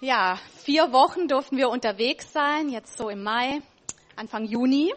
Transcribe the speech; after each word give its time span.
Ja, 0.00 0.38
vier 0.62 0.92
Wochen 0.92 1.26
durften 1.26 1.56
wir 1.56 1.70
unterwegs 1.70 2.32
sein, 2.32 2.68
jetzt 2.68 2.96
so 2.96 3.08
im 3.08 3.24
Mai, 3.24 3.60
Anfang 4.14 4.44
Juni, 4.44 4.94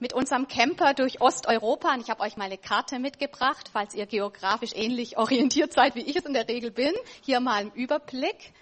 mit 0.00 0.14
unserem 0.14 0.48
Camper 0.48 0.94
durch 0.94 1.20
Osteuropa. 1.20 1.94
Und 1.94 2.00
ich 2.00 2.10
habe 2.10 2.22
euch 2.22 2.36
mal 2.36 2.46
eine 2.46 2.58
Karte 2.58 2.98
mitgebracht, 2.98 3.70
falls 3.72 3.94
ihr 3.94 4.06
geografisch 4.06 4.72
ähnlich 4.74 5.16
orientiert 5.16 5.72
seid, 5.72 5.94
wie 5.94 6.00
ich 6.00 6.16
es 6.16 6.24
in 6.24 6.32
der 6.32 6.48
Regel 6.48 6.72
bin. 6.72 6.92
Hier 7.22 7.38
mal 7.38 7.62
im 7.62 7.70
Überblick. 7.70 8.52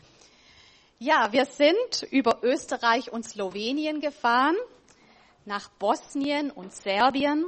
Ja, 0.99 1.33
wir 1.33 1.47
sind 1.47 2.07
über 2.11 2.41
Österreich 2.43 3.11
und 3.11 3.25
Slowenien 3.25 4.03
gefahren, 4.03 4.57
nach 5.47 5.71
Bosnien 5.79 6.51
und 6.51 6.75
Serbien. 6.75 7.43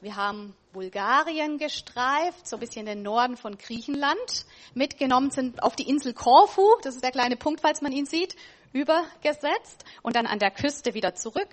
Wir 0.00 0.14
haben 0.14 0.54
Bulgarien 0.72 1.58
gestreift, 1.58 2.46
so 2.46 2.56
ein 2.56 2.60
bisschen 2.60 2.86
den 2.86 3.02
Norden 3.02 3.36
von 3.36 3.58
Griechenland. 3.58 4.46
Mitgenommen 4.74 5.30
sind 5.30 5.62
auf 5.62 5.76
die 5.76 5.88
Insel 5.88 6.14
Korfu, 6.14 6.76
das 6.82 6.94
ist 6.94 7.04
der 7.04 7.10
kleine 7.10 7.36
Punkt, 7.36 7.60
falls 7.60 7.80
man 7.80 7.92
ihn 7.92 8.06
sieht, 8.06 8.36
übergesetzt 8.72 9.84
und 10.02 10.16
dann 10.16 10.26
an 10.26 10.38
der 10.38 10.50
Küste 10.50 10.94
wieder 10.94 11.14
zurück 11.14 11.48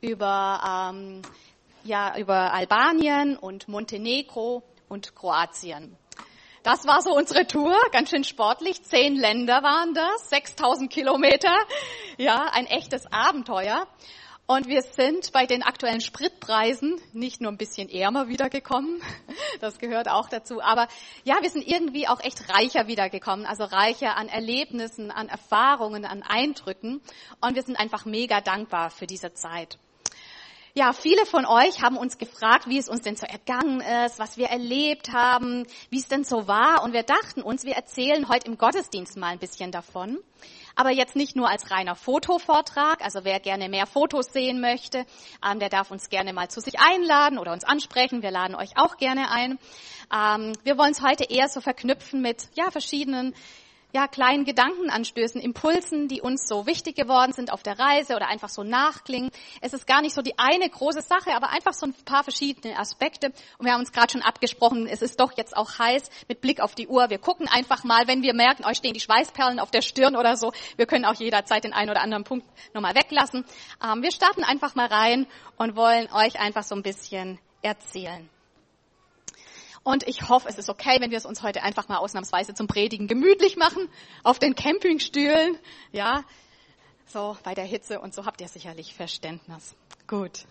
über, 0.00 0.90
ähm, 0.92 1.22
ja, 1.84 2.16
über 2.18 2.52
Albanien 2.52 3.36
und 3.36 3.68
Montenegro 3.68 4.62
und 4.88 5.14
Kroatien. 5.14 5.96
Das 6.62 6.86
war 6.86 7.02
so 7.02 7.12
unsere 7.12 7.44
Tour, 7.46 7.76
ganz 7.90 8.10
schön 8.10 8.22
sportlich. 8.22 8.84
Zehn 8.84 9.16
Länder 9.16 9.64
waren 9.64 9.94
das, 9.94 10.30
6000 10.30 10.92
Kilometer. 10.92 11.56
Ja, 12.18 12.50
ein 12.52 12.66
echtes 12.66 13.10
Abenteuer. 13.10 13.88
Und 14.46 14.66
wir 14.66 14.82
sind 14.82 15.32
bei 15.32 15.46
den 15.46 15.62
aktuellen 15.62 16.00
Spritpreisen 16.00 17.00
nicht 17.12 17.40
nur 17.40 17.52
ein 17.52 17.56
bisschen 17.56 17.88
ärmer 17.88 18.28
wiedergekommen, 18.28 19.00
das 19.60 19.78
gehört 19.78 20.08
auch 20.08 20.28
dazu, 20.28 20.60
aber 20.60 20.88
ja, 21.24 21.36
wir 21.40 21.48
sind 21.48 21.66
irgendwie 21.66 22.08
auch 22.08 22.20
echt 22.20 22.48
reicher 22.52 22.88
wiedergekommen, 22.88 23.46
also 23.46 23.64
reicher 23.64 24.16
an 24.16 24.28
Erlebnissen, 24.28 25.10
an 25.10 25.28
Erfahrungen, 25.28 26.04
an 26.04 26.22
Eindrücken. 26.22 27.00
Und 27.40 27.54
wir 27.54 27.62
sind 27.62 27.78
einfach 27.78 28.04
mega 28.04 28.40
dankbar 28.40 28.90
für 28.90 29.06
diese 29.06 29.32
Zeit. 29.32 29.78
Ja, 30.74 30.92
viele 30.92 31.26
von 31.26 31.44
euch 31.44 31.82
haben 31.82 31.98
uns 31.98 32.16
gefragt, 32.16 32.66
wie 32.66 32.78
es 32.78 32.88
uns 32.88 33.02
denn 33.02 33.14
so 33.14 33.26
ergangen 33.26 33.80
ist, 34.06 34.18
was 34.18 34.38
wir 34.38 34.46
erlebt 34.46 35.12
haben, 35.12 35.66
wie 35.90 35.98
es 35.98 36.08
denn 36.08 36.24
so 36.24 36.48
war. 36.48 36.82
Und 36.82 36.94
wir 36.94 37.02
dachten 37.02 37.42
uns, 37.42 37.64
wir 37.64 37.74
erzählen 37.74 38.26
heute 38.28 38.46
im 38.46 38.56
Gottesdienst 38.56 39.18
mal 39.18 39.28
ein 39.28 39.38
bisschen 39.38 39.70
davon 39.70 40.18
aber 40.74 40.90
jetzt 40.90 41.16
nicht 41.16 41.36
nur 41.36 41.48
als 41.48 41.70
reiner 41.70 41.94
Fotovortrag. 41.94 43.02
Also 43.04 43.24
wer 43.24 43.40
gerne 43.40 43.68
mehr 43.68 43.86
Fotos 43.86 44.26
sehen 44.32 44.60
möchte, 44.60 45.04
ähm, 45.44 45.58
der 45.58 45.68
darf 45.68 45.90
uns 45.90 46.08
gerne 46.08 46.32
mal 46.32 46.48
zu 46.48 46.60
sich 46.60 46.78
einladen 46.80 47.38
oder 47.38 47.52
uns 47.52 47.64
ansprechen. 47.64 48.22
Wir 48.22 48.30
laden 48.30 48.54
euch 48.54 48.76
auch 48.76 48.96
gerne 48.96 49.30
ein. 49.30 49.58
Ähm, 50.12 50.52
wir 50.64 50.78
wollen 50.78 50.92
es 50.92 51.02
heute 51.02 51.24
eher 51.24 51.48
so 51.48 51.60
verknüpfen 51.60 52.20
mit 52.20 52.48
ja 52.54 52.70
verschiedenen 52.70 53.34
ja, 53.92 54.08
kleinen 54.08 54.44
Gedankenanstößen, 54.44 55.40
Impulsen, 55.40 56.08
die 56.08 56.22
uns 56.22 56.48
so 56.48 56.66
wichtig 56.66 56.96
geworden 56.96 57.32
sind 57.32 57.52
auf 57.52 57.62
der 57.62 57.78
Reise 57.78 58.16
oder 58.16 58.28
einfach 58.28 58.48
so 58.48 58.62
nachklingen. 58.62 59.30
Es 59.60 59.74
ist 59.74 59.86
gar 59.86 60.00
nicht 60.00 60.14
so 60.14 60.22
die 60.22 60.38
eine 60.38 60.68
große 60.68 61.02
Sache, 61.02 61.34
aber 61.34 61.50
einfach 61.50 61.74
so 61.74 61.86
ein 61.86 61.94
paar 62.04 62.24
verschiedene 62.24 62.78
Aspekte. 62.78 63.32
Und 63.58 63.66
wir 63.66 63.72
haben 63.72 63.80
uns 63.80 63.92
gerade 63.92 64.12
schon 64.12 64.22
abgesprochen, 64.22 64.86
es 64.86 65.02
ist 65.02 65.20
doch 65.20 65.36
jetzt 65.36 65.56
auch 65.56 65.78
heiß 65.78 66.08
mit 66.28 66.40
Blick 66.40 66.60
auf 66.60 66.74
die 66.74 66.88
Uhr. 66.88 67.10
Wir 67.10 67.18
gucken 67.18 67.48
einfach 67.48 67.84
mal, 67.84 68.06
wenn 68.06 68.22
wir 68.22 68.34
merken, 68.34 68.64
euch 68.64 68.78
stehen 68.78 68.94
die 68.94 69.00
Schweißperlen 69.00 69.60
auf 69.60 69.70
der 69.70 69.82
Stirn 69.82 70.16
oder 70.16 70.36
so. 70.36 70.52
Wir 70.76 70.86
können 70.86 71.04
auch 71.04 71.14
jederzeit 71.14 71.64
den 71.64 71.74
einen 71.74 71.90
oder 71.90 72.00
anderen 72.00 72.24
Punkt 72.24 72.46
nochmal 72.72 72.94
weglassen. 72.94 73.44
Ähm, 73.84 74.02
wir 74.02 74.10
starten 74.10 74.42
einfach 74.42 74.74
mal 74.74 74.86
rein 74.86 75.26
und 75.56 75.76
wollen 75.76 76.10
euch 76.12 76.40
einfach 76.40 76.62
so 76.62 76.74
ein 76.74 76.82
bisschen 76.82 77.38
erzählen. 77.60 78.28
Und 79.84 80.06
ich 80.06 80.28
hoffe, 80.28 80.48
es 80.48 80.58
ist 80.58 80.70
okay, 80.70 81.00
wenn 81.00 81.10
wir 81.10 81.18
es 81.18 81.26
uns 81.26 81.42
heute 81.42 81.62
einfach 81.62 81.88
mal 81.88 81.98
ausnahmsweise 81.98 82.54
zum 82.54 82.66
Predigen 82.66 83.08
gemütlich 83.08 83.56
machen, 83.56 83.88
auf 84.22 84.38
den 84.38 84.54
Campingstühlen, 84.54 85.58
ja, 85.90 86.24
so 87.06 87.36
bei 87.42 87.54
der 87.54 87.64
Hitze 87.64 88.00
und 88.00 88.14
so 88.14 88.24
habt 88.24 88.40
ihr 88.40 88.48
sicherlich 88.48 88.94
Verständnis. 88.94 89.74
Gut. 90.06 90.44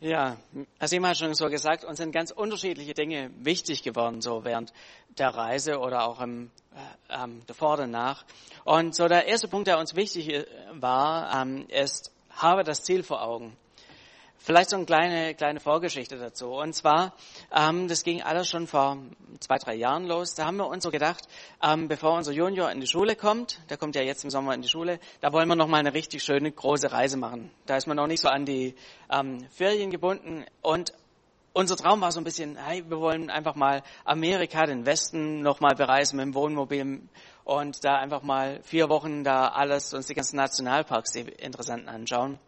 Ja, 0.00 0.36
Siemann 0.82 1.12
hat 1.12 1.16
schon 1.16 1.34
so 1.34 1.48
gesagt, 1.48 1.82
uns 1.82 1.96
sind 1.96 2.12
ganz 2.12 2.30
unterschiedliche 2.30 2.92
Dinge 2.92 3.30
wichtig 3.38 3.82
geworden, 3.82 4.20
so 4.20 4.44
während 4.44 4.70
der 5.16 5.34
Reise 5.34 5.78
oder 5.78 6.06
auch 6.06 6.20
im, 6.20 6.50
äh, 6.74 7.24
ähm, 7.24 7.40
davor 7.46 7.78
danach. 7.78 8.26
Und 8.64 8.94
so 8.94 9.08
der 9.08 9.26
erste 9.26 9.48
Punkt, 9.48 9.66
der 9.66 9.78
uns 9.78 9.96
wichtig 9.96 10.28
äh, 10.28 10.44
war, 10.72 11.40
ähm, 11.40 11.66
ist, 11.68 12.12
habe 12.28 12.64
das 12.64 12.82
Ziel 12.82 13.02
vor 13.02 13.22
Augen. 13.22 13.56
Vielleicht 14.44 14.68
so 14.68 14.76
eine 14.76 14.84
kleine, 14.84 15.34
kleine 15.34 15.58
Vorgeschichte 15.58 16.18
dazu. 16.18 16.50
Und 16.50 16.74
zwar, 16.74 17.14
ähm, 17.50 17.88
das 17.88 18.04
ging 18.04 18.20
alles 18.20 18.46
schon 18.46 18.66
vor 18.66 18.98
zwei, 19.40 19.56
drei 19.56 19.74
Jahren 19.74 20.06
los. 20.06 20.34
Da 20.34 20.44
haben 20.44 20.58
wir 20.58 20.66
uns 20.66 20.84
so 20.84 20.90
gedacht, 20.90 21.26
ähm, 21.62 21.88
bevor 21.88 22.12
unser 22.12 22.32
Junior 22.32 22.70
in 22.70 22.78
die 22.78 22.86
Schule 22.86 23.16
kommt, 23.16 23.58
der 23.70 23.78
kommt 23.78 23.96
ja 23.96 24.02
jetzt 24.02 24.22
im 24.22 24.28
Sommer 24.28 24.52
in 24.52 24.60
die 24.60 24.68
Schule, 24.68 25.00
da 25.22 25.32
wollen 25.32 25.48
wir 25.48 25.56
noch 25.56 25.66
mal 25.66 25.78
eine 25.78 25.94
richtig 25.94 26.22
schöne 26.22 26.52
große 26.52 26.92
Reise 26.92 27.16
machen. 27.16 27.50
Da 27.64 27.78
ist 27.78 27.86
man 27.86 27.96
noch 27.96 28.06
nicht 28.06 28.20
so 28.20 28.28
an 28.28 28.44
die 28.44 28.74
ähm, 29.10 29.46
Ferien 29.48 29.90
gebunden. 29.90 30.44
Und 30.60 30.92
unser 31.54 31.78
Traum 31.78 32.02
war 32.02 32.12
so 32.12 32.20
ein 32.20 32.24
bisschen, 32.24 32.56
hey, 32.56 32.84
wir 32.86 33.00
wollen 33.00 33.30
einfach 33.30 33.54
mal 33.54 33.82
Amerika, 34.04 34.66
den 34.66 34.84
Westen 34.84 35.40
noch 35.40 35.60
mal 35.60 35.74
bereisen 35.74 36.18
mit 36.18 36.26
dem 36.26 36.34
Wohnmobil 36.34 37.00
und 37.44 37.82
da 37.82 37.96
einfach 37.96 38.22
mal 38.22 38.60
vier 38.62 38.90
Wochen 38.90 39.24
da 39.24 39.48
alles, 39.48 39.94
uns 39.94 40.06
die 40.06 40.14
ganzen 40.14 40.36
Nationalparks, 40.36 41.12
die 41.12 41.20
interessanten 41.20 41.88
anschauen. 41.88 42.38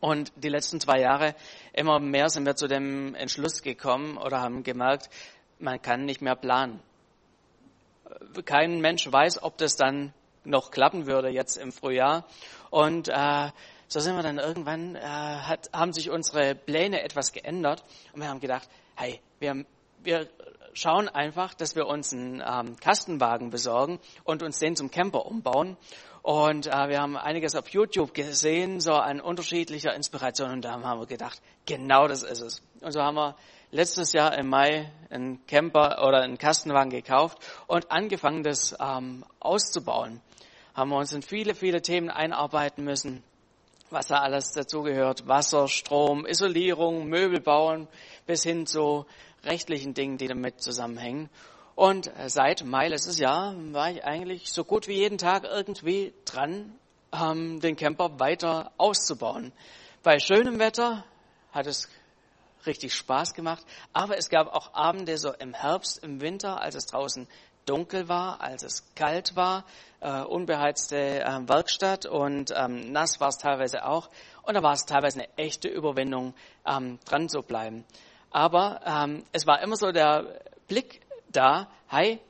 Und 0.00 0.32
die 0.36 0.48
letzten 0.48 0.80
zwei 0.80 1.00
Jahre 1.00 1.34
immer 1.72 1.98
mehr 1.98 2.28
sind 2.28 2.46
wir 2.46 2.56
zu 2.56 2.68
dem 2.68 3.14
Entschluss 3.14 3.62
gekommen 3.62 4.18
oder 4.18 4.40
haben 4.40 4.62
gemerkt, 4.62 5.10
man 5.58 5.80
kann 5.80 6.04
nicht 6.04 6.20
mehr 6.20 6.36
planen. 6.36 6.80
Kein 8.44 8.80
Mensch 8.80 9.10
weiß, 9.10 9.42
ob 9.42 9.56
das 9.58 9.76
dann 9.76 10.12
noch 10.44 10.70
klappen 10.70 11.06
würde 11.06 11.28
jetzt 11.28 11.56
im 11.56 11.72
Frühjahr. 11.72 12.24
Und 12.70 13.08
äh, 13.08 13.50
so 13.88 14.00
sind 14.00 14.16
wir 14.16 14.22
dann 14.22 14.38
irgendwann, 14.38 14.96
äh, 14.96 15.00
hat, 15.00 15.70
haben 15.72 15.92
sich 15.92 16.10
unsere 16.10 16.54
Pläne 16.54 17.02
etwas 17.02 17.32
geändert 17.32 17.84
und 18.12 18.20
wir 18.20 18.28
haben 18.28 18.40
gedacht, 18.40 18.68
hey, 18.96 19.20
wir, 19.38 19.64
wir 20.02 20.28
schauen 20.72 21.08
einfach, 21.08 21.54
dass 21.54 21.74
wir 21.76 21.86
uns 21.86 22.12
einen 22.12 22.42
ähm, 22.46 22.76
Kastenwagen 22.76 23.50
besorgen 23.50 23.98
und 24.24 24.42
uns 24.42 24.58
den 24.58 24.76
zum 24.76 24.90
Camper 24.90 25.26
umbauen 25.26 25.76
und 26.26 26.66
äh, 26.66 26.88
wir 26.88 27.00
haben 27.00 27.16
einiges 27.16 27.54
auf 27.54 27.68
YouTube 27.68 28.12
gesehen, 28.12 28.80
so 28.80 28.94
an 28.94 29.20
unterschiedlicher 29.20 29.94
Inspiration. 29.94 30.50
Und 30.50 30.64
da 30.64 30.72
haben 30.72 30.82
wir 30.82 31.06
gedacht, 31.06 31.40
genau 31.66 32.08
das 32.08 32.24
ist 32.24 32.40
es. 32.40 32.62
Und 32.80 32.90
so 32.90 33.00
haben 33.00 33.14
wir 33.14 33.36
letztes 33.70 34.12
Jahr 34.12 34.36
im 34.36 34.48
Mai 34.48 34.90
einen 35.08 35.46
Camper 35.46 36.04
oder 36.04 36.22
einen 36.22 36.36
Kastenwagen 36.36 36.90
gekauft 36.90 37.38
und 37.68 37.92
angefangen, 37.92 38.42
das 38.42 38.74
ähm, 38.80 39.24
auszubauen. 39.38 40.20
Haben 40.74 40.90
wir 40.90 40.96
uns 40.96 41.12
in 41.12 41.22
viele, 41.22 41.54
viele 41.54 41.80
Themen 41.80 42.10
einarbeiten 42.10 42.82
müssen, 42.82 43.22
was 43.90 44.08
da 44.08 44.16
alles 44.16 44.50
dazugehört. 44.50 45.28
Wasser, 45.28 45.68
Strom, 45.68 46.26
Isolierung, 46.26 47.06
Möbel 47.06 47.40
bauen, 47.40 47.86
bis 48.26 48.42
hin 48.42 48.66
zu 48.66 49.06
rechtlichen 49.44 49.94
Dingen, 49.94 50.18
die 50.18 50.26
damit 50.26 50.60
zusammenhängen. 50.60 51.30
Und 51.76 52.10
seit 52.28 52.64
Mai 52.64 52.88
letztes 52.88 53.18
Jahr 53.18 53.54
war 53.72 53.90
ich 53.90 54.02
eigentlich 54.02 54.50
so 54.50 54.64
gut 54.64 54.88
wie 54.88 54.94
jeden 54.94 55.18
Tag 55.18 55.44
irgendwie 55.44 56.14
dran, 56.24 56.72
ähm, 57.12 57.60
den 57.60 57.76
Camper 57.76 58.18
weiter 58.18 58.72
auszubauen. 58.78 59.52
Bei 60.02 60.18
schönem 60.18 60.58
Wetter 60.58 61.04
hat 61.52 61.66
es 61.66 61.90
richtig 62.64 62.94
Spaß 62.94 63.34
gemacht, 63.34 63.62
aber 63.92 64.16
es 64.16 64.30
gab 64.30 64.48
auch 64.54 64.72
Abende 64.72 65.18
so 65.18 65.34
im 65.34 65.52
Herbst, 65.52 66.02
im 66.02 66.22
Winter, 66.22 66.62
als 66.62 66.76
es 66.76 66.86
draußen 66.86 67.28
dunkel 67.66 68.08
war, 68.08 68.40
als 68.40 68.62
es 68.62 68.94
kalt 68.94 69.36
war, 69.36 69.66
äh, 70.00 70.22
unbeheizte 70.22 70.96
äh, 70.96 71.46
Werkstatt 71.46 72.06
und 72.06 72.54
ähm, 72.56 72.90
nass 72.90 73.20
war 73.20 73.28
es 73.28 73.36
teilweise 73.36 73.84
auch. 73.84 74.08
Und 74.42 74.54
da 74.54 74.62
war 74.62 74.72
es 74.72 74.86
teilweise 74.86 75.18
eine 75.18 75.28
echte 75.36 75.68
Überwindung, 75.68 76.32
ähm, 76.66 76.98
dran 77.04 77.28
zu 77.28 77.42
bleiben. 77.42 77.84
Aber 78.30 78.80
ähm, 78.86 79.24
es 79.32 79.46
war 79.46 79.60
immer 79.60 79.76
so 79.76 79.92
der 79.92 80.40
Blick 80.68 81.05
da, 81.32 81.68
hey, 81.88 82.20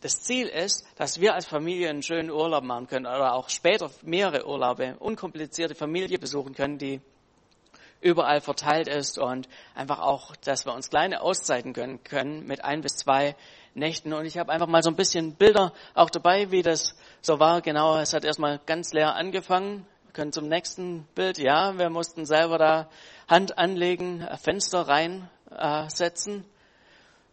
das 0.00 0.22
Ziel 0.22 0.46
ist, 0.46 0.86
dass 0.96 1.20
wir 1.20 1.34
als 1.34 1.46
Familie 1.46 1.90
einen 1.90 2.02
schönen 2.02 2.30
Urlaub 2.30 2.64
machen 2.64 2.86
können 2.86 3.06
oder 3.06 3.34
auch 3.34 3.50
später 3.50 3.90
mehrere 4.02 4.46
Urlaube, 4.46 4.96
unkomplizierte 4.98 5.74
Familie 5.74 6.18
besuchen 6.18 6.54
können, 6.54 6.78
die 6.78 7.00
überall 8.00 8.40
verteilt 8.40 8.88
ist 8.88 9.18
und 9.18 9.48
einfach 9.74 10.00
auch, 10.00 10.34
dass 10.36 10.64
wir 10.64 10.72
uns 10.72 10.88
kleine 10.88 11.20
Auszeiten 11.20 11.74
gönnen 11.74 12.02
können 12.02 12.46
mit 12.46 12.64
ein 12.64 12.80
bis 12.80 12.96
zwei 12.96 13.36
Nächten. 13.74 14.12
Und 14.12 14.24
ich 14.24 14.38
habe 14.38 14.52
einfach 14.52 14.66
mal 14.66 14.82
so 14.82 14.90
ein 14.90 14.96
bisschen 14.96 15.34
Bilder 15.34 15.72
auch 15.94 16.10
dabei, 16.10 16.50
wie 16.50 16.62
das 16.62 16.94
so 17.20 17.38
war. 17.38 17.60
Genau, 17.60 17.98
es 17.98 18.14
hat 18.14 18.24
erstmal 18.24 18.58
ganz 18.64 18.92
leer 18.92 19.14
angefangen. 19.14 19.86
Wir 20.04 20.12
können 20.12 20.32
zum 20.32 20.48
nächsten 20.48 21.04
Bild, 21.14 21.38
ja, 21.38 21.76
wir 21.78 21.90
mussten 21.90 22.24
selber 22.24 22.58
da 22.58 22.88
Hand 23.28 23.58
anlegen, 23.58 24.26
Fenster 24.42 24.88
reinsetzen. 24.88 26.40
Äh, 26.40 26.49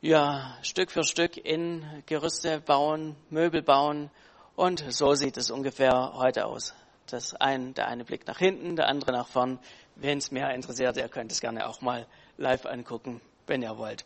ja, 0.07 0.55
Stück 0.61 0.89
für 0.89 1.03
Stück 1.03 1.35
in 1.35 1.83
Gerüste 2.05 2.61
bauen, 2.61 3.17
Möbel 3.29 3.61
bauen 3.61 4.09
und 4.55 4.85
so 4.87 5.15
sieht 5.15 5.35
es 5.35 5.51
ungefähr 5.51 6.13
heute 6.13 6.45
aus. 6.45 6.73
Das 7.07 7.33
ein, 7.33 7.73
der 7.73 7.89
eine 7.89 8.05
blickt 8.05 8.25
nach 8.29 8.37
hinten, 8.37 8.77
der 8.77 8.87
andere 8.87 9.11
nach 9.11 9.27
vorn. 9.27 9.59
Wen 9.97 10.17
es 10.17 10.31
mehr 10.31 10.51
interessiert, 10.55 10.95
ihr 10.95 11.09
könnt 11.09 11.33
es 11.33 11.41
gerne 11.41 11.67
auch 11.67 11.81
mal 11.81 12.07
live 12.37 12.65
angucken, 12.65 13.19
wenn 13.47 13.61
ihr 13.61 13.77
wollt. 13.77 14.05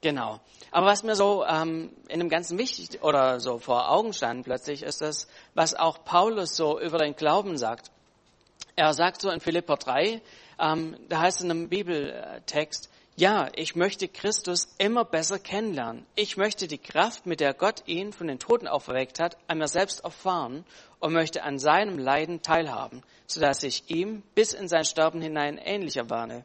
Genau. 0.00 0.40
Aber 0.72 0.86
was 0.86 1.04
mir 1.04 1.14
so 1.14 1.44
ähm, 1.44 1.92
in 2.08 2.18
dem 2.18 2.28
Ganzen 2.28 2.58
wichtig 2.58 3.04
oder 3.04 3.38
so 3.38 3.58
vor 3.58 3.88
Augen 3.88 4.12
stand 4.12 4.46
plötzlich, 4.46 4.82
ist 4.82 5.00
das, 5.00 5.28
was 5.54 5.76
auch 5.76 6.04
Paulus 6.04 6.56
so 6.56 6.80
über 6.80 6.98
den 6.98 7.14
Glauben 7.14 7.56
sagt. 7.56 7.92
Er 8.74 8.92
sagt 8.94 9.20
so 9.20 9.30
in 9.30 9.38
Philipper 9.38 9.76
3, 9.76 10.20
ähm, 10.58 10.96
da 11.08 11.20
heißt 11.20 11.38
es 11.38 11.44
in 11.44 11.52
einem 11.52 11.68
Bibeltext, 11.68 12.90
ja, 13.16 13.50
ich 13.54 13.76
möchte 13.76 14.08
Christus 14.08 14.74
immer 14.78 15.04
besser 15.04 15.38
kennenlernen. 15.38 16.06
Ich 16.14 16.38
möchte 16.38 16.66
die 16.66 16.78
Kraft, 16.78 17.26
mit 17.26 17.40
der 17.40 17.52
Gott 17.52 17.82
ihn 17.86 18.12
von 18.12 18.26
den 18.26 18.38
Toten 18.38 18.66
auferweckt 18.66 19.20
hat, 19.20 19.36
an 19.48 19.58
mir 19.58 19.68
selbst 19.68 20.02
erfahren 20.04 20.64
und 20.98 21.12
möchte 21.12 21.42
an 21.42 21.58
seinem 21.58 21.98
Leiden 21.98 22.40
teilhaben, 22.40 23.02
sodass 23.26 23.62
ich 23.64 23.90
ihm 23.90 24.22
bis 24.34 24.54
in 24.54 24.66
sein 24.66 24.84
Sterben 24.84 25.20
hinein 25.20 25.58
ähnlicher 25.58 26.08
werde. 26.08 26.44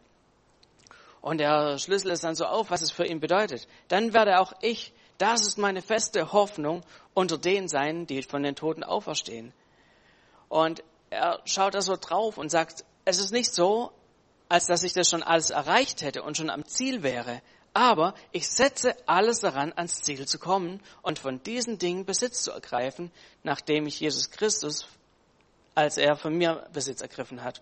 Und 1.21 1.39
er 1.39 1.77
schlüsselt 1.79 2.13
es 2.13 2.21
dann 2.21 2.35
so 2.35 2.45
auf, 2.45 2.69
was 2.69 2.81
es 2.81 2.91
für 2.91 3.05
ihn 3.05 3.21
bedeutet. 3.21 3.67
Dann 3.87 4.13
werde 4.13 4.39
auch 4.39 4.53
ich, 4.61 4.93
das 5.17 5.47
ist 5.47 5.57
meine 5.57 5.81
feste 5.81 6.33
Hoffnung, 6.33 6.81
unter 7.13 7.37
denen 7.37 7.69
sein, 7.69 8.07
die 8.07 8.23
von 8.23 8.43
den 8.43 8.55
Toten 8.55 8.83
auferstehen. 8.83 9.53
Und 10.49 10.83
er 11.09 11.39
schaut 11.45 11.75
da 11.75 11.81
so 11.81 11.95
drauf 11.95 12.37
und 12.37 12.49
sagt, 12.49 12.83
es 13.05 13.19
ist 13.19 13.31
nicht 13.31 13.53
so, 13.53 13.91
als 14.49 14.65
dass 14.65 14.83
ich 14.83 14.93
das 14.93 15.09
schon 15.09 15.23
alles 15.23 15.49
erreicht 15.49 16.01
hätte 16.01 16.23
und 16.23 16.37
schon 16.37 16.49
am 16.49 16.65
Ziel 16.65 17.03
wäre. 17.03 17.41
Aber 17.73 18.15
ich 18.31 18.47
setze 18.49 18.95
alles 19.07 19.41
daran, 19.41 19.73
ans 19.75 20.01
Ziel 20.01 20.27
zu 20.27 20.39
kommen 20.39 20.81
und 21.01 21.19
von 21.19 21.43
diesen 21.43 21.77
Dingen 21.77 22.05
Besitz 22.05 22.41
zu 22.41 22.51
ergreifen, 22.51 23.11
nachdem 23.43 23.85
ich 23.85 23.99
Jesus 23.99 24.31
Christus, 24.31 24.87
als 25.75 25.97
er 25.97 26.15
von 26.15 26.35
mir 26.35 26.67
Besitz 26.73 27.01
ergriffen 27.01 27.43
hat. 27.43 27.61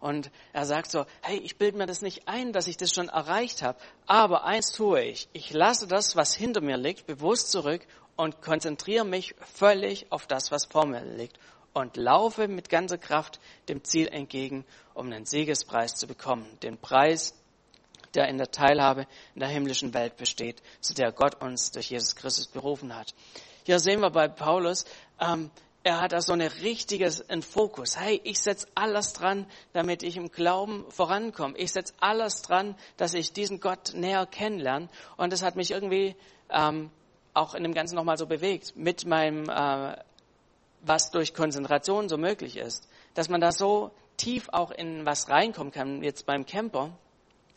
Und 0.00 0.30
er 0.52 0.66
sagt 0.66 0.90
so, 0.90 1.06
hey, 1.22 1.38
ich 1.38 1.56
bilde 1.56 1.78
mir 1.78 1.86
das 1.86 2.02
nicht 2.02 2.28
ein, 2.28 2.52
dass 2.52 2.66
ich 2.66 2.76
das 2.76 2.92
schon 2.92 3.08
erreicht 3.08 3.62
habe, 3.62 3.78
aber 4.06 4.44
eins 4.44 4.72
tue 4.72 5.02
ich. 5.02 5.28
Ich 5.32 5.52
lasse 5.52 5.86
das, 5.86 6.14
was 6.14 6.34
hinter 6.34 6.60
mir 6.60 6.76
liegt, 6.76 7.06
bewusst 7.06 7.50
zurück 7.50 7.86
und 8.16 8.42
konzentriere 8.42 9.04
mich 9.04 9.34
völlig 9.54 10.06
auf 10.10 10.26
das, 10.26 10.50
was 10.50 10.66
vor 10.66 10.86
mir 10.86 11.04
liegt 11.04 11.38
und 11.74 11.96
laufe 11.96 12.48
mit 12.48 12.70
ganzer 12.70 12.98
Kraft 12.98 13.40
dem 13.68 13.84
Ziel 13.84 14.08
entgegen, 14.08 14.64
um 14.94 15.06
einen 15.06 15.26
Siegespreis 15.26 15.94
zu 15.94 16.06
bekommen. 16.06 16.46
Den 16.62 16.78
Preis, 16.78 17.34
der 18.14 18.28
in 18.28 18.38
der 18.38 18.50
Teilhabe 18.50 19.06
in 19.34 19.40
der 19.40 19.48
himmlischen 19.48 19.92
Welt 19.92 20.16
besteht, 20.16 20.62
zu 20.80 20.94
der 20.94 21.12
Gott 21.12 21.42
uns 21.42 21.72
durch 21.72 21.90
Jesus 21.90 22.16
Christus 22.16 22.46
berufen 22.46 22.96
hat. 22.96 23.14
Hier 23.64 23.80
sehen 23.80 24.00
wir 24.00 24.10
bei 24.10 24.28
Paulus, 24.28 24.84
ähm, 25.20 25.50
er 25.86 26.00
hat 26.00 26.12
da 26.12 26.22
so 26.22 26.32
eine 26.32 26.50
richtiges 26.62 27.28
einen 27.28 27.42
Fokus. 27.42 28.00
Hey, 28.00 28.18
ich 28.24 28.38
setze 28.40 28.66
alles 28.74 29.12
dran, 29.12 29.46
damit 29.74 30.02
ich 30.02 30.16
im 30.16 30.30
Glauben 30.30 30.86
vorankomme. 30.88 31.58
Ich 31.58 31.72
setze 31.72 31.92
alles 32.00 32.40
dran, 32.40 32.74
dass 32.96 33.12
ich 33.12 33.34
diesen 33.34 33.60
Gott 33.60 33.92
näher 33.94 34.24
kennenlerne. 34.24 34.88
Und 35.18 35.30
das 35.30 35.42
hat 35.42 35.56
mich 35.56 35.72
irgendwie 35.72 36.16
ähm, 36.48 36.90
auch 37.34 37.54
in 37.54 37.62
dem 37.64 37.74
Ganzen 37.74 37.96
nochmal 37.96 38.16
so 38.16 38.26
bewegt. 38.26 38.74
Mit 38.76 39.04
meinem 39.04 39.46
äh, 39.50 39.96
was 40.86 41.10
durch 41.10 41.34
Konzentration 41.34 42.08
so 42.08 42.16
möglich 42.16 42.56
ist. 42.56 42.88
Dass 43.14 43.28
man 43.28 43.40
da 43.40 43.52
so 43.52 43.90
tief 44.16 44.48
auch 44.52 44.70
in 44.70 45.06
was 45.06 45.28
reinkommen 45.28 45.72
kann. 45.72 46.02
Jetzt 46.02 46.26
beim 46.26 46.46
Camper 46.46 46.96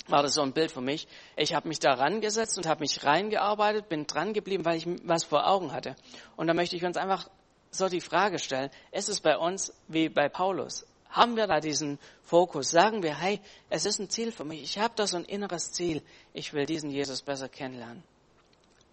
war 0.08 0.24
das 0.24 0.36
so 0.36 0.42
ein 0.42 0.54
Bild 0.54 0.72
für 0.72 0.82
mich. 0.82 1.08
Ich 1.36 1.54
habe 1.54 1.68
mich 1.68 1.80
da 1.80 1.94
rangesetzt 1.94 2.58
und 2.58 2.66
habe 2.66 2.82
mich 2.82 3.04
reingearbeitet, 3.04 3.90
bin 3.90 4.08
dran 4.08 4.34
geblieben, 4.34 4.66
weil 4.66 4.78
ich 4.78 4.88
was 5.04 5.24
vor 5.24 5.48
Augen 5.48 5.74
hatte. 5.74 5.96
Und 6.36 6.48
da 6.48 6.54
möchte 6.54 6.76
ich 6.76 6.86
uns 6.86 6.98
einfach 6.98 7.30
so 7.72 7.90
die 7.90 8.02
Frage 8.02 8.40
stellen, 8.40 8.70
ist 8.92 9.10
es 9.10 9.20
bei 9.20 9.38
uns 9.38 9.74
wie 9.88 10.10
bei 10.10 10.30
Paulus? 10.30 10.86
Haben 11.10 11.36
wir 11.36 11.48
da 11.48 11.60
diesen 11.60 12.00
Fokus? 12.22 12.70
Sagen 12.70 13.04
wir, 13.04 13.18
hey, 13.18 13.40
es 13.70 13.86
ist 13.86 14.00
ein 14.00 14.10
Ziel 14.10 14.32
für 14.32 14.44
mich. 14.44 14.62
Ich 14.62 14.80
habe 14.80 14.94
da 14.96 15.08
so 15.08 15.18
ein 15.18 15.26
inneres 15.26 15.72
Ziel. 15.72 16.02
Ich 16.34 16.54
will 16.54 16.66
diesen 16.66 16.90
Jesus 16.90 17.22
besser 17.22 17.50
kennenlernen. 17.50 18.04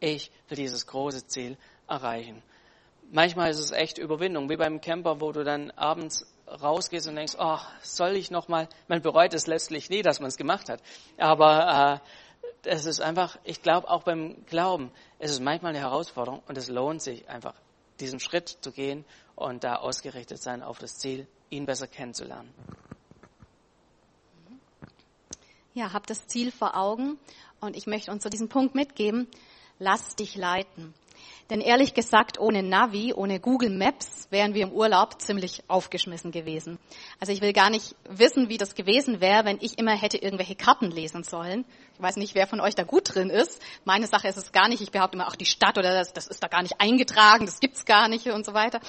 Ich 0.01 0.31
will 0.49 0.57
dieses 0.57 0.87
große 0.87 1.27
Ziel 1.27 1.57
erreichen 1.89 2.43
manchmal 3.15 3.51
ist 3.51 3.61
es 3.61 3.71
echt 3.71 3.97
Überwindung, 3.97 4.51
wie 4.51 4.57
beim 4.57 4.81
Camper, 4.81 5.21
wo 5.21 5.33
du 5.33 5.45
dann 5.45 5.71
abends 5.73 6.27
rausgehst 6.49 7.09
und 7.09 7.15
denkst, 7.15 7.37
oh, 7.39 7.59
soll 7.83 8.17
ich 8.17 8.31
noch 8.31 8.49
mal? 8.49 8.69
Man 8.89 9.01
bereut 9.01 9.33
es 9.35 9.47
letztlich 9.47 9.89
nie, 9.89 10.03
dass 10.03 10.21
man 10.21 10.29
es 10.29 10.37
gemacht 10.37 10.69
hat. 10.69 10.83
Aber 11.17 12.03
äh, 12.03 12.69
es 12.69 12.85
ist 12.87 13.01
einfach, 13.01 13.39
ich 13.45 13.63
glaube 13.63 13.89
auch 13.89 14.03
beim 14.03 14.45
Glauben, 14.47 14.91
es 15.19 15.31
ist 15.31 15.41
manchmal 15.41 15.71
eine 15.71 15.81
Herausforderung 15.81 16.43
und 16.49 16.59
es 16.59 16.69
lohnt 16.69 17.03
sich 17.03 17.29
einfach, 17.29 17.55
diesen 18.01 18.19
Schritt 18.19 18.49
zu 18.49 18.73
gehen 18.73 19.05
und 19.37 19.63
da 19.63 19.77
ausgerichtet 19.77 20.43
sein 20.43 20.63
auf 20.63 20.79
das 20.79 20.99
Ziel, 20.99 21.27
ihn 21.51 21.67
besser 21.67 21.87
kennenzulernen. 21.87 22.53
Ja, 25.73 25.93
hab 25.93 26.07
das 26.07 26.27
Ziel 26.27 26.51
vor 26.51 26.77
Augen 26.77 27.19
und 27.61 27.77
ich 27.77 27.87
möchte 27.87 28.11
uns 28.11 28.23
zu 28.23 28.31
diesem 28.31 28.49
Punkt 28.49 28.75
mitgeben, 28.75 29.29
lass 29.79 30.17
dich 30.17 30.35
leiten. 30.37 30.95
Denn 31.51 31.61
ehrlich 31.61 31.93
gesagt, 31.93 32.41
ohne 32.41 32.63
Navi, 32.63 33.13
ohne 33.13 33.39
Google 33.39 33.71
Maps 33.71 34.29
wären 34.31 34.55
wir 34.55 34.63
im 34.63 34.73
Urlaub 34.73 35.21
ziemlich 35.21 35.63
aufgeschmissen 35.69 36.31
gewesen. 36.31 36.79
Also 37.21 37.33
ich 37.33 37.43
will 37.43 37.53
gar 37.53 37.69
nicht 37.69 37.95
wissen, 38.09 38.49
wie 38.49 38.57
das 38.57 38.75
gewesen 38.75 39.21
wäre, 39.21 39.45
wenn 39.45 39.59
ich 39.61 39.79
immer 39.79 39.95
hätte 39.95 40.17
irgendwelche 40.17 40.55
Karten 40.55 40.91
lesen 40.91 41.23
sollen. 41.23 41.67
Ich 41.97 42.03
weiß 42.03 42.17
nicht, 42.17 42.35
wer 42.35 42.49
von 42.49 42.61
euch 42.61 42.75
da 42.75 42.83
gut 42.83 43.15
drin 43.15 43.31
ist. 43.31 43.63
Meine 43.85 44.09
Sache 44.09 44.27
ist 44.27 44.37
es 44.37 44.51
gar 44.51 44.69
nicht. 44.69 44.83
Ich 44.83 44.91
behaupte 44.91 45.17
immer, 45.17 45.29
ach, 45.29 45.37
die 45.37 45.47
Stadt 45.47 45.79
oder 45.79 45.93
das, 45.93 46.13
das 46.13 46.27
ist 46.27 46.43
da 46.43 46.49
gar 46.49 46.63
nicht 46.63 46.81
eingetragen, 46.81 47.47
das 47.47 47.61
gibt's 47.61 47.85
gar 47.85 48.09
nicht 48.09 48.27
und 48.27 48.45
so 48.45 48.53
weiter. 48.53 48.81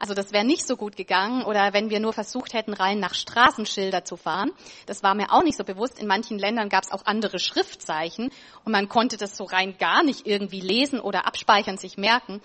Also 0.00 0.12
das 0.12 0.32
wäre 0.32 0.44
nicht 0.44 0.66
so 0.66 0.76
gut 0.76 0.96
gegangen. 0.96 1.44
Oder 1.44 1.72
wenn 1.72 1.88
wir 1.88 2.00
nur 2.00 2.12
versucht 2.12 2.54
hätten, 2.54 2.72
rein 2.72 2.98
nach 2.98 3.14
Straßenschilder 3.14 4.04
zu 4.04 4.16
fahren. 4.16 4.50
Das 4.86 5.04
war 5.04 5.14
mir 5.14 5.32
auch 5.32 5.44
nicht 5.44 5.56
so 5.56 5.62
bewusst. 5.62 6.00
In 6.00 6.08
manchen 6.08 6.36
Ländern 6.36 6.68
gab's 6.68 6.90
auch 6.90 7.06
andere 7.06 7.38
Schriftzeichen 7.38 8.32
und 8.64 8.72
man 8.72 8.88
konnte 8.88 9.16
das 9.16 9.36
so 9.36 9.44
rein 9.44 9.78
gar 9.78 10.02
nicht 10.02 10.26
irgendwie 10.26 10.60
lesen 10.60 10.98
oder 10.98 11.28
abspeichern, 11.28 11.78
sich 11.78 11.96
merken. 11.96 12.40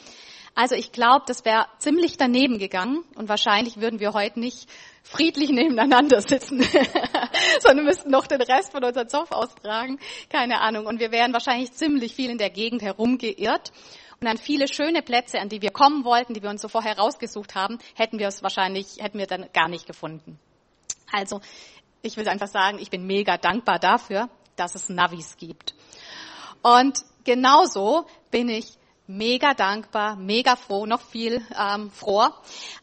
Also 0.55 0.75
ich 0.75 0.91
glaube, 0.91 1.23
das 1.27 1.45
wäre 1.45 1.65
ziemlich 1.79 2.17
daneben 2.17 2.59
gegangen 2.59 3.03
und 3.15 3.27
wahrscheinlich 3.27 3.77
würden 3.77 3.99
wir 3.99 4.13
heute 4.13 4.39
nicht 4.39 4.69
friedlich 5.01 5.49
nebeneinander 5.49 6.21
sitzen, 6.21 6.63
sondern 7.59 7.85
müssten 7.85 8.11
noch 8.11 8.27
den 8.27 8.41
Rest 8.41 8.71
von 8.71 8.83
unserem 8.83 9.09
Zoff 9.09 9.31
austragen. 9.31 9.99
Keine 10.29 10.61
Ahnung. 10.61 10.85
Und 10.85 10.99
wir 10.99 11.11
wären 11.11 11.33
wahrscheinlich 11.33 11.73
ziemlich 11.73 12.13
viel 12.13 12.29
in 12.29 12.37
der 12.37 12.51
Gegend 12.51 12.83
herumgeirrt. 12.83 13.71
Und 14.21 14.27
an 14.27 14.37
viele 14.37 14.67
schöne 14.67 15.01
Plätze, 15.01 15.39
an 15.39 15.49
die 15.49 15.61
wir 15.61 15.71
kommen 15.71 16.05
wollten, 16.05 16.33
die 16.33 16.43
wir 16.43 16.49
uns 16.49 16.61
so 16.61 16.69
vorher 16.69 16.97
rausgesucht 16.97 17.55
haben, 17.55 17.79
hätten 17.95 18.19
wir 18.19 18.27
es 18.27 18.43
wahrscheinlich, 18.43 18.97
hätten 18.99 19.17
wir 19.17 19.27
dann 19.27 19.47
gar 19.53 19.67
nicht 19.67 19.87
gefunden. 19.87 20.39
Also, 21.11 21.41
ich 22.03 22.15
will 22.15 22.27
einfach 22.29 22.47
sagen, 22.47 22.79
ich 22.79 22.89
bin 22.89 23.05
mega 23.05 23.37
dankbar 23.37 23.79
dafür, 23.79 24.29
dass 24.55 24.75
es 24.75 24.87
Navis 24.87 25.35
gibt. 25.37 25.73
Und 26.61 26.99
genauso 27.25 28.05
bin 28.31 28.49
ich 28.49 28.77
mega 29.07 29.53
dankbar, 29.53 30.15
mega 30.15 30.55
froh, 30.55 30.85
noch 30.85 31.01
viel 31.01 31.41
ähm, 31.57 31.91
froher, 31.91 32.33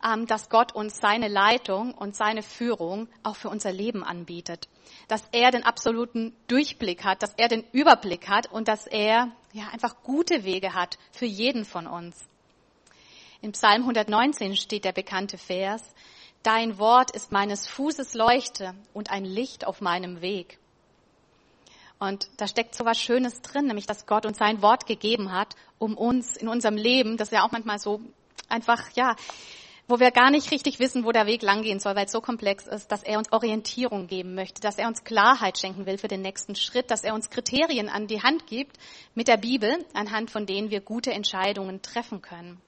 ähm, 0.04 0.26
dass 0.26 0.48
Gott 0.48 0.74
uns 0.74 0.98
seine 0.98 1.28
Leitung 1.28 1.94
und 1.94 2.16
seine 2.16 2.42
Führung 2.42 3.08
auch 3.22 3.36
für 3.36 3.48
unser 3.48 3.72
Leben 3.72 4.04
anbietet. 4.04 4.68
Dass 5.08 5.22
er 5.32 5.50
den 5.50 5.64
absoluten 5.64 6.34
Durchblick 6.46 7.04
hat, 7.04 7.22
dass 7.22 7.34
er 7.34 7.48
den 7.48 7.64
Überblick 7.72 8.28
hat 8.28 8.50
und 8.52 8.68
dass 8.68 8.86
er 8.86 9.32
ja 9.52 9.68
einfach 9.72 10.02
gute 10.02 10.44
Wege 10.44 10.74
hat 10.74 10.98
für 11.12 11.26
jeden 11.26 11.64
von 11.64 11.86
uns. 11.86 12.16
In 13.42 13.52
Psalm 13.52 13.82
119 13.82 14.56
steht 14.56 14.84
der 14.84 14.92
bekannte 14.92 15.38
Vers, 15.38 15.82
Dein 16.42 16.78
Wort 16.78 17.10
ist 17.10 17.32
meines 17.32 17.66
Fußes 17.66 18.14
Leuchte 18.14 18.74
und 18.94 19.10
ein 19.10 19.26
Licht 19.26 19.66
auf 19.66 19.82
meinem 19.82 20.22
Weg. 20.22 20.58
Und 21.98 22.30
da 22.38 22.48
steckt 22.48 22.74
so 22.74 22.86
was 22.86 22.98
Schönes 22.98 23.42
drin, 23.42 23.66
nämlich 23.66 23.84
dass 23.84 24.06
Gott 24.06 24.24
uns 24.24 24.38
sein 24.38 24.62
Wort 24.62 24.86
gegeben 24.86 25.32
hat, 25.32 25.54
um 25.80 25.96
uns 25.96 26.36
in 26.36 26.46
unserem 26.46 26.76
Leben, 26.76 27.16
das 27.16 27.28
ist 27.28 27.32
ja 27.32 27.44
auch 27.44 27.50
manchmal 27.50 27.80
so 27.80 28.00
einfach, 28.48 28.90
ja, 28.94 29.16
wo 29.88 29.98
wir 29.98 30.12
gar 30.12 30.30
nicht 30.30 30.52
richtig 30.52 30.78
wissen, 30.78 31.04
wo 31.04 31.10
der 31.10 31.26
Weg 31.26 31.42
langgehen 31.42 31.80
soll, 31.80 31.96
weil 31.96 32.06
es 32.06 32.12
so 32.12 32.20
komplex 32.20 32.68
ist, 32.68 32.92
dass 32.92 33.02
er 33.02 33.18
uns 33.18 33.32
Orientierung 33.32 34.06
geben 34.06 34.36
möchte, 34.36 34.60
dass 34.60 34.78
er 34.78 34.86
uns 34.86 35.02
Klarheit 35.02 35.58
schenken 35.58 35.86
will 35.86 35.98
für 35.98 36.06
den 36.06 36.22
nächsten 36.22 36.54
Schritt, 36.54 36.92
dass 36.92 37.02
er 37.02 37.14
uns 37.14 37.30
Kriterien 37.30 37.88
an 37.88 38.06
die 38.06 38.22
Hand 38.22 38.46
gibt 38.46 38.76
mit 39.16 39.26
der 39.26 39.38
Bibel, 39.38 39.84
anhand 39.92 40.30
von 40.30 40.46
denen 40.46 40.70
wir 40.70 40.80
gute 40.80 41.12
Entscheidungen 41.12 41.82
treffen 41.82 42.22
können. 42.22 42.60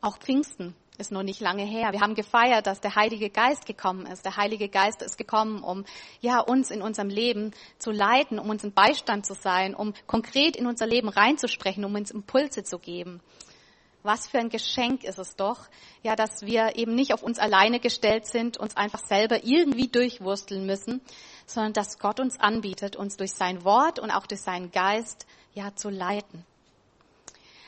Auch 0.00 0.18
Pfingsten 0.18 0.74
ist 1.02 1.12
noch 1.12 1.24
nicht 1.24 1.40
lange 1.40 1.64
her. 1.64 1.92
Wir 1.92 2.00
haben 2.00 2.14
gefeiert, 2.14 2.66
dass 2.66 2.80
der 2.80 2.94
Heilige 2.94 3.28
Geist 3.28 3.66
gekommen 3.66 4.06
ist. 4.06 4.24
Der 4.24 4.36
Heilige 4.36 4.68
Geist 4.68 5.02
ist 5.02 5.18
gekommen, 5.18 5.62
um 5.62 5.84
ja 6.20 6.38
uns 6.38 6.70
in 6.70 6.80
unserem 6.80 7.08
Leben 7.08 7.50
zu 7.78 7.90
leiten, 7.90 8.38
um 8.38 8.48
uns 8.48 8.64
ein 8.64 8.72
Beistand 8.72 9.26
zu 9.26 9.34
sein, 9.34 9.74
um 9.74 9.94
konkret 10.06 10.56
in 10.56 10.66
unser 10.66 10.86
Leben 10.86 11.08
reinzusprechen, 11.08 11.84
um 11.84 11.94
uns 11.94 12.12
Impulse 12.12 12.62
zu 12.62 12.78
geben. 12.78 13.20
Was 14.04 14.28
für 14.28 14.38
ein 14.38 14.48
Geschenk 14.48 15.04
ist 15.04 15.18
es 15.18 15.36
doch, 15.36 15.58
ja, 16.02 16.16
dass 16.16 16.42
wir 16.42 16.76
eben 16.76 16.94
nicht 16.94 17.12
auf 17.12 17.22
uns 17.22 17.38
alleine 17.38 17.80
gestellt 17.80 18.26
sind, 18.26 18.56
uns 18.56 18.76
einfach 18.76 19.04
selber 19.04 19.44
irgendwie 19.44 19.88
durchwursteln 19.88 20.66
müssen, 20.66 21.00
sondern 21.46 21.72
dass 21.72 21.98
Gott 21.98 22.20
uns 22.20 22.38
anbietet, 22.38 22.96
uns 22.96 23.16
durch 23.16 23.32
sein 23.32 23.64
Wort 23.64 23.98
und 23.98 24.10
auch 24.10 24.26
durch 24.26 24.40
seinen 24.40 24.70
Geist 24.70 25.26
ja 25.52 25.74
zu 25.74 25.90
leiten. 25.90 26.44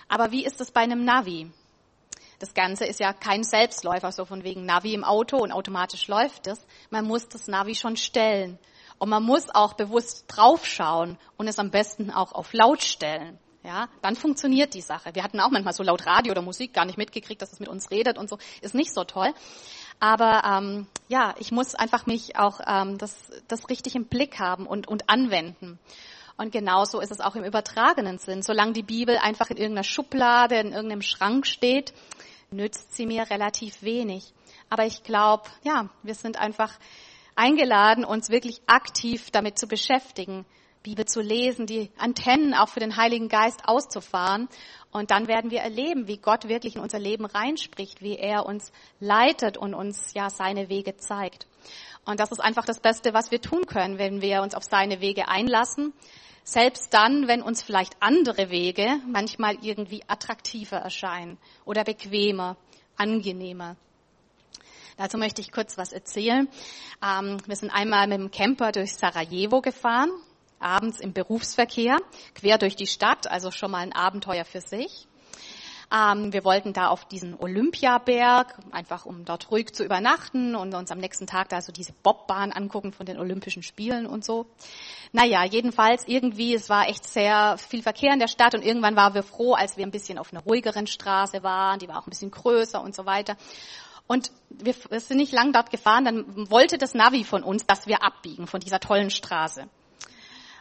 Aber 0.09 0.31
wie 0.31 0.45
ist 0.45 0.61
es 0.61 0.71
bei 0.71 0.83
einem 0.83 1.05
Navi? 1.05 1.51
Das 2.39 2.55
Ganze 2.55 2.85
ist 2.85 3.01
ja 3.01 3.13
kein 3.13 3.45
Selbstläufer, 3.45 4.13
so 4.13 4.25
von 4.25 4.45
wegen 4.45 4.67
Navi 4.67 4.95
im 4.95 5.05
Auto 5.05 5.39
und 5.39 5.53
automatisch 5.53 6.09
läuft 6.09 6.47
es. 6.47 6.65
Man 6.91 7.07
muss 7.07 7.29
das 7.29 7.49
Navi 7.49 7.75
schon 7.75 7.97
stellen. 7.97 8.59
Und 8.99 9.09
man 9.09 9.23
muss 9.23 9.51
auch 9.55 9.75
bewusst 9.75 10.25
draufschauen 10.29 11.19
und 11.37 11.49
es 11.49 11.59
am 11.59 11.71
besten 11.71 12.11
auch 12.11 12.33
auf 12.33 12.53
laut 12.53 12.83
stellen. 12.83 13.39
Ja, 13.65 13.89
dann 14.03 14.15
funktioniert 14.15 14.75
die 14.75 14.83
Sache. 14.83 15.15
Wir 15.15 15.25
hatten 15.25 15.41
auch 15.41 15.51
manchmal 15.51 15.73
so 15.73 15.83
laut 15.83 16.07
Radio 16.07 16.33
oder 16.33 16.43
Musik 16.43 16.75
gar 16.75 16.85
nicht 16.85 16.99
mitgekriegt, 16.99 17.41
dass 17.41 17.53
es 17.53 17.61
mit 17.61 17.69
uns 17.71 17.91
redet 17.91 18.19
und 18.19 18.29
so. 18.29 18.39
Ist 18.61 18.75
nicht 18.75 18.93
so 18.93 19.05
toll. 19.05 19.33
Aber 20.01 20.43
ähm, 20.45 20.87
ja, 21.09 21.35
ich 21.39 21.51
muss 21.51 21.75
einfach 21.75 22.05
mich 22.05 22.37
auch 22.37 22.61
ähm, 22.67 22.99
das, 22.99 23.17
das 23.49 23.71
richtig 23.71 23.95
im 23.95 24.05
Blick 24.05 24.39
haben 24.39 24.67
und, 24.67 24.87
und 24.87 25.09
anwenden. 25.09 25.79
Und 26.37 26.53
genauso 26.53 27.01
ist 27.01 27.13
es 27.13 27.21
auch 27.21 27.37
im 27.37 27.45
übertragenen 27.45 28.19
Sinn. 28.19 28.43
Solange 28.43 28.73
die 28.73 28.83
Bibel 28.83 29.17
einfach 29.19 29.51
in 29.51 29.57
irgendeiner 29.57 29.85
Schublade, 29.85 30.57
in 30.57 30.73
irgendeinem 30.73 31.03
Schrank 31.03 31.47
steht, 31.47 31.93
nützt 32.51 32.95
sie 32.95 33.07
mir 33.07 33.31
relativ 33.31 33.83
wenig. 33.83 34.33
Aber 34.69 34.85
ich 34.85 35.03
glaube, 35.05 35.45
ja, 35.63 35.89
wir 36.03 36.15
sind 36.15 36.39
einfach 36.39 36.73
eingeladen, 37.37 38.05
uns 38.05 38.31
wirklich 38.31 38.63
aktiv 38.67 39.31
damit 39.31 39.59
zu 39.59 39.67
beschäftigen, 39.67 40.45
Bibel 40.83 41.07
zu 41.07 41.21
lesen, 41.23 41.67
die 41.67 41.91
Antennen 41.97 42.53
auch 42.53 42.69
für 42.69 42.81
den 42.81 42.97
Heiligen 42.97 43.29
Geist 43.29 43.63
auszufahren. 43.67 44.49
Und 44.91 45.11
dann 45.11 45.29
werden 45.29 45.51
wir 45.51 45.61
erleben, 45.61 46.09
wie 46.09 46.19
Gott 46.19 46.49
wirklich 46.49 46.77
in 46.77 46.83
unser 46.83 46.99
Leben 46.99 47.25
reinspricht, 47.25 48.03
wie 48.03 48.17
er 48.17 48.45
uns 48.45 48.71
leitet 49.01 49.57
und 49.57 49.75
uns 49.75 50.13
ja 50.15 50.29
seine 50.31 50.69
Wege 50.69 50.97
zeigt. 50.97 51.47
Und 52.05 52.21
das 52.21 52.33
ist 52.33 52.41
einfach 52.41 52.65
das 52.65 52.81
Beste, 52.81 53.15
was 53.15 53.31
wir 53.31 53.41
tun 53.41 53.67
können, 53.67 53.99
wenn 53.99 54.21
wir 54.21 54.43
uns 54.43 54.55
auf 54.55 54.65
seine 54.65 55.01
Wege 55.01 55.29
einlassen. 55.29 55.93
Selbst 56.43 56.93
dann, 56.93 57.27
wenn 57.27 57.41
uns 57.41 57.63
vielleicht 57.63 57.97
andere 58.01 58.51
Wege 58.51 58.99
manchmal 59.07 59.57
irgendwie 59.63 60.03
attraktiver 60.07 60.77
erscheinen 60.77 61.39
oder 61.65 61.85
bequemer, 61.85 62.57
angenehmer. 62.97 63.77
Dazu 64.97 65.17
möchte 65.17 65.41
ich 65.41 65.51
kurz 65.51 65.79
was 65.79 65.93
erzählen. 65.93 66.49
Ähm, 67.03 67.39
wir 67.47 67.57
sind 67.57 67.71
einmal 67.71 68.07
mit 68.07 68.19
dem 68.19 68.31
Camper 68.31 68.73
durch 68.73 68.95
Sarajevo 68.95 69.61
gefahren 69.61 70.11
abends 70.65 70.99
im 71.01 71.13
Berufsverkehr, 71.13 71.99
quer 72.35 72.59
durch 72.59 72.75
die 72.75 72.87
Stadt, 72.87 73.31
also 73.31 73.51
schon 73.51 73.71
mal 73.71 73.81
ein 73.81 73.93
Abenteuer 73.93 74.45
für 74.45 74.61
sich. 74.61 75.07
Ähm, 75.93 76.33
wir 76.33 76.45
wollten 76.45 76.73
da 76.73 76.89
auf 76.89 77.05
diesen 77.05 77.39
Olympiaberg, 77.39 78.57
einfach 78.71 79.07
um 79.07 79.25
dort 79.25 79.51
ruhig 79.51 79.73
zu 79.75 79.85
übernachten 79.85 80.55
und 80.55 80.75
uns 80.75 80.91
am 80.91 80.99
nächsten 80.99 81.27
Tag 81.27 81.49
da 81.51 81.61
so 81.61 81.73
diese 81.73 81.93
Bobbahn 81.93 82.53
angucken 82.53 82.93
von 82.93 83.07
den 83.07 83.19
Olympischen 83.19 83.63
Spielen 83.63 84.07
und 84.07 84.25
so. 84.25 84.47
Naja, 85.13 85.45
jedenfalls 85.45 86.09
irgendwie, 86.09 86.55
es 86.55 86.69
war 86.69 86.89
echt 86.89 87.05
sehr 87.07 87.57
viel 87.59 87.83
Verkehr 87.83 88.13
in 88.13 88.19
der 88.19 88.29
Stadt 88.29 88.55
und 88.55 88.65
irgendwann 88.65 88.97
waren 88.97 89.15
wir 89.15 89.23
froh, 89.23 89.55
als 89.55 89.77
wir 89.77 89.87
ein 89.87 89.91
bisschen 89.91 90.19
auf 90.19 90.33
einer 90.33 90.43
ruhigeren 90.43 90.87
Straße 90.87 91.43
waren, 91.43 91.79
die 91.79 91.89
war 91.89 91.99
auch 91.99 92.07
ein 92.07 92.11
bisschen 92.11 92.31
größer 92.31 92.83
und 92.83 92.95
so 92.95 93.07
weiter. 93.07 93.37
Und 94.07 94.31
wir 94.51 94.75
sind 95.01 95.17
nicht 95.17 95.33
lang 95.33 95.53
dort 95.53 95.71
gefahren, 95.71 96.05
dann 96.05 96.51
wollte 96.51 96.77
das 96.77 96.95
Navi 96.95 97.25
von 97.25 97.43
uns, 97.43 97.65
dass 97.65 97.87
wir 97.87 98.03
abbiegen 98.03 98.47
von 98.47 98.61
dieser 98.61 98.81
tollen 98.81 99.11
Straße. 99.11 99.69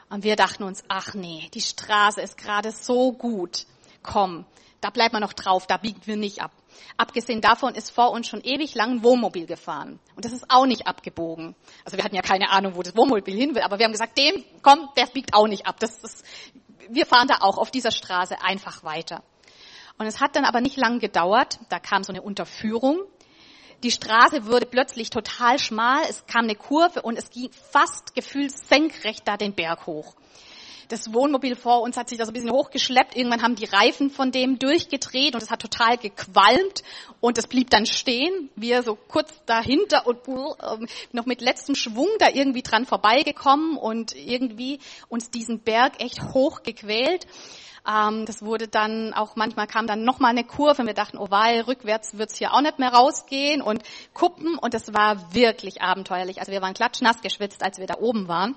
Und 0.10 0.24
wir 0.24 0.36
dachten 0.36 0.64
uns, 0.64 0.84
ach 0.88 1.14
nee, 1.14 1.50
die 1.54 1.62
Straße 1.62 2.22
ist 2.22 2.38
gerade 2.38 2.72
so 2.72 3.12
gut. 3.12 3.66
Komm, 4.02 4.46
da 4.84 4.90
bleibt 4.90 5.14
man 5.14 5.22
noch 5.22 5.34
drauf, 5.34 5.68
da 5.68 5.78
biegen 5.78 6.02
wir 6.06 6.18
nicht 6.18 6.42
ab. 6.42 6.52
Abgesehen 6.98 7.42
davon 7.42 7.76
ist 7.76 7.92
vor 7.92 8.12
uns 8.12 8.28
schon 8.28 8.42
ewig 8.42 8.76
lang 8.76 8.92
ein 8.92 9.04
Wohnmobil 9.04 9.46
gefahren. 9.46 10.00
Und 10.16 10.26
das 10.26 10.34
ist 10.34 10.46
auch 10.50 10.66
nicht 10.66 10.88
abgebogen. 10.88 11.56
Also 11.86 11.98
wir 11.98 12.04
hatten 12.04 12.16
ja 12.16 12.22
keine 12.22 12.50
Ahnung, 12.50 12.76
wo 12.76 12.82
das 12.82 12.96
Wohnmobil 12.96 13.36
hin 13.36 13.56
will, 13.56 13.62
aber 13.62 13.80
wir 13.80 13.86
haben 13.86 13.92
gesagt, 13.92 14.18
dem, 14.18 14.44
komm, 14.62 14.90
der 14.98 15.06
biegt 15.08 15.34
auch 15.34 15.48
nicht 15.48 15.66
ab. 15.66 15.80
Das 15.80 16.04
ist, 16.04 16.26
wir 16.90 17.06
fahren 17.06 17.28
da 17.28 17.38
auch 17.42 17.58
auf 17.58 17.72
dieser 17.72 17.92
Straße 17.92 18.42
einfach 18.42 18.84
weiter. 18.84 19.24
Und 19.98 20.08
es 20.08 20.20
hat 20.20 20.36
dann 20.36 20.46
aber 20.46 20.60
nicht 20.60 20.78
lang 20.78 21.00
gedauert. 21.00 21.60
Da 21.70 21.80
kam 21.80 22.04
so 22.04 22.12
eine 22.12 22.22
Unterführung 22.22 23.00
die 23.84 23.92
Straße 23.92 24.46
wurde 24.46 24.66
plötzlich 24.66 25.10
total 25.10 25.60
schmal, 25.60 26.04
es 26.10 26.26
kam 26.26 26.46
eine 26.46 26.56
Kurve 26.56 27.02
und 27.02 27.18
es 27.18 27.30
ging 27.30 27.50
fast 27.52 28.16
gefühlt 28.16 28.58
senkrecht 28.58 29.28
da 29.28 29.36
den 29.36 29.54
Berg 29.54 29.86
hoch. 29.88 30.16
Das 30.90 31.14
Wohnmobil 31.14 31.56
vor 31.56 31.82
uns 31.82 31.98
hat 31.98 32.10
sich 32.10 32.18
da 32.18 32.26
so 32.26 32.32
ein 32.32 32.34
bisschen 32.34 32.52
hochgeschleppt. 32.52 33.16
Irgendwann 33.16 33.42
haben 33.42 33.56
die 33.56 33.66
Reifen 33.66 34.10
von 34.10 34.32
dem 34.32 34.60
durchgedreht 34.60 35.36
und 35.36 35.44
es 35.44 35.52
hat 35.52 35.62
total 35.62 35.98
gequalmt 35.98 36.84
und 37.20 37.38
es 37.38 37.48
blieb 37.48 37.70
dann 37.70 37.86
stehen. 37.86 38.50
Wir 38.56 38.84
so 38.84 38.96
kurz 38.96 39.32
dahinter 39.46 40.06
und 40.08 40.28
äh, 40.28 40.86
noch 41.12 41.26
mit 41.26 41.42
letztem 41.42 41.76
Schwung 41.76 42.10
da 42.20 42.30
irgendwie 42.30 42.62
dran 42.62 42.86
vorbeigekommen 42.86 43.78
und 43.78 44.16
irgendwie 44.16 44.80
uns 45.10 45.32
diesen 45.32 45.60
Berg 45.60 46.02
echt 46.02 46.22
hochgequält. 46.34 47.28
Ähm, 47.88 48.26
das 48.26 48.42
wurde 48.44 48.68
dann 48.68 49.14
auch, 49.14 49.36
manchmal 49.36 49.68
kam 49.68 49.88
dann 49.88 50.04
nochmal 50.04 50.32
eine 50.32 50.44
Kurve 50.44 50.82
und 50.82 50.88
wir 50.88 50.94
dachten, 50.94 51.18
oh 51.18 51.30
weil, 51.30 51.62
rückwärts 51.62 52.18
wird's 52.18 52.38
hier 52.38 52.54
auch 52.54 52.62
nicht 52.62 52.80
mehr 52.80 52.94
rausgehen 52.94 53.62
und 53.62 53.84
Kuppen 54.14 54.58
und 54.58 54.74
es 54.74 54.94
war 54.94 55.34
wirklich 55.34 55.82
abenteuerlich. 55.82 56.40
Also 56.40 56.52
wir 56.52 56.62
waren 56.62 56.74
klatschnass 56.74 57.22
geschwitzt, 57.22 57.64
als 57.64 57.80
wir 57.80 57.88
da 57.88 57.96
oben 58.00 58.28
waren. 58.28 58.56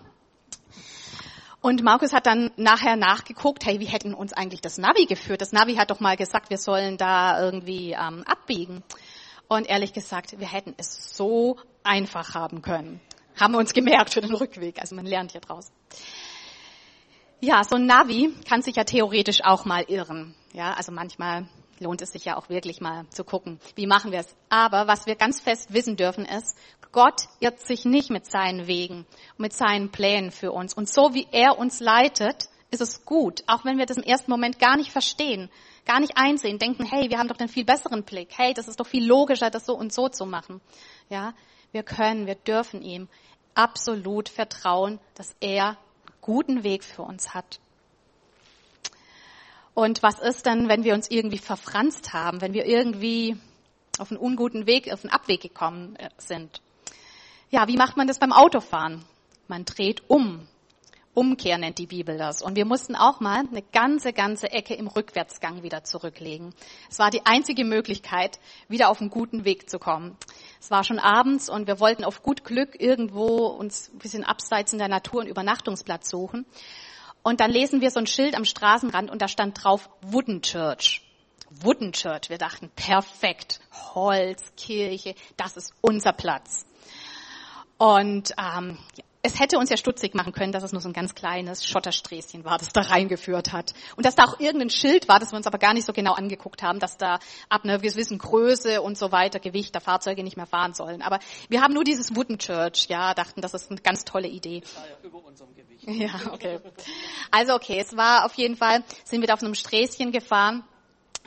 Und 1.66 1.82
Markus 1.82 2.12
hat 2.12 2.26
dann 2.26 2.52
nachher 2.56 2.94
nachgeguckt, 2.94 3.66
hey, 3.66 3.80
wie 3.80 3.86
hätten 3.86 4.14
uns 4.14 4.32
eigentlich 4.32 4.60
das 4.60 4.78
Navi 4.78 5.06
geführt? 5.06 5.40
Das 5.40 5.50
Navi 5.50 5.74
hat 5.74 5.90
doch 5.90 5.98
mal 5.98 6.16
gesagt, 6.16 6.48
wir 6.48 6.58
sollen 6.58 6.96
da 6.96 7.42
irgendwie 7.42 7.90
ähm, 7.90 8.22
abbiegen. 8.24 8.84
Und 9.48 9.66
ehrlich 9.68 9.92
gesagt, 9.92 10.38
wir 10.38 10.46
hätten 10.46 10.74
es 10.76 11.16
so 11.16 11.56
einfach 11.82 12.36
haben 12.36 12.62
können. 12.62 13.00
Haben 13.34 13.54
wir 13.54 13.58
uns 13.58 13.72
gemerkt 13.72 14.14
für 14.14 14.20
den 14.20 14.32
Rückweg. 14.32 14.80
Also 14.80 14.94
man 14.94 15.06
lernt 15.06 15.32
hier 15.32 15.40
draus. 15.40 15.72
Ja, 17.40 17.64
so 17.64 17.74
ein 17.74 17.86
Navi 17.86 18.32
kann 18.48 18.62
sich 18.62 18.76
ja 18.76 18.84
theoretisch 18.84 19.42
auch 19.42 19.64
mal 19.64 19.82
irren. 19.88 20.36
Ja, 20.52 20.74
also 20.74 20.92
manchmal 20.92 21.48
lohnt 21.80 22.00
es 22.00 22.12
sich 22.12 22.24
ja 22.24 22.36
auch 22.36 22.48
wirklich 22.48 22.80
mal 22.80 23.08
zu 23.08 23.24
gucken, 23.24 23.58
wie 23.74 23.88
machen 23.88 24.12
wir 24.12 24.20
es. 24.20 24.36
Aber 24.50 24.86
was 24.86 25.06
wir 25.06 25.16
ganz 25.16 25.40
fest 25.40 25.72
wissen 25.72 25.96
dürfen 25.96 26.26
ist, 26.26 26.56
Gott 26.96 27.28
irrt 27.40 27.60
sich 27.60 27.84
nicht 27.84 28.08
mit 28.08 28.24
seinen 28.24 28.66
Wegen 28.66 29.04
mit 29.36 29.52
seinen 29.52 29.90
Plänen 29.90 30.30
für 30.30 30.50
uns. 30.50 30.72
Und 30.72 30.88
so 30.88 31.12
wie 31.12 31.26
er 31.30 31.58
uns 31.58 31.78
leitet, 31.78 32.48
ist 32.70 32.80
es 32.80 33.04
gut, 33.04 33.44
auch 33.46 33.66
wenn 33.66 33.76
wir 33.76 33.84
das 33.84 33.98
im 33.98 34.02
ersten 34.02 34.30
Moment 34.30 34.58
gar 34.58 34.78
nicht 34.78 34.90
verstehen, 34.90 35.50
gar 35.84 36.00
nicht 36.00 36.16
einsehen, 36.16 36.58
denken, 36.58 36.86
hey, 36.86 37.10
wir 37.10 37.18
haben 37.18 37.28
doch 37.28 37.36
den 37.36 37.50
viel 37.50 37.66
besseren 37.66 38.02
Blick. 38.02 38.30
Hey, 38.34 38.54
das 38.54 38.66
ist 38.66 38.80
doch 38.80 38.86
viel 38.86 39.06
logischer, 39.06 39.50
das 39.50 39.66
so 39.66 39.74
und 39.74 39.92
so 39.92 40.08
zu 40.08 40.24
machen. 40.24 40.62
Ja, 41.10 41.34
wir 41.70 41.82
können, 41.82 42.26
wir 42.26 42.34
dürfen 42.34 42.80
ihm 42.80 43.08
absolut 43.54 44.30
vertrauen, 44.30 44.98
dass 45.16 45.36
er 45.40 45.76
guten 46.22 46.64
Weg 46.64 46.82
für 46.82 47.02
uns 47.02 47.34
hat. 47.34 47.60
Und 49.74 50.02
was 50.02 50.18
ist 50.18 50.46
denn, 50.46 50.70
wenn 50.70 50.82
wir 50.82 50.94
uns 50.94 51.10
irgendwie 51.10 51.36
verfranst 51.36 52.14
haben, 52.14 52.40
wenn 52.40 52.54
wir 52.54 52.64
irgendwie 52.64 53.36
auf 53.98 54.10
einen 54.10 54.18
unguten 54.18 54.66
Weg, 54.66 54.90
auf 54.90 55.04
einen 55.04 55.12
Abweg 55.12 55.42
gekommen 55.42 55.94
äh, 55.96 56.08
sind? 56.16 56.62
Ja, 57.50 57.68
wie 57.68 57.76
macht 57.76 57.96
man 57.96 58.08
das 58.08 58.18
beim 58.18 58.32
Autofahren? 58.32 59.04
Man 59.46 59.64
dreht 59.64 60.02
um. 60.08 60.48
Umkehr 61.14 61.56
nennt 61.56 61.78
die 61.78 61.86
Bibel 61.86 62.18
das. 62.18 62.42
Und 62.42 62.56
wir 62.56 62.66
mussten 62.66 62.96
auch 62.96 63.20
mal 63.20 63.44
eine 63.50 63.62
ganze, 63.62 64.12
ganze 64.12 64.50
Ecke 64.50 64.74
im 64.74 64.88
Rückwärtsgang 64.88 65.62
wieder 65.62 65.84
zurücklegen. 65.84 66.52
Es 66.90 66.98
war 66.98 67.10
die 67.10 67.24
einzige 67.24 67.64
Möglichkeit, 67.64 68.40
wieder 68.68 68.90
auf 68.90 69.00
einen 69.00 69.10
guten 69.10 69.44
Weg 69.44 69.70
zu 69.70 69.78
kommen. 69.78 70.16
Es 70.60 70.70
war 70.72 70.82
schon 70.82 70.98
abends 70.98 71.48
und 71.48 71.68
wir 71.68 71.78
wollten 71.78 72.04
auf 72.04 72.22
gut 72.22 72.44
Glück 72.44 72.78
irgendwo 72.78 73.46
uns 73.46 73.90
ein 73.94 73.98
bisschen 73.98 74.24
abseits 74.24 74.72
in 74.72 74.78
der 74.78 74.88
Natur 74.88 75.20
einen 75.20 75.30
Übernachtungsplatz 75.30 76.10
suchen. 76.10 76.44
Und 77.22 77.40
dann 77.40 77.50
lesen 77.50 77.80
wir 77.80 77.92
so 77.92 78.00
ein 78.00 78.06
Schild 78.06 78.34
am 78.34 78.44
Straßenrand 78.44 79.08
und 79.08 79.22
da 79.22 79.28
stand 79.28 79.62
drauf 79.62 79.88
Wooden 80.02 80.42
Church. 80.42 81.02
Wooden 81.48 81.92
Church. 81.92 82.28
Wir 82.28 82.38
dachten, 82.38 82.70
perfekt. 82.74 83.60
Holz, 83.94 84.52
Kirche, 84.56 85.14
das 85.36 85.56
ist 85.56 85.72
unser 85.80 86.12
Platz. 86.12 86.66
Und 87.78 88.32
ähm, 88.38 88.78
es 89.26 89.40
hätte 89.40 89.58
uns 89.58 89.70
ja 89.70 89.76
stutzig 89.76 90.14
machen 90.14 90.32
können, 90.32 90.52
dass 90.52 90.62
es 90.62 90.72
nur 90.72 90.80
so 90.80 90.88
ein 90.88 90.92
ganz 90.92 91.14
kleines 91.14 91.66
Schottersträßchen 91.66 92.44
war, 92.44 92.58
das 92.58 92.68
da 92.68 92.82
reingeführt 92.82 93.52
hat. 93.52 93.74
Und 93.96 94.06
dass 94.06 94.14
da 94.14 94.24
auch 94.24 94.38
irgendein 94.38 94.70
Schild 94.70 95.08
war, 95.08 95.18
das 95.18 95.32
wir 95.32 95.36
uns 95.36 95.46
aber 95.46 95.58
gar 95.58 95.74
nicht 95.74 95.84
so 95.84 95.92
genau 95.92 96.14
angeguckt 96.14 96.62
haben, 96.62 96.78
dass 96.78 96.96
da 96.96 97.18
ab 97.48 97.64
einer 97.64 97.78
gewissen 97.78 98.18
Größe 98.18 98.80
und 98.80 98.96
so 98.96 99.10
weiter 99.10 99.40
Gewicht 99.40 99.74
der 99.74 99.80
Fahrzeuge 99.80 100.22
nicht 100.22 100.36
mehr 100.36 100.46
fahren 100.46 100.74
sollen. 100.74 101.02
Aber 101.02 101.18
wir 101.48 101.60
haben 101.60 101.74
nur 101.74 101.84
dieses 101.84 102.14
Wooden 102.14 102.38
Church, 102.38 102.86
ja, 102.88 103.14
dachten, 103.14 103.40
das 103.40 103.52
ist 103.52 103.70
eine 103.70 103.80
ganz 103.80 104.04
tolle 104.04 104.28
Idee. 104.28 104.60
Das 104.60 104.76
war 104.76 104.86
ja 104.86 104.96
über 105.02 105.24
unserem 105.24 105.54
Gewicht. 105.54 105.84
Ja, 105.88 106.32
okay. 106.32 106.60
Also 107.30 107.54
okay, 107.54 107.78
es 107.80 107.96
war 107.96 108.24
auf 108.24 108.34
jeden 108.34 108.56
Fall, 108.56 108.82
sind 109.04 109.20
wir 109.20 109.26
da 109.26 109.34
auf 109.34 109.42
einem 109.42 109.54
Sträßchen 109.54 110.12
gefahren 110.12 110.64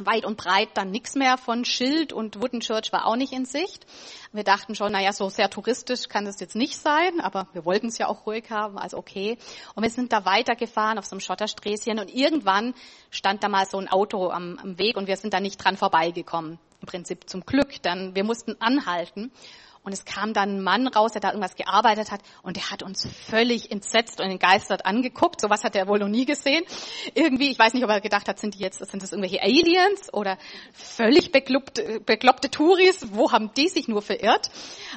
weit 0.05 0.25
und 0.25 0.37
breit 0.37 0.69
dann 0.75 0.91
nichts 0.91 1.15
mehr 1.15 1.37
von 1.37 1.65
Schild 1.65 2.13
und 2.13 2.41
Wooden 2.41 2.59
Church 2.59 2.91
war 2.91 3.05
auch 3.05 3.15
nicht 3.15 3.33
in 3.33 3.45
Sicht. 3.45 3.85
Wir 4.31 4.43
dachten 4.43 4.75
schon, 4.75 4.91
naja, 4.91 5.11
so 5.11 5.29
sehr 5.29 5.49
touristisch 5.49 6.07
kann 6.07 6.25
das 6.25 6.39
jetzt 6.39 6.55
nicht 6.55 6.77
sein, 6.77 7.19
aber 7.19 7.47
wir 7.53 7.65
wollten 7.65 7.87
es 7.87 7.97
ja 7.97 8.07
auch 8.07 8.25
ruhig 8.25 8.49
haben, 8.49 8.77
also 8.77 8.97
okay. 8.97 9.37
Und 9.75 9.83
wir 9.83 9.89
sind 9.89 10.11
da 10.13 10.25
weitergefahren 10.25 10.97
auf 10.97 11.05
so 11.05 11.15
einem 11.15 11.21
Schottersträßchen 11.21 11.99
und 11.99 12.13
irgendwann 12.13 12.73
stand 13.09 13.43
da 13.43 13.49
mal 13.49 13.65
so 13.65 13.77
ein 13.77 13.87
Auto 13.87 14.29
am, 14.29 14.59
am 14.61 14.77
Weg 14.77 14.97
und 14.97 15.07
wir 15.07 15.17
sind 15.17 15.33
da 15.33 15.39
nicht 15.39 15.63
dran 15.63 15.77
vorbeigekommen. 15.77 16.59
Im 16.81 16.87
Prinzip 16.87 17.29
zum 17.29 17.45
Glück, 17.45 17.81
dann 17.81 18.15
wir 18.15 18.23
mussten 18.23 18.55
anhalten. 18.61 19.31
Und 19.83 19.93
es 19.93 20.03
kam 20.03 20.33
dann 20.33 20.57
ein 20.57 20.61
Mann 20.61 20.87
raus, 20.87 21.13
der 21.13 21.21
da 21.21 21.29
irgendwas 21.29 21.55
gearbeitet 21.55 22.11
hat 22.11 22.21
und 22.43 22.57
der 22.57 22.69
hat 22.69 22.83
uns 22.83 23.07
völlig 23.29 23.71
entsetzt 23.71 24.19
und 24.19 24.29
entgeistert 24.29 24.85
angeguckt. 24.85 25.39
Sowas 25.39 25.63
hat 25.63 25.75
er 25.75 25.87
wohl 25.87 25.99
noch 25.99 26.09
nie 26.09 26.25
gesehen. 26.25 26.63
Irgendwie, 27.15 27.49
ich 27.49 27.57
weiß 27.57 27.73
nicht, 27.73 27.83
ob 27.83 27.89
er 27.89 28.01
gedacht 28.01 28.27
hat, 28.27 28.39
sind 28.39 28.55
die 28.55 28.59
jetzt, 28.59 28.79
sind 28.79 29.01
das 29.01 29.11
irgendwelche 29.11 29.41
Aliens 29.41 30.13
oder 30.13 30.37
völlig 30.73 31.31
bekloppte, 31.31 32.01
bekloppte 32.01 32.49
Touris? 32.49 33.07
Wo 33.13 33.31
haben 33.31 33.53
die 33.55 33.69
sich 33.69 33.87
nur 33.87 34.01
verirrt? 34.01 34.51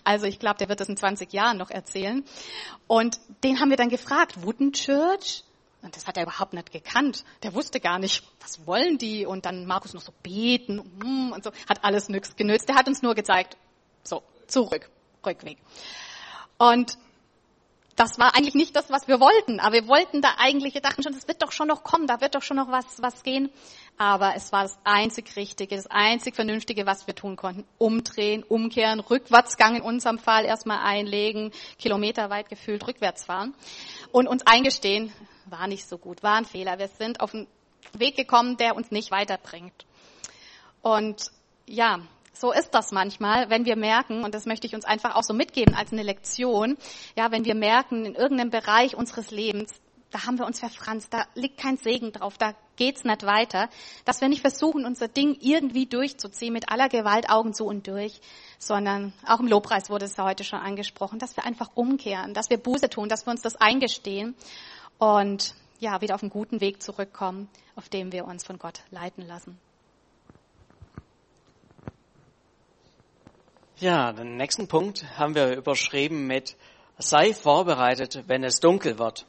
Also 0.05 0.27
ich 0.27 0.39
glaube, 0.39 0.59
der 0.59 0.69
wird 0.69 0.81
das 0.81 0.89
in 0.89 0.97
20 0.97 1.33
Jahren 1.33 1.59
noch 1.59 1.71
erzählen. 1.71 2.25
Und 2.89 3.21
den 3.45 3.61
haben 3.61 3.71
wir 3.71 3.77
dann 3.77 3.89
gefragt, 3.89 4.43
Wooden 4.45 4.73
Church? 4.73 5.45
Und 5.83 5.97
das 5.97 6.07
hat 6.07 6.17
er 6.17 6.23
überhaupt 6.23 6.53
nicht 6.53 6.71
gekannt. 6.71 7.25
Der 7.43 7.55
wusste 7.55 7.81
gar 7.81 7.99
nicht, 7.99 8.23
was 8.41 8.67
wollen 8.67 8.99
die? 8.99 9.27
Und 9.27 9.47
dann 9.47 9.67
Markus 9.67 9.95
noch 9.95 10.01
so 10.01 10.12
beten 10.23 10.79
hm, 11.03 11.33
und 11.33 11.43
so. 11.43 11.51
Hat 11.69 11.85
alles 11.85 12.09
nix 12.09 12.37
genützt. 12.37 12.69
Der 12.69 12.77
hat 12.77 12.87
uns 12.87 13.03
nur 13.03 13.15
gezeigt, 13.15 13.57
so, 14.05 14.23
zurück, 14.47 14.91
Rückweg. 15.25 15.59
Und 16.59 16.97
das 17.97 18.19
war 18.19 18.35
eigentlich 18.35 18.55
nicht 18.55 18.75
das, 18.75 18.91
was 18.91 19.07
wir 19.07 19.21
wollten. 19.21 19.61
Aber 19.61 19.75
wir 19.75 19.87
wollten 19.87 20.23
da 20.23 20.35
eigentlich, 20.39 20.75
wir 20.75 20.81
dachten 20.81 21.03
schon, 21.03 21.13
das 21.13 21.29
wird 21.29 21.43
doch 21.43 21.53
schon 21.53 21.69
noch 21.69 21.85
kommen, 21.85 22.07
da 22.07 22.21
wird 22.21 22.35
doch 22.35 22.43
schon 22.43 22.57
noch 22.57 22.69
was, 22.69 22.85
was 23.03 23.23
gehen. 23.23 23.51
Aber 23.99 24.35
es 24.35 24.53
war 24.53 24.63
das 24.63 24.79
einzig 24.85 25.37
Richtige, 25.37 25.77
das 25.77 25.87
einzig 25.87 26.35
Vernünftige, 26.35 26.87
was 26.87 27.07
wir 27.07 27.15
tun 27.15 27.37
konnten. 27.37 27.65
Umdrehen, 27.79 28.43
umkehren, 28.43 29.01
Rückwärtsgang 29.01 29.77
in 29.77 29.83
unserem 29.83 30.19
Fall 30.19 30.45
erstmal 30.45 30.79
einlegen, 30.79 31.53
kilometerweit 31.79 32.49
gefühlt 32.49 32.87
rückwärts 32.87 33.25
fahren 33.25 33.55
und 34.11 34.27
uns 34.27 34.47
eingestehen, 34.47 35.13
war 35.47 35.67
nicht 35.67 35.87
so 35.87 35.99
gut, 35.99 36.23
war 36.23 36.37
ein 36.37 36.45
Fehler. 36.45 36.79
Wir 36.79 36.89
sind 36.89 37.21
auf 37.21 37.35
einen 37.35 37.47
Weg 37.93 38.17
gekommen, 38.17 38.57
der 38.57 38.75
uns 38.75 38.91
nicht 38.91 39.11
weiterbringt. 39.11 39.85
Und 40.81 41.31
ja, 41.67 42.01
so 42.33 42.53
ist 42.53 42.71
das 42.71 42.93
manchmal, 42.93 43.51
wenn 43.51 43.65
wir 43.65 43.77
merken, 43.77 44.25
und 44.25 44.35
das 44.35 44.47
möchte 44.47 44.67
ich 44.67 44.75
uns 44.75 44.85
einfach 44.85 45.15
auch 45.15 45.23
so 45.23 45.35
mitgeben 45.35 45.75
als 45.75 45.93
eine 45.93 46.03
Lektion, 46.03 46.77
ja, 47.17 47.31
wenn 47.31 47.45
wir 47.45 47.55
merken, 47.55 48.05
in 48.05 48.15
irgendeinem 48.15 48.51
Bereich 48.51 48.97
unseres 48.97 49.31
Lebens, 49.31 49.73
da 50.11 50.27
haben 50.27 50.39
wir 50.39 50.47
uns 50.47 50.61
verfranst, 50.61 51.12
da 51.12 51.25
liegt 51.35 51.59
kein 51.59 51.79
Segen 51.79 52.12
drauf, 52.12 52.37
da 52.37 52.55
geht's 52.77 53.05
nicht 53.05 53.25
weiter, 53.25 53.69
dass 54.05 54.21
wir 54.21 54.29
nicht 54.29 54.43
versuchen, 54.43 54.85
unser 54.85 55.09
Ding 55.09 55.37
irgendwie 55.41 55.87
durchzuziehen 55.87 56.53
mit 56.53 56.71
aller 56.71 56.89
Gewalt 56.89 57.31
Augen 57.31 57.55
zu 57.55 57.65
und 57.65 57.87
durch, 57.87 58.21
sondern 58.59 59.12
auch 59.27 59.41
im 59.41 59.49
Lobpreis 59.49 59.91
wurde 59.91 60.05
es 60.05 60.19
heute 60.19 60.45
schon 60.45 60.59
angesprochen, 60.59 61.19
dass 61.19 61.37
wir 61.37 61.45
einfach 61.45 61.71
umkehren, 61.75 62.35
dass 62.35 62.51
wir 62.51 62.59
Buße 62.59 62.91
tun, 62.91 63.09
dass 63.09 63.27
wir 63.27 63.31
uns 63.31 63.43
das 63.43 63.57
eingestehen 63.57 64.35
und 64.99 65.55
ja, 65.81 66.01
wieder 66.01 66.15
auf 66.15 66.23
einen 66.23 66.31
guten 66.31 66.61
Weg 66.61 66.83
zurückkommen, 66.83 67.49
auf 67.75 67.89
dem 67.89 68.12
wir 68.12 68.27
uns 68.27 68.45
von 68.45 68.59
Gott 68.59 68.83
leiten 68.91 69.27
lassen. 69.27 69.59
Ja, 73.83 74.12
den 74.12 74.37
nächsten 74.37 74.69
Punkt 74.69 75.05
haben 75.19 75.35
wir 75.35 75.57
überschrieben 75.57 76.29
mit 76.29 76.57
sei 76.99 77.35
vorbereitet, 77.35 78.23
wenn 78.29 78.45
es 78.45 78.61
dunkel 78.61 78.97
wird. 79.01 79.27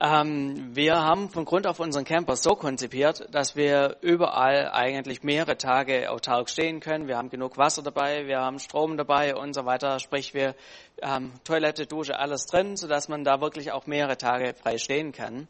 Ähm, 0.00 0.74
wir 0.74 0.96
haben 1.04 1.30
von 1.30 1.44
Grund 1.44 1.68
auf 1.68 1.78
unseren 1.78 2.04
Camper 2.04 2.34
so 2.34 2.56
konzipiert, 2.56 3.32
dass 3.32 3.54
wir 3.54 3.98
überall 4.00 4.70
eigentlich 4.72 5.22
mehrere 5.22 5.56
Tage 5.56 6.10
autark 6.10 6.50
stehen 6.50 6.80
können. 6.80 7.06
Wir 7.06 7.16
haben 7.16 7.30
genug 7.30 7.58
Wasser 7.58 7.82
dabei, 7.82 8.26
wir 8.26 8.40
haben 8.40 8.58
Strom 8.58 8.96
dabei 8.96 9.36
und 9.36 9.54
so 9.54 9.64
weiter. 9.64 10.00
Sprich, 10.00 10.34
wir 10.34 10.56
haben 11.00 11.32
Toilette, 11.44 11.86
Dusche, 11.86 12.18
alles 12.18 12.46
drin, 12.46 12.76
sodass 12.76 13.08
man 13.08 13.22
da 13.22 13.40
wirklich 13.40 13.70
auch 13.70 13.86
mehrere 13.86 14.16
Tage 14.16 14.52
frei 14.54 14.78
stehen 14.78 15.12
kann. 15.12 15.46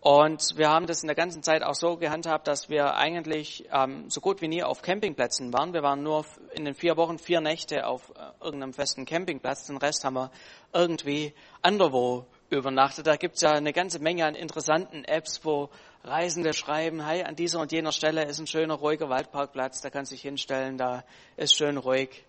Und 0.00 0.56
wir 0.56 0.68
haben 0.68 0.86
das 0.86 1.02
in 1.02 1.08
der 1.08 1.16
ganzen 1.16 1.42
Zeit 1.42 1.64
auch 1.64 1.74
so 1.74 1.96
gehandhabt, 1.96 2.46
dass 2.46 2.68
wir 2.68 2.94
eigentlich 2.94 3.68
ähm, 3.72 4.08
so 4.08 4.20
gut 4.20 4.40
wie 4.40 4.46
nie 4.46 4.62
auf 4.62 4.80
Campingplätzen 4.80 5.52
waren. 5.52 5.72
Wir 5.72 5.82
waren 5.82 6.04
nur 6.04 6.24
in 6.54 6.64
den 6.64 6.74
vier 6.74 6.96
Wochen 6.96 7.18
vier 7.18 7.40
Nächte 7.40 7.84
auf 7.84 8.10
äh, 8.10 8.44
irgendeinem 8.44 8.72
festen 8.72 9.06
Campingplatz. 9.06 9.66
Den 9.66 9.76
Rest 9.76 10.04
haben 10.04 10.14
wir 10.14 10.30
irgendwie 10.72 11.34
anderwo 11.62 12.26
übernachtet. 12.48 13.08
Da 13.08 13.16
gibt's 13.16 13.40
ja 13.40 13.52
eine 13.52 13.72
ganze 13.72 13.98
Menge 13.98 14.24
an 14.24 14.36
interessanten 14.36 15.04
Apps, 15.04 15.44
wo 15.44 15.68
Reisende 16.04 16.54
schreiben, 16.54 17.04
hey, 17.04 17.24
an 17.24 17.34
dieser 17.34 17.60
und 17.60 17.72
jener 17.72 17.92
Stelle 17.92 18.24
ist 18.24 18.38
ein 18.38 18.46
schöner, 18.46 18.74
ruhiger 18.74 19.08
Waldparkplatz, 19.08 19.80
da 19.80 19.90
kannst 19.90 20.12
du 20.12 20.14
dich 20.14 20.22
hinstellen, 20.22 20.78
da 20.78 21.04
ist 21.36 21.56
schön 21.56 21.76
ruhig. 21.76 22.24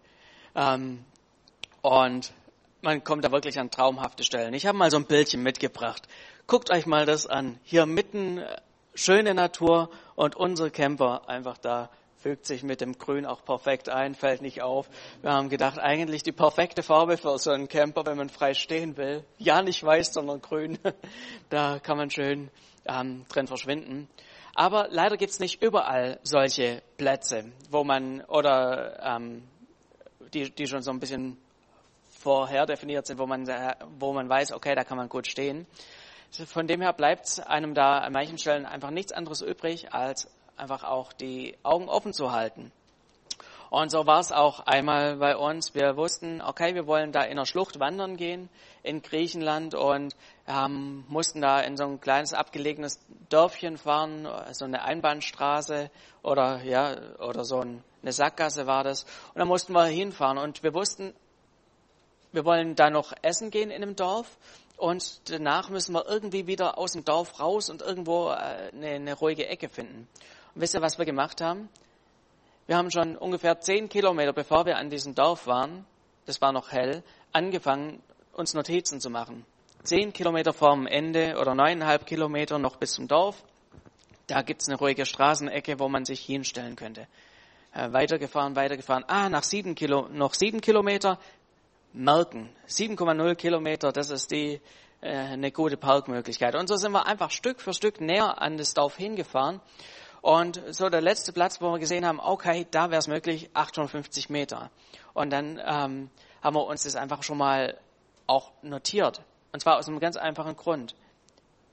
Ähm, 0.55 1.05
und 1.81 2.33
man 2.81 3.03
kommt 3.03 3.23
da 3.23 3.31
wirklich 3.31 3.59
an 3.59 3.69
traumhafte 3.69 4.23
Stellen. 4.23 4.53
Ich 4.53 4.65
habe 4.65 4.77
mal 4.77 4.89
so 4.89 4.97
ein 4.97 5.05
Bildchen 5.05 5.43
mitgebracht. 5.43 6.07
Guckt 6.49 6.71
euch 6.71 6.87
mal 6.87 7.05
das 7.05 7.27
an. 7.27 7.59
Hier 7.61 7.85
mitten 7.85 8.39
äh, 8.39 8.59
schöne 8.95 9.35
Natur 9.35 9.91
und 10.15 10.35
unser 10.35 10.71
Camper 10.71 11.29
einfach 11.29 11.59
da 11.59 11.91
fügt 12.17 12.47
sich 12.47 12.63
mit 12.63 12.81
dem 12.81 12.97
Grün 12.97 13.27
auch 13.27 13.45
perfekt 13.45 13.87
ein, 13.87 14.15
fällt 14.15 14.41
nicht 14.41 14.63
auf. 14.63 14.89
Wir 15.21 15.31
haben 15.31 15.49
gedacht, 15.49 15.77
eigentlich 15.77 16.23
die 16.23 16.31
perfekte 16.31 16.81
Farbe 16.81 17.17
für 17.17 17.37
so 17.37 17.51
einen 17.51 17.67
Camper, 17.67 18.03
wenn 18.07 18.17
man 18.17 18.29
frei 18.29 18.55
stehen 18.55 18.97
will. 18.97 19.23
Ja, 19.37 19.61
nicht 19.61 19.83
weiß, 19.83 20.11
sondern 20.11 20.41
grün. 20.41 20.79
Da 21.49 21.77
kann 21.77 21.97
man 21.97 22.09
schön 22.09 22.49
ähm, 22.87 23.27
drin 23.29 23.45
verschwinden. 23.45 24.07
Aber 24.55 24.87
leider 24.89 25.17
gibt's 25.17 25.39
nicht 25.39 25.61
überall 25.61 26.19
solche 26.23 26.81
Plätze, 26.97 27.51
wo 27.69 27.83
man 27.83 28.21
oder 28.21 28.99
ähm, 29.03 29.43
die, 30.33 30.49
die 30.49 30.65
schon 30.65 30.81
so 30.81 30.89
ein 30.89 30.99
bisschen 30.99 31.37
vorher 32.19 32.65
definiert 32.65 33.05
sind, 33.05 33.19
wo 33.19 33.27
man, 33.27 33.47
wo 33.99 34.13
man 34.13 34.27
weiß, 34.27 34.51
okay, 34.53 34.73
da 34.73 34.83
kann 34.83 34.97
man 34.97 35.09
gut 35.09 35.27
stehen. 35.27 35.67
Von 36.31 36.67
dem 36.67 36.81
her 36.81 36.93
bleibt 36.93 37.45
einem 37.47 37.73
da 37.73 37.99
an 37.99 38.13
manchen 38.13 38.37
Stellen 38.37 38.65
einfach 38.65 38.91
nichts 38.91 39.11
anderes 39.11 39.41
übrig, 39.41 39.93
als 39.93 40.29
einfach 40.57 40.83
auch 40.83 41.11
die 41.13 41.57
Augen 41.63 41.89
offen 41.89 42.13
zu 42.13 42.31
halten. 42.31 42.71
Und 43.69 43.91
so 43.91 44.07
war 44.07 44.19
es 44.19 44.31
auch 44.31 44.61
einmal 44.61 45.17
bei 45.17 45.37
uns. 45.37 45.75
Wir 45.75 45.95
wussten, 45.95 46.41
okay, 46.41 46.73
wir 46.73 46.87
wollen 46.87 47.11
da 47.11 47.21
in 47.21 47.37
der 47.37 47.45
Schlucht 47.45 47.79
wandern 47.79 48.17
gehen 48.17 48.49
in 48.81 49.01
Griechenland 49.03 49.75
und 49.75 50.15
ähm, 50.47 51.03
mussten 51.07 51.41
da 51.41 51.59
in 51.61 51.77
so 51.77 51.83
ein 51.83 52.01
kleines 52.01 52.33
abgelegenes 52.33 52.99
Dörfchen 53.29 53.77
fahren, 53.77 54.27
so 54.53 54.65
eine 54.65 54.83
Einbahnstraße 54.83 55.91
oder 56.23 56.63
ja 56.63 56.95
oder 57.19 57.43
so 57.43 57.59
eine 57.59 58.11
Sackgasse 58.11 58.65
war 58.65 58.83
das. 58.83 59.03
Und 59.33 59.39
da 59.39 59.45
mussten 59.45 59.73
wir 59.73 59.85
hinfahren 59.85 60.39
und 60.39 60.63
wir 60.63 60.73
wussten, 60.73 61.13
wir 62.31 62.45
wollen 62.45 62.75
da 62.75 62.89
noch 62.89 63.13
essen 63.21 63.51
gehen 63.51 63.69
in 63.69 63.81
dem 63.81 63.95
Dorf 63.95 64.37
und 64.79 65.29
danach 65.29 65.69
müssen 65.69 65.93
wir 65.93 66.07
irgendwie 66.07 66.47
wieder 66.47 66.77
aus 66.77 66.93
dem 66.93 67.03
Dorf 67.03 67.39
raus 67.39 67.69
und 67.69 67.81
irgendwo 67.81 68.29
äh, 68.29 68.71
eine, 68.73 68.87
eine 68.87 69.13
ruhige 69.13 69.47
Ecke 69.47 69.69
finden. 69.69 70.07
Und 70.55 70.61
wisst 70.61 70.73
ihr, 70.73 70.81
was 70.81 70.97
wir 70.97 71.05
gemacht 71.05 71.41
haben? 71.41 71.69
Wir 72.65 72.77
haben 72.77 72.91
schon 72.91 73.17
ungefähr 73.17 73.59
zehn 73.59 73.89
Kilometer, 73.89 74.31
bevor 74.31 74.65
wir 74.65 74.77
an 74.77 74.89
diesem 74.89 75.15
Dorf 75.15 75.47
waren, 75.47 75.85
das 76.25 76.41
war 76.41 76.51
noch 76.51 76.71
hell, 76.71 77.03
angefangen, 77.31 78.01
uns 78.33 78.53
Notizen 78.53 79.01
zu 79.01 79.09
machen. 79.09 79.45
Zehn 79.83 80.13
Kilometer 80.13 80.53
vorm 80.53 80.87
Ende 80.87 81.37
oder 81.39 81.55
neuneinhalb 81.55 82.05
Kilometer 82.05 82.59
noch 82.59 82.77
bis 82.77 82.93
zum 82.93 83.07
Dorf. 83.07 83.43
Da 84.27 84.43
gibt's 84.43 84.67
eine 84.67 84.77
ruhige 84.77 85.05
Straßenecke, 85.05 85.79
wo 85.79 85.89
man 85.89 86.05
sich 86.05 86.21
hinstellen 86.21 86.75
könnte. 86.75 87.07
Äh, 87.73 87.91
weitergefahren, 87.91 88.55
weitergefahren. 88.55 89.03
Ah, 89.07 89.29
nach 89.29 89.43
sieben 89.43 89.75
Kilo, 89.75 90.07
noch 90.09 90.33
sieben 90.33 90.61
Kilometer 90.61 91.19
merken. 91.93 92.49
7,0 92.67 93.35
Kilometer, 93.35 93.91
das 93.91 94.09
ist 94.09 94.31
die 94.31 94.61
äh, 95.01 95.09
eine 95.09 95.51
gute 95.51 95.77
Parkmöglichkeit. 95.77 96.55
Und 96.55 96.67
so 96.67 96.75
sind 96.75 96.91
wir 96.91 97.05
einfach 97.05 97.31
Stück 97.31 97.61
für 97.61 97.73
Stück 97.73 98.01
näher 98.01 98.41
an 98.41 98.57
das 98.57 98.73
Dorf 98.73 98.97
hingefahren. 98.97 99.61
Und 100.21 100.61
so 100.71 100.89
der 100.89 101.01
letzte 101.01 101.31
Platz, 101.31 101.61
wo 101.61 101.71
wir 101.71 101.79
gesehen 101.79 102.05
haben, 102.05 102.19
okay, 102.19 102.67
da 102.71 102.89
wäre 102.89 102.99
es 102.99 103.07
möglich, 103.07 103.49
850 103.53 104.29
Meter. 104.29 104.69
Und 105.13 105.31
dann 105.31 105.57
ähm, 105.65 106.09
haben 106.41 106.55
wir 106.55 106.65
uns 106.65 106.83
das 106.83 106.95
einfach 106.95 107.23
schon 107.23 107.37
mal 107.37 107.77
auch 108.27 108.51
notiert. 108.61 109.21
Und 109.53 109.61
zwar 109.61 109.77
aus 109.77 109.87
einem 109.87 109.99
ganz 109.99 110.17
einfachen 110.17 110.55
Grund. 110.55 110.95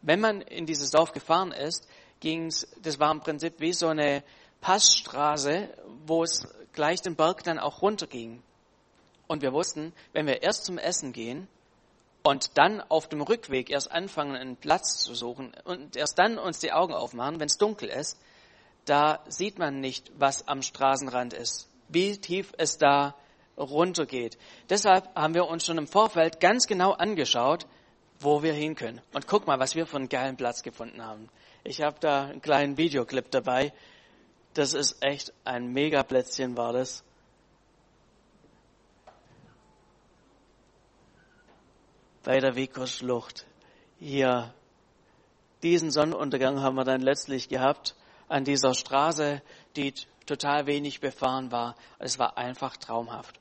Wenn 0.02 0.20
man 0.20 0.40
in 0.40 0.66
dieses 0.66 0.90
Dorf 0.90 1.12
gefahren 1.12 1.50
ist, 1.50 1.88
ging's, 2.20 2.66
das 2.80 3.00
war 3.00 3.10
im 3.10 3.20
Prinzip 3.20 3.54
wie 3.58 3.72
so 3.72 3.88
eine 3.88 4.22
Passstraße, 4.60 5.68
wo 6.06 6.22
es 6.22 6.46
gleich 6.72 7.02
den 7.02 7.16
Berg 7.16 7.42
dann 7.42 7.58
auch 7.58 7.82
runterging. 7.82 8.42
Und 9.26 9.42
wir 9.42 9.52
wussten, 9.52 9.92
wenn 10.12 10.26
wir 10.26 10.42
erst 10.42 10.64
zum 10.64 10.78
Essen 10.78 11.12
gehen 11.12 11.48
und 12.22 12.56
dann 12.58 12.80
auf 12.80 13.08
dem 13.08 13.20
Rückweg 13.20 13.70
erst 13.70 13.90
anfangen, 13.90 14.36
einen 14.36 14.56
Platz 14.56 14.98
zu 14.98 15.14
suchen 15.14 15.52
und 15.64 15.96
erst 15.96 16.18
dann 16.18 16.38
uns 16.38 16.58
die 16.58 16.72
Augen 16.72 16.94
aufmachen, 16.94 17.40
wenn 17.40 17.46
es 17.46 17.58
dunkel 17.58 17.88
ist, 17.88 18.18
da 18.84 19.20
sieht 19.28 19.58
man 19.58 19.80
nicht, 19.80 20.12
was 20.16 20.46
am 20.46 20.62
Straßenrand 20.62 21.32
ist, 21.34 21.68
wie 21.88 22.18
tief 22.18 22.52
es 22.56 22.78
da 22.78 23.14
runtergeht. 23.58 24.38
Deshalb 24.70 25.12
haben 25.14 25.34
wir 25.34 25.48
uns 25.48 25.66
schon 25.66 25.78
im 25.78 25.86
Vorfeld 25.86 26.40
ganz 26.40 26.66
genau 26.66 26.92
angeschaut, 26.92 27.66
wo 28.20 28.42
wir 28.42 28.52
hin 28.52 28.74
können. 28.74 29.00
Und 29.12 29.26
guck 29.26 29.46
mal, 29.46 29.58
was 29.58 29.74
wir 29.74 29.86
für 29.86 29.96
einen 29.96 30.08
geilen 30.08 30.36
Platz 30.36 30.62
gefunden 30.62 31.04
haben. 31.04 31.28
Ich 31.64 31.82
habe 31.82 31.98
da 32.00 32.26
einen 32.26 32.40
kleinen 32.40 32.76
Videoclip 32.76 33.30
dabei. 33.30 33.72
Das 34.54 34.72
ist 34.72 35.02
echt 35.02 35.32
ein 35.44 35.72
Mega-Plätzchen 35.72 36.56
war 36.56 36.72
das. 36.72 37.04
Bei 42.26 42.40
der 42.40 42.56
Wikos-Schlucht. 42.56 43.46
Hier, 44.00 44.52
diesen 45.62 45.92
Sonnenuntergang 45.92 46.60
haben 46.60 46.74
wir 46.74 46.82
dann 46.82 47.00
letztlich 47.00 47.48
gehabt 47.48 47.94
an 48.28 48.42
dieser 48.42 48.74
Straße, 48.74 49.40
die 49.76 49.94
total 50.26 50.66
wenig 50.66 51.00
befahren 51.00 51.52
war. 51.52 51.76
Es 52.00 52.18
war 52.18 52.36
einfach 52.36 52.76
traumhaft. 52.78 53.38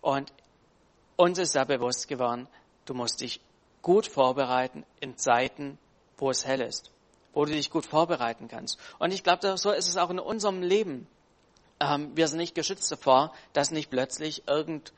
Und 0.00 0.32
uns 1.16 1.38
ist 1.38 1.56
da 1.56 1.64
bewusst 1.64 2.08
geworden, 2.08 2.48
du 2.86 2.94
musst 2.94 3.20
dich 3.20 3.38
gut 3.82 4.06
vorbereiten 4.06 4.86
in 4.98 5.18
Zeiten, 5.18 5.78
wo 6.16 6.30
es 6.30 6.46
hell 6.46 6.62
ist, 6.62 6.90
wo 7.34 7.44
du 7.44 7.52
dich 7.52 7.68
gut 7.68 7.84
vorbereiten 7.84 8.48
kannst. 8.48 8.78
Und 8.98 9.12
ich 9.12 9.24
glaube, 9.24 9.58
so 9.58 9.72
ist 9.72 9.88
es 9.88 9.98
auch 9.98 10.08
in 10.08 10.20
unserem 10.20 10.62
Leben. 10.62 11.06
Ähm, 11.80 12.16
wir 12.16 12.28
sind 12.28 12.38
nicht 12.38 12.54
geschützt 12.54 12.90
davor, 12.90 13.34
dass 13.52 13.72
nicht 13.72 13.90
plötzlich 13.90 14.48
irgend, 14.48 14.94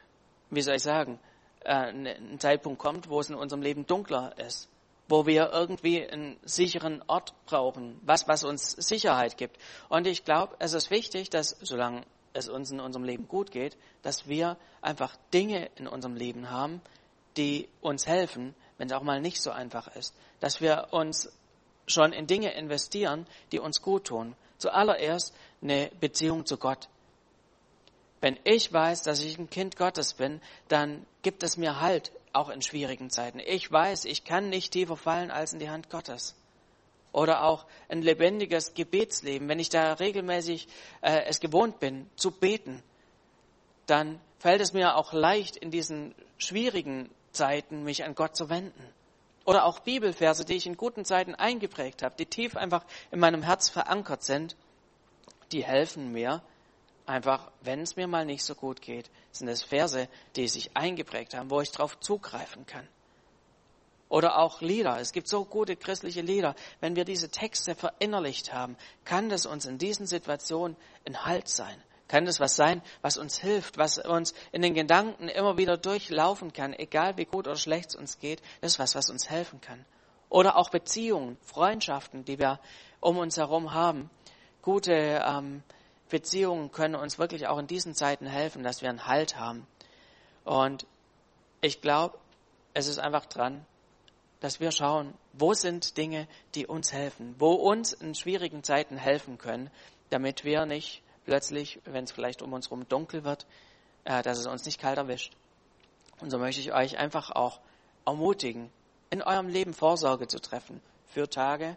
wie 0.51 0.63
soll 0.63 0.77
ich 0.77 0.85
sagen, 0.85 1.19
äh, 1.65 1.91
ein 1.91 2.39
Zeitpunkt 2.39 2.79
kommt, 2.79 3.09
wo 3.09 3.21
es 3.21 3.31
in 3.31 3.35
unserem 3.35 3.63
Leben 3.63 3.87
dunkler 3.87 4.37
ist, 4.39 4.69
wo 5.09 5.27
wir 5.27 5.51
irgendwie 5.53 6.07
einen 6.07 6.37
sicheren 6.45 7.03
Ort 7.07 7.35
brauchen, 7.47 8.01
was, 8.03 8.29
was 8.29 8.45
uns 8.45 8.73
Sicherheit 8.73 9.37
gibt. 9.37 9.59
Und 9.89 10.07
ich 10.07 10.25
glaube, 10.25 10.57
es 10.59 10.73
ist 10.73 10.91
wichtig, 10.91 11.31
dass 11.31 11.57
solange 11.61 12.03
es 12.33 12.49
uns 12.49 12.71
in 12.71 12.81
unserem 12.81 13.05
Leben 13.05 13.29
gut 13.29 13.51
geht, 13.51 13.77
dass 14.03 14.29
wir 14.29 14.57
einfach 14.81 15.17
Dinge 15.33 15.71
in 15.77 15.87
unserem 15.87 16.15
Leben 16.15 16.51
haben, 16.51 16.81
die 17.37 17.69
uns 17.81 18.07
helfen, 18.07 18.55
wenn 18.77 18.89
es 18.89 18.95
auch 18.95 19.03
mal 19.03 19.21
nicht 19.21 19.43
so 19.43 19.51
einfach 19.51 19.95
ist. 19.97 20.15
Dass 20.41 20.61
wir 20.61 20.89
uns 20.91 21.33
schon 21.87 22.13
in 22.13 22.27
Dinge 22.27 22.53
investieren, 22.53 23.27
die 23.53 23.59
uns 23.59 23.83
gut 23.83 24.05
tun. 24.07 24.35
Zuallererst 24.59 25.35
eine 25.63 25.91
Beziehung 26.01 26.47
zu 26.47 26.57
Gott. 26.59 26.89
Wenn 28.21 28.39
ich 28.45 28.73
weiß, 28.73 29.03
dass 29.03 29.23
ich 29.23 29.39
ein 29.39 29.51
Kind 29.51 29.77
Gottes 29.77 30.15
bin, 30.15 30.41
dann 30.69 31.07
gibt 31.23 31.43
es 31.43 31.57
mir 31.57 31.81
Halt, 31.81 32.13
auch 32.33 32.49
in 32.49 32.63
schwierigen 32.63 33.11
Zeiten. 33.11 33.41
Ich 33.41 33.71
weiß, 33.71 34.05
ich 34.05 34.25
kann 34.25 34.49
nicht 34.49 34.73
tiefer 34.73 34.97
fallen 34.97 35.31
als 35.31 35.53
in 35.53 35.59
die 35.59 35.71
Hand 35.71 35.91
Gottes. 35.91 36.35
Oder 37.13 37.45
auch 37.45 37.67
ein 37.89 38.03
lebendiges 38.03 38.75
Gebetsleben. 38.75 39.49
Wenn 39.49 39.59
ich 39.59 39.71
da 39.71 39.95
regelmäßig 39.95 40.69
äh, 41.01 41.23
es 41.27 41.41
gewohnt 41.41 41.81
bin, 41.81 42.09
zu 42.17 42.31
beten, 42.31 42.83
dann 43.87 44.21
fällt 44.39 44.61
es 44.61 44.73
mir 44.73 44.97
auch 44.97 45.13
leicht, 45.13 45.57
in 45.57 45.71
diesen 45.71 46.15
schwierigen 46.37 47.11
Zeiten 47.33 47.83
mich 47.83 48.05
an 48.05 48.15
Gott 48.15 48.37
zu 48.37 48.51
wenden. 48.51 48.85
Oder 49.45 49.65
auch 49.65 49.81
Bibelverse, 49.81 50.45
die 50.45 50.57
ich 50.57 50.67
in 50.67 50.77
guten 50.77 51.05
Zeiten 51.05 51.35
eingeprägt 51.35 52.03
habe, 52.03 52.15
die 52.19 52.27
tief 52.27 52.57
einfach 52.57 52.85
in 53.11 53.19
meinem 53.19 53.43
Herz 53.43 53.71
verankert 53.71 54.23
sind, 54.23 54.57
die 55.53 55.65
helfen 55.65 56.13
mir, 56.13 56.43
einfach, 57.09 57.51
wenn 57.63 57.81
es 57.81 57.97
mir 57.97 58.07
mal 58.07 58.25
nicht 58.25 58.45
so 58.45 58.55
gut 58.55 58.83
geht, 58.83 59.11
sind 59.33 59.49
es 59.49 59.63
Verse, 59.63 60.09
die 60.37 60.49
sich 60.49 60.77
eingeprägt 60.77 61.35
haben, 61.35 61.51
wo 61.51 61.61
ich 61.61 61.71
darauf 61.71 61.99
zugreifen 62.01 62.67
kann. 62.67 62.87
Oder 64.09 64.39
auch 64.39 64.61
Lieder. 64.61 64.99
Es 64.99 65.13
gibt 65.13 65.29
so 65.29 65.45
gute 65.45 65.77
christliche 65.77 66.23
Lieder. 66.23 66.55
Wenn 66.81 66.97
wir 66.97 67.05
diese 67.05 67.31
Texte 67.31 67.75
verinnerlicht 67.75 68.53
haben, 68.55 68.77
kann 69.05 69.29
das 69.29 69.45
uns 69.45 69.67
in 69.67 69.79
diesen 69.79 70.07
Situationen 70.07 70.77
ein 71.07 71.27
Halt 71.27 71.49
sein. 71.49 71.83
Kann 72.09 72.25
das 72.25 72.41
was 72.41 72.57
sein, 72.57 72.81
was 73.03 73.19
uns 73.19 73.39
hilft, 73.39 73.77
was 73.77 73.99
uns 73.99 74.33
in 74.51 74.63
den 74.63 74.73
Gedanken 74.73 75.29
immer 75.29 75.59
wieder 75.59 75.77
durchlaufen 75.77 76.55
kann, 76.55 76.73
egal 76.73 77.19
wie 77.19 77.27
gut 77.27 77.47
oder 77.47 77.57
schlecht 77.57 77.91
es 77.91 77.97
uns 77.97 78.19
geht. 78.19 78.41
Das 78.63 78.73
ist 78.73 78.79
was, 78.79 78.95
was 78.95 79.11
uns 79.11 79.29
helfen 79.29 79.61
kann. 79.61 79.85
Oder 80.31 80.57
auch 80.57 80.71
Beziehungen, 80.71 81.37
Freundschaften, 81.43 82.25
die 82.25 82.39
wir 82.39 82.61
um 83.01 83.19
uns 83.19 83.37
herum 83.37 83.75
haben. 83.75 84.09
Gute 84.63 85.23
ähm, 85.25 85.63
Beziehungen 86.09 86.73
können 86.73 86.95
uns 86.95 87.19
wirklich 87.19 87.47
auch 87.47 87.59
in 87.59 87.67
diesen 87.67 87.95
Zeiten 87.95 88.27
helfen, 88.27 88.63
dass 88.63 88.83
wir 88.83 88.89
einen 88.89 89.07
Halt 89.07 89.37
haben. 89.37 89.67
Und 90.45 90.87
ich 91.61 91.81
glaube, 91.81 92.19
es 92.75 92.87
ist 92.87 92.99
einfach 92.99 93.27
dran, 93.27 93.65
dass 94.41 94.61
wir 94.61 94.71
schauen, 94.71 95.15
wo 95.33 95.53
sind 95.53 95.97
Dinge, 95.97 96.29
die 96.55 96.67
uns 96.67 96.93
helfen, 96.93 97.35
wo 97.39 97.53
uns 97.53 97.93
in 97.93 98.15
schwierigen 98.15 98.63
Zeiten 98.63 98.97
helfen 98.97 99.39
können, 99.39 99.71
damit 100.11 100.45
wir 100.45 100.65
nicht 100.65 101.03
plötzlich, 101.25 101.81
wenn 101.85 102.05
es 102.05 102.13
vielleicht 102.13 102.41
um 102.41 102.53
uns 102.53 102.71
herum 102.71 102.89
dunkel 102.89 103.25
wird, 103.25 103.47
äh, 104.05 104.23
dass 104.23 104.39
es 104.39 104.47
uns 104.47 104.65
nicht 104.65 104.81
kalt 104.81 104.99
erwischt. 104.99 105.37
Und 106.21 106.31
so 106.31 106.39
möchte 106.39 106.61
ich 106.61 106.73
euch 106.73 106.99
einfach 106.99 107.31
auch 107.31 107.61
ermutigen, 108.07 108.71
in 109.11 109.23
eurem 109.23 109.49
Leben 109.49 109.75
Vorsorge 109.75 110.27
zu 110.27 110.41
treffen 110.41 110.81
für 111.07 111.29
Tage 111.29 111.77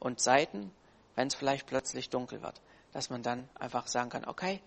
und 0.00 0.20
Zeiten, 0.20 0.70
wenn 1.14 1.28
es 1.28 1.34
vielleicht 1.34 1.66
plötzlich 1.66 2.10
dunkel 2.10 2.42
wird, 2.42 2.60
dass 2.92 3.10
man 3.10 3.22
dann 3.22 3.48
einfach 3.58 3.86
sagen 3.86 4.10
kann, 4.10 4.24
okay, 4.24 4.60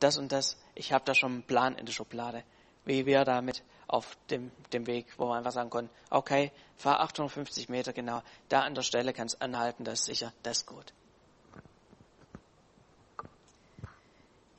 das 0.00 0.16
und 0.16 0.32
das, 0.32 0.56
ich 0.74 0.92
habe 0.92 1.04
da 1.04 1.14
schon 1.14 1.32
einen 1.32 1.42
Plan 1.42 1.74
in 1.74 1.86
der 1.86 1.92
Schublade 1.92 2.44
wie 2.88 3.04
wir 3.06 3.24
damit 3.24 3.62
auf 3.86 4.16
dem, 4.30 4.50
dem 4.72 4.86
Weg, 4.86 5.06
wo 5.18 5.26
wir 5.26 5.36
einfach 5.36 5.52
sagen 5.52 5.70
können, 5.70 5.90
okay, 6.10 6.50
fahr 6.76 7.00
850 7.00 7.68
Meter 7.68 7.92
genau, 7.92 8.22
da 8.48 8.62
an 8.62 8.74
der 8.74 8.82
Stelle 8.82 9.12
kannst 9.12 9.36
du 9.36 9.42
anhalten, 9.42 9.84
das 9.84 10.00
ist 10.00 10.06
sicher, 10.06 10.32
das 10.42 10.58
ist 10.58 10.66
gut. 10.66 10.92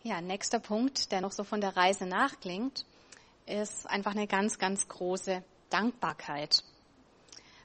Ja, 0.04 0.22
nächster 0.22 0.60
Punkt, 0.60 1.12
der 1.12 1.22
noch 1.22 1.32
so 1.32 1.44
von 1.44 1.60
der 1.60 1.76
Reise 1.76 2.06
nachklingt, 2.06 2.86
ist 3.46 3.90
einfach 3.90 4.12
eine 4.12 4.28
ganz, 4.28 4.58
ganz 4.58 4.88
große 4.88 5.44
Dankbarkeit. 5.70 6.64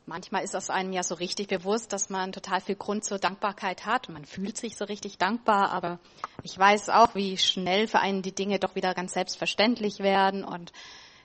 Manchmal 0.07 0.45
ist 0.45 0.53
das 0.53 0.69
einem 0.69 0.93
ja 0.93 1.03
so 1.03 1.15
richtig 1.15 1.49
bewusst, 1.49 1.93
dass 1.95 2.11
man 2.11 2.33
total 2.33 2.61
viel 2.61 2.75
Grund 2.75 3.05
zur 3.05 3.19
Dankbarkeit 3.19 3.87
hat. 3.87 4.11
Man 4.11 4.27
fühlt 4.27 4.59
sich 4.59 4.77
so 4.77 4.85
richtig 4.85 5.17
dankbar, 5.17 5.73
aber 5.73 5.99
ich 6.43 6.59
weiß 6.59 6.91
auch, 6.91 7.15
wie 7.15 7.39
schnell 7.39 7.89
für 7.89 8.01
einen 8.01 8.21
die 8.21 8.35
Dinge 8.35 8.59
doch 8.59 8.75
wieder 8.75 8.93
ganz 8.93 9.15
selbstverständlich 9.15 10.01
werden 10.01 10.45
und 10.45 10.73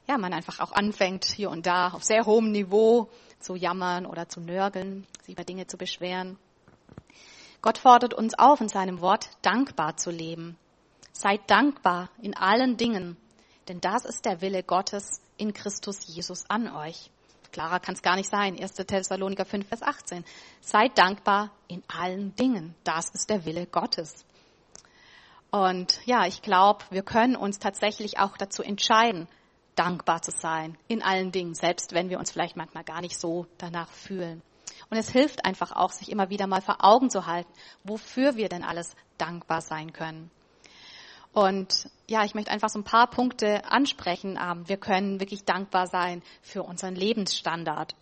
ja, 0.07 0.17
man 0.17 0.33
einfach 0.33 0.61
auch 0.61 0.71
anfängt, 0.71 1.25
hier 1.25 1.49
und 1.49 1.65
da 1.65 1.89
auf 1.89 2.03
sehr 2.05 2.25
hohem 2.25 2.51
Niveau 2.51 3.09
zu 3.39 3.55
jammern 3.55 4.05
oder 4.05 4.29
zu 4.29 4.39
nörgeln, 4.39 5.05
sich 5.23 5.35
über 5.35 5.43
Dinge 5.43 5.67
zu 5.67 5.77
beschweren. 5.77 6.37
Gott 7.61 7.77
fordert 7.77 8.13
uns 8.13 8.33
auf, 8.39 8.61
in 8.61 8.69
seinem 8.69 9.01
Wort 9.01 9.29
dankbar 9.41 9.97
zu 9.97 10.09
leben. 10.09 10.57
Seid 11.11 11.41
dankbar 11.47 12.09
in 12.21 12.35
allen 12.35 12.77
Dingen, 12.77 13.17
denn 13.67 13.81
das 13.81 14.05
ist 14.05 14.23
der 14.23 14.41
Wille 14.41 14.63
Gottes 14.63 15.21
in 15.35 15.53
Christus 15.53 16.07
Jesus 16.07 16.49
an 16.49 16.73
euch. 16.73 17.11
Klarer 17.51 17.79
kann 17.79 17.95
es 17.95 18.01
gar 18.01 18.15
nicht 18.15 18.29
sein. 18.29 18.59
1. 18.59 18.73
Thessaloniker 18.73 19.45
5, 19.45 19.67
Vers 19.67 19.83
18. 19.83 20.23
Seid 20.61 20.97
dankbar 20.97 21.51
in 21.67 21.83
allen 21.87 22.35
Dingen. 22.35 22.75
Das 22.83 23.09
ist 23.09 23.29
der 23.29 23.45
Wille 23.45 23.65
Gottes. 23.65 24.25
Und 25.51 25.99
ja, 26.05 26.25
ich 26.25 26.41
glaube, 26.41 26.85
wir 26.91 27.01
können 27.01 27.35
uns 27.35 27.59
tatsächlich 27.59 28.19
auch 28.19 28.37
dazu 28.37 28.61
entscheiden, 28.61 29.27
dankbar 29.75 30.21
zu 30.21 30.31
sein 30.31 30.77
in 30.87 31.01
allen 31.01 31.31
Dingen, 31.31 31.55
selbst 31.55 31.93
wenn 31.93 32.09
wir 32.09 32.19
uns 32.19 32.31
vielleicht 32.31 32.57
manchmal 32.57 32.83
gar 32.83 33.01
nicht 33.01 33.19
so 33.19 33.47
danach 33.57 33.89
fühlen. 33.89 34.41
Und 34.89 34.97
es 34.97 35.09
hilft 35.09 35.45
einfach 35.45 35.71
auch, 35.71 35.91
sich 35.91 36.11
immer 36.11 36.29
wieder 36.29 36.47
mal 36.47 36.61
vor 36.61 36.83
Augen 36.83 37.09
zu 37.09 37.25
halten, 37.25 37.51
wofür 37.83 38.35
wir 38.35 38.49
denn 38.49 38.63
alles 38.63 38.95
dankbar 39.17 39.61
sein 39.61 39.93
können. 39.93 40.29
Und 41.33 41.89
ja, 42.07 42.25
ich 42.25 42.33
möchte 42.33 42.51
einfach 42.51 42.69
so 42.69 42.79
ein 42.79 42.83
paar 42.83 43.07
Punkte 43.07 43.65
ansprechen. 43.65 44.39
Ähm, 44.41 44.67
wir 44.67 44.77
können 44.77 45.19
wirklich 45.19 45.45
dankbar 45.45 45.87
sein 45.87 46.23
für 46.41 46.63
unseren 46.63 46.95
Lebensstandard. 46.95 47.95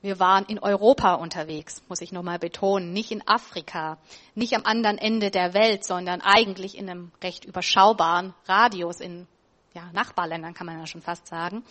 Wir 0.00 0.20
waren 0.20 0.44
in 0.44 0.60
Europa 0.60 1.14
unterwegs, 1.14 1.82
muss 1.88 2.00
ich 2.00 2.12
nochmal 2.12 2.38
betonen, 2.38 2.92
nicht 2.92 3.10
in 3.10 3.26
Afrika, 3.26 3.98
nicht 4.36 4.54
am 4.54 4.64
anderen 4.64 4.96
Ende 4.96 5.32
der 5.32 5.54
Welt, 5.54 5.84
sondern 5.84 6.20
eigentlich 6.20 6.78
in 6.78 6.88
einem 6.88 7.10
recht 7.20 7.44
überschaubaren 7.44 8.32
Radius 8.46 9.00
in 9.00 9.26
ja, 9.74 9.90
Nachbarländern 9.92 10.54
kann 10.54 10.66
man 10.66 10.78
ja 10.78 10.86
schon 10.86 11.02
fast 11.02 11.26
sagen. 11.26 11.64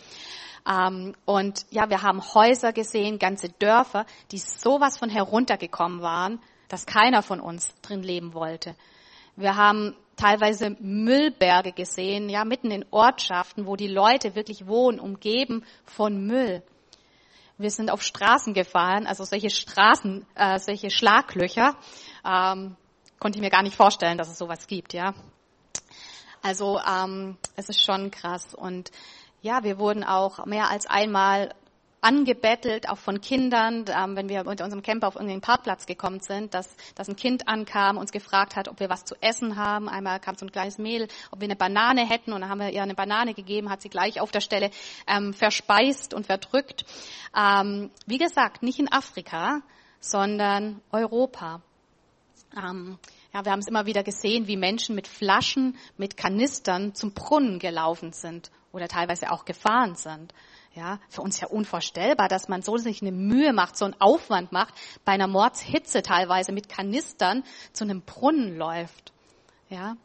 Ähm, 0.68 1.16
und 1.26 1.66
ja, 1.70 1.90
wir 1.90 2.02
haben 2.02 2.22
Häuser 2.34 2.74
gesehen, 2.74 3.18
ganze 3.18 3.50
Dörfer, 3.50 4.06
die 4.32 4.40
sowas 4.40 4.98
von 4.98 5.10
heruntergekommen 5.10 6.02
waren, 6.02 6.42
dass 6.68 6.86
keiner 6.86 7.24
von 7.24 7.40
uns 7.40 7.74
drin 7.82 8.04
leben 8.04 8.34
wollte. 8.34 8.76
Wir 9.38 9.56
haben 9.56 9.96
teilweise 10.16 10.76
Müllberge 10.80 11.72
gesehen, 11.72 12.28
ja, 12.28 12.44
mitten 12.44 12.72
in 12.72 12.86
Ortschaften, 12.90 13.68
wo 13.68 13.76
die 13.76 13.88
Leute 13.88 14.34
wirklich 14.36 14.66
wohnen, 14.66 15.00
umgeben 15.00 15.64
von 15.86 16.26
Müll. 16.26 16.64
Wir 17.60 17.70
sind 17.70 17.92
auf 17.92 18.02
Straßen 18.02 18.56
gefahren, 18.56 19.06
also 19.06 19.24
solche 19.24 19.52
Straßen, 19.52 20.26
äh, 20.34 20.58
solche 20.58 20.90
Schlaglöcher, 20.90 21.76
ähm, 22.26 22.76
konnte 23.20 23.38
ich 23.38 23.44
mir 23.44 23.52
gar 23.52 23.62
nicht 23.62 23.76
vorstellen, 23.76 24.18
dass 24.18 24.30
es 24.30 24.40
sowas 24.40 24.66
gibt, 24.66 24.94
ja. 24.94 25.14
Also 26.42 26.80
ähm, 26.80 27.38
es 27.56 27.70
ist 27.70 27.84
schon 27.84 28.10
krass 28.10 28.56
und 28.56 28.92
ja, 29.42 29.64
wir 29.64 29.78
wurden 29.78 30.04
auch 30.04 30.48
mehr 30.48 30.70
als 30.72 30.88
einmal 30.88 31.54
angebettelt, 32.02 32.90
auch 32.90 32.98
von 32.98 33.22
Kindern, 33.22 33.86
ähm, 33.88 34.16
wenn 34.16 34.30
wir 34.30 34.44
mit 34.44 34.62
unserem 34.62 34.84
Camper 34.84 35.08
auf 35.08 35.16
irgendeinen 35.16 35.42
Parkplatz 35.42 35.86
gekommen 35.86 36.20
sind, 36.20 36.54
dass, 36.54 36.70
dass 36.96 37.10
ein 37.10 37.16
Kind 37.16 37.48
ankam, 37.48 37.98
uns 37.98 38.12
gefragt 38.12 38.56
hat, 38.56 38.68
ob 38.68 38.80
wir 38.80 38.90
was 38.90 39.06
zu 39.06 39.16
essen 39.22 39.56
haben. 39.56 39.90
Einmal 39.90 40.20
kam 40.20 40.36
so 40.36 40.46
ein 40.46 40.52
kleines 40.52 40.78
Mädel, 40.78 41.08
ob 41.32 41.42
wir 41.42 41.48
eine 41.48 41.56
Banane 41.56 42.08
hätten 42.08 42.34
und 42.34 42.42
dann 42.42 42.50
haben 42.50 42.60
wir 42.60 42.70
ihr 42.70 42.84
eine 42.84 42.96
Banane 42.96 43.34
gegeben, 43.34 43.70
hat 43.70 43.82
sie 43.82 43.90
gleich 43.90 44.22
auf 44.22 44.32
der 44.32 44.42
Stelle 44.42 44.70
ähm, 45.08 45.34
verspeist 45.34 46.14
und 46.14 46.26
verdrückt. 46.26 46.86
Ähm, 47.36 47.90
wie 48.06 48.18
gesagt, 48.18 48.64
nicht 48.64 48.80
in 48.80 48.92
Afrika, 48.92 49.62
sondern 50.00 50.82
Europa. 50.92 51.62
Ähm, 52.56 52.98
ja, 53.34 53.44
wir 53.44 53.52
haben 53.52 53.60
es 53.60 53.68
immer 53.68 53.86
wieder 53.86 54.04
gesehen, 54.04 54.48
wie 54.48 54.58
Menschen 54.58 54.96
mit 54.96 55.08
Flaschen, 55.08 55.78
mit 55.98 56.16
Kanistern 56.16 56.96
zum 56.96 57.14
Brunnen 57.14 57.60
gelaufen 57.60 58.14
sind 58.14 58.52
oder 58.72 58.88
teilweise 58.88 59.32
auch 59.32 59.46
gefahren 59.46 59.96
sind. 59.96 60.34
Ja, 60.78 61.00
für 61.10 61.24
uns 61.24 61.40
ja 61.40 61.48
unvorstellbar, 61.48 62.28
dass 62.28 62.50
man 62.50 62.62
so 62.62 62.78
sich 62.78 63.02
eine 63.02 63.12
Mühe 63.12 63.52
macht, 63.52 63.76
so 63.76 63.86
einen 63.86 64.00
Aufwand 64.00 64.52
macht, 64.52 64.76
bei 65.06 65.14
einer 65.14 65.26
Mordshitze 65.26 66.04
teilweise 66.04 66.52
mit 66.52 66.70
Kanistern 66.70 67.44
zu 67.74 67.84
einem 67.84 68.04
Brunnen 68.04 68.56
läuft. 68.60 69.12
Ja, 69.72 69.98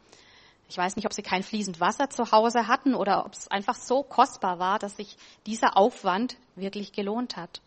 Ich 0.70 0.78
weiß 0.78 0.96
nicht, 0.96 1.04
ob 1.04 1.12
sie 1.12 1.20
kein 1.20 1.42
fließend 1.42 1.78
Wasser 1.78 2.08
zu 2.08 2.32
Hause 2.32 2.68
hatten 2.68 2.94
oder 2.94 3.26
ob 3.26 3.34
es 3.34 3.48
einfach 3.48 3.74
so 3.74 4.02
kostbar 4.02 4.58
war, 4.58 4.78
dass 4.78 4.96
sich 4.96 5.18
dieser 5.44 5.76
Aufwand 5.76 6.38
wirklich 6.56 6.92
gelohnt 6.92 7.36
hat. 7.36 7.60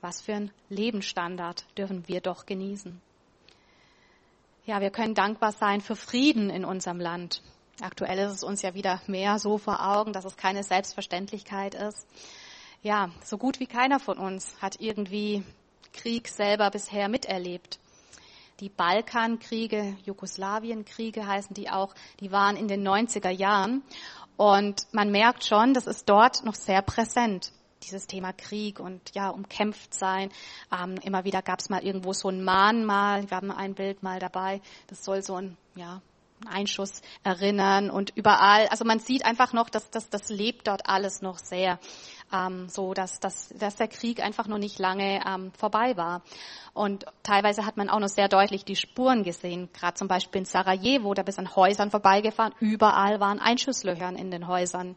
Was 0.00 0.20
für 0.20 0.34
ein 0.34 0.52
Lebensstandard 0.68 1.64
dürfen 1.76 2.06
wir 2.06 2.20
doch 2.20 2.46
genießen. 2.46 3.00
Ja, 4.64 4.80
wir 4.80 4.90
können 4.90 5.16
dankbar 5.16 5.50
sein 5.50 5.80
für 5.80 5.96
Frieden 5.96 6.50
in 6.50 6.64
unserem 6.64 7.00
Land. 7.00 7.42
Aktuell 7.80 8.18
ist 8.18 8.32
es 8.32 8.44
uns 8.44 8.62
ja 8.62 8.74
wieder 8.74 9.00
mehr 9.06 9.38
so 9.38 9.58
vor 9.58 9.84
Augen, 9.84 10.12
dass 10.12 10.24
es 10.24 10.36
keine 10.36 10.62
Selbstverständlichkeit 10.62 11.74
ist. 11.74 12.06
Ja, 12.82 13.10
so 13.24 13.38
gut 13.38 13.60
wie 13.60 13.66
keiner 13.66 13.98
von 13.98 14.18
uns 14.18 14.54
hat 14.60 14.80
irgendwie 14.80 15.42
Krieg 15.92 16.28
selber 16.28 16.70
bisher 16.70 17.08
miterlebt. 17.08 17.78
Die 18.60 18.68
Balkankriege, 18.68 19.96
Jugoslawienkriege 20.04 21.26
heißen 21.26 21.54
die 21.54 21.70
auch, 21.70 21.94
die 22.20 22.30
waren 22.30 22.56
in 22.56 22.68
den 22.68 22.86
90er 22.86 23.30
Jahren. 23.30 23.82
Und 24.36 24.86
man 24.92 25.10
merkt 25.10 25.44
schon, 25.44 25.74
das 25.74 25.86
ist 25.86 26.08
dort 26.08 26.44
noch 26.44 26.54
sehr 26.54 26.82
präsent 26.82 27.52
dieses 27.82 28.06
Thema 28.06 28.32
Krieg 28.32 28.80
und 28.80 29.14
ja, 29.14 29.28
umkämpft 29.28 29.94
sein. 29.94 30.30
Ähm, 30.72 30.96
immer 31.02 31.24
wieder 31.24 31.42
gab 31.42 31.60
es 31.60 31.68
mal 31.68 31.84
irgendwo 31.84 32.12
so 32.12 32.28
ein 32.28 32.42
Mahnmal, 32.42 33.28
wir 33.28 33.36
haben 33.36 33.50
ein 33.50 33.74
Bild 33.74 34.02
mal 34.02 34.18
dabei, 34.18 34.60
das 34.86 35.04
soll 35.04 35.22
so 35.22 35.34
ein, 35.34 35.56
ja, 35.74 36.00
Einschuss 36.46 37.02
erinnern 37.22 37.90
und 37.90 38.12
überall, 38.16 38.68
also 38.68 38.84
man 38.84 38.98
sieht 38.98 39.24
einfach 39.24 39.52
noch, 39.52 39.68
dass, 39.68 39.90
dass 39.90 40.10
das 40.10 40.28
lebt 40.28 40.68
dort 40.68 40.88
alles 40.88 41.22
noch 41.22 41.38
sehr 41.38 41.78
ähm, 42.32 42.68
so, 42.68 42.94
dass, 42.94 43.20
dass, 43.20 43.48
dass 43.50 43.76
der 43.76 43.88
Krieg 43.88 44.20
einfach 44.20 44.46
noch 44.46 44.58
nicht 44.58 44.78
lange 44.78 45.20
ähm, 45.26 45.52
vorbei 45.52 45.96
war. 45.96 46.22
Und 46.72 47.06
teilweise 47.22 47.64
hat 47.64 47.76
man 47.76 47.88
auch 47.88 48.00
noch 48.00 48.08
sehr 48.08 48.28
deutlich 48.28 48.64
die 48.64 48.76
Spuren 48.76 49.22
gesehen, 49.22 49.68
gerade 49.72 49.94
zum 49.94 50.08
Beispiel 50.08 50.40
in 50.40 50.44
Sarajevo, 50.44 51.14
da 51.14 51.22
bis 51.22 51.38
an 51.38 51.54
Häusern 51.54 51.90
vorbeigefahren, 51.90 52.54
überall 52.60 53.20
waren 53.20 53.38
Einschusslöchern 53.38 54.16
in 54.16 54.30
den 54.30 54.48
Häusern. 54.48 54.96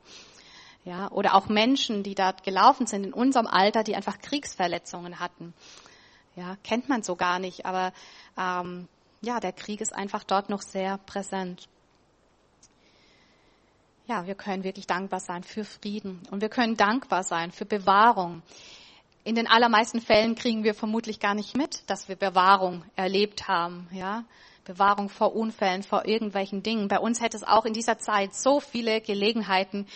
Ja, 0.85 1.11
oder 1.11 1.35
auch 1.35 1.49
Menschen, 1.49 2.01
die 2.03 2.15
dort 2.15 2.43
gelaufen 2.43 2.87
sind 2.87 3.05
in 3.05 3.13
unserem 3.13 3.45
Alter, 3.45 3.83
die 3.83 3.95
einfach 3.95 4.19
Kriegsverletzungen 4.19 5.19
hatten. 5.19 5.53
Ja, 6.37 6.55
kennt 6.63 6.87
man 6.87 7.03
so 7.03 7.15
gar 7.17 7.39
nicht, 7.39 7.65
aber 7.65 7.91
ähm, 8.37 8.87
ja, 9.21 9.39
der 9.39 9.51
Krieg 9.51 9.81
ist 9.81 9.93
einfach 9.93 10.23
dort 10.23 10.49
noch 10.49 10.61
sehr 10.61 10.97
präsent 10.99 11.67
ja, 14.07 14.25
wir 14.25 14.35
können 14.35 14.63
wirklich 14.63 14.87
dankbar 14.87 15.19
sein 15.19 15.43
für 15.43 15.65
Frieden 15.65 16.21
und 16.31 16.41
wir 16.41 16.49
können 16.49 16.77
dankbar 16.77 17.23
sein 17.23 17.51
für 17.51 17.65
Bewahrung. 17.65 18.41
In 19.23 19.35
den 19.35 19.47
allermeisten 19.47 19.99
Fällen 19.99 20.35
kriegen 20.35 20.63
wir 20.63 20.73
vermutlich 20.73 21.19
gar 21.19 21.35
nicht 21.35 21.57
mit, 21.57 21.83
dass 21.89 22.07
wir 22.07 22.15
Bewahrung 22.15 22.83
erlebt 22.95 23.47
haben, 23.47 23.87
ja. 23.91 24.23
Bewahrung 24.63 25.07
vor 25.07 25.33
Unfällen, 25.33 25.81
vor 25.81 26.05
irgendwelchen 26.05 26.61
Dingen. 26.61 26.89
Bei 26.89 26.99
uns 26.99 27.21
hätte 27.21 27.37
es 27.37 27.43
auch 27.43 27.63
in 27.63 27.71
dieser 27.71 27.99
Zeit 27.99 28.33
so 28.33 28.59
viele 28.59 28.99
Gelegenheiten 28.99 29.87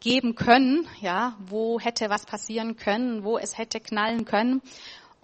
geben 0.00 0.34
können, 0.34 0.88
ja, 1.00 1.36
wo 1.38 1.78
hätte 1.78 2.10
was 2.10 2.26
passieren 2.26 2.76
können, 2.76 3.22
wo 3.22 3.38
es 3.38 3.56
hätte 3.56 3.78
knallen 3.78 4.24
können. 4.24 4.62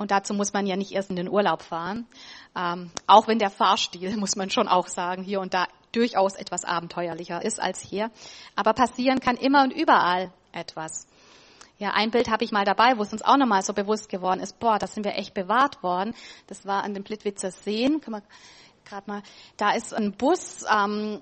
Und 0.02 0.10
dazu 0.10 0.34
muss 0.34 0.52
man 0.52 0.66
ja 0.66 0.76
nicht 0.76 0.92
erst 0.92 1.10
in 1.10 1.16
den 1.16 1.28
Urlaub 1.28 1.62
fahren. 1.62 2.06
Ähm, 2.54 2.90
auch 3.06 3.28
wenn 3.28 3.38
der 3.38 3.50
Fahrstil, 3.50 4.16
muss 4.18 4.36
man 4.36 4.50
schon 4.50 4.68
auch 4.68 4.88
sagen, 4.88 5.22
hier 5.22 5.40
und 5.40 5.54
da 5.54 5.66
durchaus 5.92 6.34
etwas 6.34 6.64
abenteuerlicher 6.64 7.42
ist 7.42 7.60
als 7.60 7.80
hier. 7.80 8.10
Aber 8.56 8.72
passieren 8.72 9.20
kann 9.20 9.36
immer 9.36 9.62
und 9.62 9.72
überall 9.72 10.32
etwas. 10.52 11.06
Ja, 11.78 11.90
ein 11.94 12.10
Bild 12.10 12.30
habe 12.30 12.44
ich 12.44 12.52
mal 12.52 12.64
dabei, 12.64 12.98
wo 12.98 13.02
es 13.02 13.12
uns 13.12 13.22
auch 13.22 13.36
nochmal 13.36 13.62
so 13.62 13.72
bewusst 13.72 14.08
geworden 14.08 14.40
ist, 14.40 14.58
boah, 14.60 14.78
da 14.78 14.86
sind 14.86 15.04
wir 15.04 15.16
echt 15.16 15.34
bewahrt 15.34 15.82
worden. 15.82 16.14
Das 16.46 16.66
war 16.66 16.84
an 16.84 16.94
den 16.94 17.02
Plitwitzer 17.04 17.50
Seen, 17.50 18.00
können 18.00 18.16
wir 18.16 18.22
gerade 18.84 19.10
mal, 19.10 19.22
da 19.56 19.72
ist 19.72 19.94
ein 19.94 20.12
Bus, 20.12 20.64
ähm, 20.72 21.20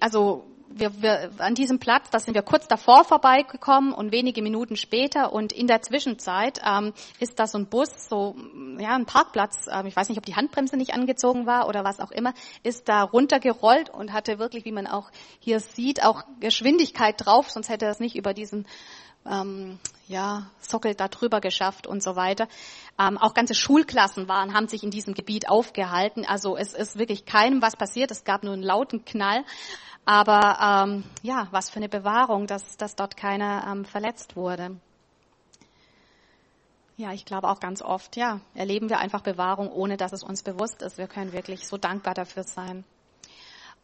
also 0.00 0.44
wir, 0.76 1.02
wir, 1.02 1.30
an 1.38 1.54
diesem 1.54 1.78
Platz, 1.78 2.10
da 2.10 2.18
sind 2.18 2.34
wir 2.34 2.42
kurz 2.42 2.66
davor 2.66 3.04
vorbeigekommen 3.04 3.92
und 3.92 4.12
wenige 4.12 4.42
Minuten 4.42 4.76
später 4.76 5.32
und 5.32 5.52
in 5.52 5.66
der 5.66 5.82
Zwischenzeit 5.82 6.60
ähm, 6.64 6.92
ist 7.20 7.38
da 7.38 7.46
so 7.46 7.58
ein 7.58 7.66
Bus, 7.66 8.08
so 8.08 8.34
ja 8.78 8.94
ein 8.94 9.06
Parkplatz, 9.06 9.66
ähm, 9.70 9.86
ich 9.86 9.94
weiß 9.94 10.08
nicht, 10.08 10.18
ob 10.18 10.26
die 10.26 10.34
Handbremse 10.34 10.76
nicht 10.76 10.92
angezogen 10.92 11.46
war 11.46 11.68
oder 11.68 11.84
was 11.84 12.00
auch 12.00 12.10
immer, 12.10 12.34
ist 12.62 12.88
da 12.88 13.02
runtergerollt 13.02 13.90
und 13.90 14.12
hatte 14.12 14.38
wirklich, 14.38 14.64
wie 14.64 14.72
man 14.72 14.86
auch 14.86 15.10
hier 15.38 15.60
sieht, 15.60 16.04
auch 16.04 16.24
Geschwindigkeit 16.40 17.14
drauf, 17.24 17.50
sonst 17.50 17.68
hätte 17.68 17.84
er 17.84 17.92
es 17.92 18.00
nicht 18.00 18.16
über 18.16 18.34
diesen 18.34 18.66
ähm, 19.26 19.78
ja, 20.06 20.50
Sockel 20.60 20.94
da 20.94 21.08
drüber 21.08 21.40
geschafft 21.40 21.86
und 21.86 22.02
so 22.02 22.16
weiter. 22.16 22.48
Ähm, 22.98 23.16
auch 23.18 23.34
ganze 23.34 23.54
Schulklassen 23.54 24.28
waren, 24.28 24.54
haben 24.54 24.68
sich 24.68 24.82
in 24.82 24.90
diesem 24.90 25.14
Gebiet 25.14 25.48
aufgehalten. 25.48 26.26
Also 26.26 26.56
es 26.56 26.74
ist 26.74 26.98
wirklich 26.98 27.24
keinem 27.24 27.62
was 27.62 27.76
passiert. 27.76 28.10
Es 28.10 28.24
gab 28.24 28.44
nur 28.44 28.52
einen 28.52 28.62
lauten 28.62 29.04
Knall. 29.04 29.44
Aber 30.04 30.84
ähm, 30.86 31.04
ja, 31.22 31.48
was 31.50 31.70
für 31.70 31.76
eine 31.76 31.88
Bewahrung, 31.88 32.46
dass, 32.46 32.76
dass 32.76 32.94
dort 32.94 33.16
keiner 33.16 33.66
ähm, 33.70 33.84
verletzt 33.84 34.36
wurde. 34.36 34.76
Ja, 36.96 37.12
ich 37.12 37.24
glaube 37.24 37.48
auch 37.48 37.58
ganz 37.58 37.82
oft, 37.82 38.16
ja, 38.16 38.40
erleben 38.54 38.88
wir 38.88 38.98
einfach 38.98 39.22
Bewahrung, 39.22 39.72
ohne 39.72 39.96
dass 39.96 40.12
es 40.12 40.22
uns 40.22 40.42
bewusst 40.42 40.82
ist. 40.82 40.98
Wir 40.98 41.08
können 41.08 41.32
wirklich 41.32 41.66
so 41.66 41.76
dankbar 41.76 42.14
dafür 42.14 42.44
sein. 42.44 42.84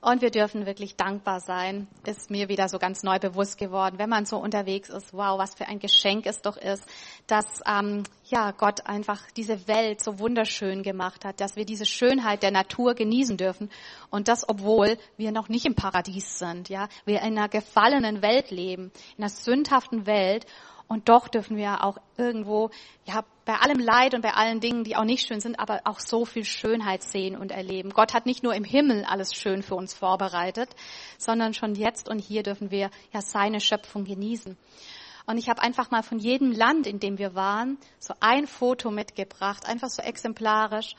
Und 0.03 0.23
wir 0.23 0.31
dürfen 0.31 0.65
wirklich 0.65 0.97
dankbar 0.97 1.41
sein, 1.41 1.87
ist 2.07 2.31
mir 2.31 2.49
wieder 2.49 2.71
so 2.71 2.79
ganz 2.79 3.03
neu 3.03 3.19
bewusst 3.19 3.59
geworden, 3.59 3.99
wenn 3.99 4.09
man 4.09 4.25
so 4.25 4.39
unterwegs 4.39 4.89
ist. 4.89 5.13
Wow, 5.13 5.39
was 5.39 5.55
für 5.55 5.69
ein 5.69 5.79
Geschenk 5.79 6.25
es 6.25 6.41
doch 6.41 6.57
ist, 6.57 6.83
dass 7.27 7.45
ähm, 7.67 8.05
ja 8.25 8.53
Gott 8.53 8.87
einfach 8.87 9.31
diese 9.33 9.69
Welt 9.69 10.03
so 10.03 10.19
wunderschön 10.19 10.83
gemacht 10.83 11.27
hat, 11.27 11.39
dass 11.43 11.57
wir 11.57 11.67
diese 11.67 11.85
Schönheit 11.85 12.43
der 12.43 12.51
Natur 12.51 12.95
genießen 12.95 13.37
dürfen 13.37 13.69
und 14.09 14.29
das, 14.29 14.49
obwohl 14.49 14.97
wir 15.19 15.33
noch 15.33 15.51
nicht 15.51 15.67
im 15.67 15.75
Paradies 15.75 16.39
sind. 16.39 16.71
Ja, 16.71 16.89
wir 17.05 17.21
in 17.21 17.37
einer 17.37 17.51
gefallenen 17.51 18.23
Welt 18.23 18.51
leben, 18.51 18.93
in 19.19 19.25
einer 19.25 19.29
sündhaften 19.29 20.07
Welt 20.07 20.47
und 20.91 21.09
doch 21.09 21.29
dürfen 21.29 21.57
wir 21.57 21.85
auch 21.85 21.99
irgendwo, 22.17 22.71
ja, 23.05 23.25
bei 23.45 23.55
allem 23.55 23.79
Leid 23.79 24.13
und 24.13 24.23
bei 24.23 24.35
allen 24.35 24.59
Dingen, 24.59 24.83
die 24.83 24.97
auch 24.97 25.05
nicht 25.05 25.25
schön 25.25 25.39
sind, 25.39 25.61
aber 25.61 25.83
auch 25.85 26.01
so 26.01 26.25
viel 26.25 26.45
Schönheit 26.45 27.05
sehen 27.05 27.37
und 27.37 27.53
erleben. 27.53 27.91
Gott 27.91 28.13
hat 28.13 28.27
nicht 28.27 28.43
nur 28.43 28.57
im 28.57 28.65
Himmel 28.65 29.05
alles 29.05 29.33
schön 29.33 29.63
für 29.63 29.77
uns 29.77 29.95
vorbereitet, 29.95 30.69
sondern 31.17 31.55
schon 31.55 31.77
jetzt 31.77 32.09
und 32.09 32.19
hier 32.19 32.43
dürfen 32.43 32.73
wir 32.73 32.91
ja 33.13 33.23
seine 33.23 33.61
Schöpfung 33.61 34.03
genießen. 34.05 34.57
Und 35.27 35.39
ich 35.39 35.49
habe 35.49 35.63
einfach 35.63 35.93
mal 35.93 36.03
von 36.03 36.19
jedem 36.19 36.51
Land, 36.51 36.89
in 36.89 36.99
dem 36.99 37.19
wir 37.19 37.37
waren, 37.37 37.79
so 38.01 38.15
ein 38.19 38.49
Foto 38.49 38.91
mitgebracht, 38.91 39.69
einfach 39.69 39.91
so 39.91 40.03
exemplarisch, 40.03 40.97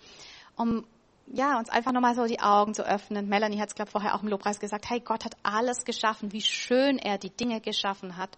um 0.56 0.86
ja, 1.28 1.60
uns 1.60 1.70
einfach 1.70 1.92
nochmal 1.92 2.16
so 2.16 2.26
die 2.28 2.40
Augen 2.40 2.74
zu 2.74 2.88
öffnen. 2.88 3.28
Melanie 3.28 3.60
hat 3.60 3.68
es, 3.68 3.76
glaube 3.76 3.92
vorher 3.92 4.16
auch 4.16 4.24
im 4.24 4.30
Lobpreis 4.30 4.62
gesagt, 4.62 4.90
hey, 4.90 5.02
Gott 5.02 5.26
hat 5.26 5.36
alles 5.44 5.84
geschaffen, 5.84 6.32
wie 6.32 6.42
schön 6.42 6.98
er 6.98 7.18
die 7.18 7.30
Dinge 7.30 7.60
geschaffen 7.60 8.16
hat. 8.16 8.38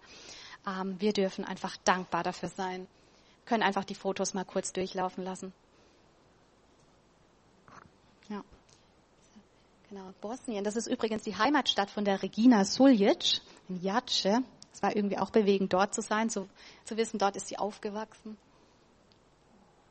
Ähm, 0.66 1.00
wir 1.00 1.12
dürfen 1.12 1.44
einfach 1.44 1.76
dankbar 1.84 2.22
dafür 2.22 2.48
sein. 2.48 2.80
Wir 2.80 3.46
können 3.46 3.62
einfach 3.62 3.84
die 3.84 3.94
Fotos 3.94 4.34
mal 4.34 4.44
kurz 4.44 4.72
durchlaufen 4.72 5.24
lassen. 5.24 5.52
Ja. 8.28 8.42
Genau, 9.90 10.12
Bosnien. 10.20 10.64
Das 10.64 10.76
ist 10.76 10.86
übrigens 10.86 11.22
die 11.22 11.36
Heimatstadt 11.36 11.90
von 11.90 12.04
der 12.04 12.22
Regina 12.22 12.64
Suljic 12.64 13.40
in 13.68 13.82
Jace. 13.82 14.42
Es 14.72 14.82
war 14.82 14.96
irgendwie 14.96 15.18
auch 15.18 15.30
bewegend, 15.30 15.72
dort 15.72 15.94
zu 15.94 16.02
sein, 16.02 16.30
zu, 16.30 16.48
zu 16.84 16.96
wissen, 16.96 17.18
dort 17.18 17.36
ist 17.36 17.46
sie 17.46 17.58
aufgewachsen. 17.58 18.36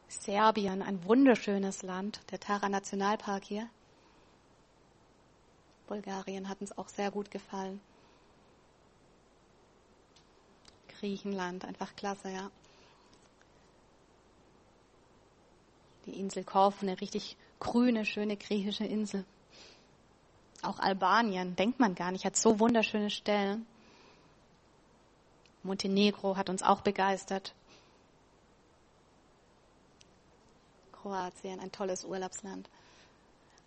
Serbien, 0.09 0.81
ein 0.81 1.03
wunderschönes 1.05 1.81
Land, 1.83 2.19
der 2.31 2.39
Tara 2.39 2.69
Nationalpark 2.69 3.43
hier. 3.43 3.69
Bulgarien 5.87 6.49
hat 6.49 6.61
uns 6.61 6.77
auch 6.77 6.89
sehr 6.89 7.11
gut 7.11 7.31
gefallen. 7.31 7.79
Griechenland. 11.03 11.65
Einfach 11.65 11.93
klasse, 11.97 12.29
ja. 12.29 12.49
Die 16.05 16.17
Insel 16.17 16.45
Korfu, 16.45 16.85
eine 16.85 17.01
richtig 17.01 17.35
grüne, 17.59 18.05
schöne 18.05 18.37
griechische 18.37 18.85
Insel. 18.85 19.25
Auch 20.61 20.79
Albanien, 20.79 21.57
denkt 21.57 21.81
man 21.81 21.93
gar 21.93 22.11
nicht, 22.11 22.23
hat 22.23 22.37
so 22.37 22.57
wunderschöne 22.57 23.09
Stellen. 23.09 23.65
Montenegro 25.61 26.37
hat 26.37 26.49
uns 26.49 26.63
auch 26.63 26.79
begeistert. 26.79 27.53
Kroatien, 30.93 31.59
ein 31.59 31.71
tolles 31.73 32.05
Urlaubsland. 32.05 32.69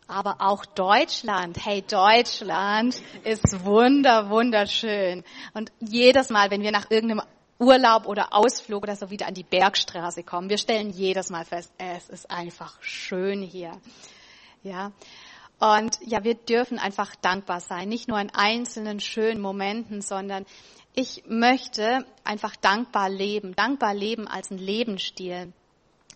Aber 0.09 0.37
auch 0.39 0.65
Deutschland, 0.65 1.59
hey, 1.65 1.83
Deutschland 1.83 3.01
ist 3.25 3.65
wunder, 3.65 4.31
wunderschön. 4.31 5.25
Und 5.53 5.73
jedes 5.81 6.31
Mal, 6.31 6.51
wenn 6.51 6.63
wir 6.63 6.71
nach 6.71 6.91
irgendeinem 6.91 7.23
Urlaub 7.59 8.07
oder 8.07 8.33
Ausflug 8.33 8.85
oder 8.85 8.95
so 8.95 9.11
wieder 9.11 9.27
an 9.27 9.35
die 9.35 9.43
Bergstraße 9.43 10.23
kommen, 10.23 10.49
wir 10.49 10.59
stellen 10.59 10.91
jedes 10.91 11.31
Mal 11.31 11.45
fest, 11.45 11.73
es 11.79 12.09
ist 12.09 12.31
einfach 12.31 12.81
schön 12.83 13.43
hier. 13.43 13.73
Ja. 14.63 14.93
Und 15.59 15.99
ja, 16.05 16.23
wir 16.23 16.35
dürfen 16.35 16.79
einfach 16.79 17.17
dankbar 17.17 17.61
sein. 17.61 17.89
Nicht 17.89 18.09
nur 18.09 18.21
in 18.21 18.31
einzelnen 18.31 19.01
schönen 19.01 19.41
Momenten, 19.41 20.03
sondern 20.03 20.45
ich 20.95 21.25
möchte 21.27 22.07
einfach 22.25 22.57
dankbar 22.57 23.09
leben. 23.09 23.57
Dankbar 23.57 23.95
leben 23.95 24.29
als 24.29 24.51
ein 24.51 24.59
Lebensstil. 24.59 25.53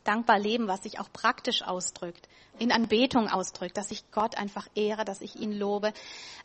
Dankbar 0.05 0.39
leben, 0.39 0.69
was 0.69 0.83
sich 0.83 0.99
auch 0.99 1.13
praktisch 1.13 1.63
ausdrückt, 1.63 2.29
in 2.59 2.73
Anbetung 2.73 3.29
ausdrückt, 3.29 3.77
dass 3.77 3.91
ich 3.91 4.11
Gott 4.11 4.37
einfach 4.37 4.69
ehre, 4.75 5.05
dass 5.05 5.21
ich 5.21 5.37
ihn 5.37 5.53
lobe, 5.53 5.93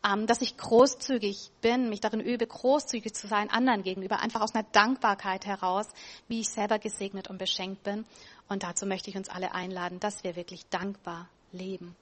ähm, 0.06 0.28
dass 0.28 0.42
ich 0.42 0.58
großzügig 0.58 1.52
bin, 1.62 1.90
mich 1.90 2.00
darin 2.00 2.22
übe, 2.22 2.48
großzügig 2.48 3.14
zu 3.14 3.28
sein 3.28 3.50
anderen 3.50 3.84
gegenüber, 3.84 4.20
einfach 4.20 4.42
aus 4.42 4.56
einer 4.56 4.66
Dankbarkeit 4.72 5.46
heraus, 5.46 5.88
wie 6.28 6.42
ich 6.42 6.50
selber 6.50 6.80
gesegnet 6.80 7.30
und 7.30 7.38
beschenkt 7.38 7.84
bin. 7.84 8.06
Und 8.48 8.64
dazu 8.64 8.86
möchte 8.86 9.10
ich 9.10 9.18
uns 9.18 9.30
alle 9.30 9.54
einladen, 9.54 10.00
dass 10.00 10.24
wir 10.24 10.36
wirklich 10.36 10.66
dankbar 10.70 11.28
leben. 11.52 11.96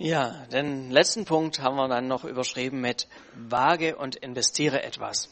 Ja, 0.00 0.46
den 0.52 0.92
letzten 0.92 1.24
Punkt 1.24 1.58
haben 1.58 1.74
wir 1.74 1.88
dann 1.88 2.06
noch 2.06 2.22
überschrieben 2.22 2.80
mit 2.80 3.08
wage 3.34 3.96
und 3.96 4.14
investiere 4.14 4.84
etwas. 4.84 5.28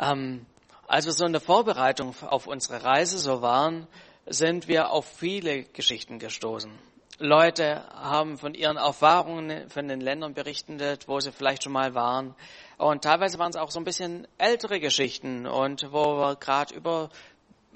Ähm, 0.00 0.46
als 0.86 1.06
wir 1.06 1.12
so 1.12 1.24
in 1.24 1.32
der 1.32 1.40
Vorbereitung 1.40 2.14
auf 2.22 2.46
unsere 2.46 2.84
Reise 2.84 3.18
so 3.18 3.42
waren, 3.42 3.86
sind 4.26 4.68
wir 4.68 4.90
auf 4.90 5.06
viele 5.06 5.64
Geschichten 5.64 6.18
gestoßen. 6.18 6.70
Leute 7.18 7.84
haben 7.92 8.38
von 8.38 8.54
ihren 8.54 8.76
Erfahrungen 8.76 9.70
von 9.70 9.86
den 9.86 10.00
Ländern 10.00 10.34
berichtet, 10.34 11.06
wo 11.06 11.20
sie 11.20 11.30
vielleicht 11.30 11.62
schon 11.62 11.72
mal 11.72 11.94
waren. 11.94 12.34
Und 12.76 13.04
teilweise 13.04 13.38
waren 13.38 13.50
es 13.50 13.56
auch 13.56 13.70
so 13.70 13.78
ein 13.78 13.84
bisschen 13.84 14.26
ältere 14.36 14.80
Geschichten 14.80 15.46
und 15.46 15.92
wo 15.92 16.16
wir 16.18 16.34
gerade 16.36 16.74
über 16.74 17.10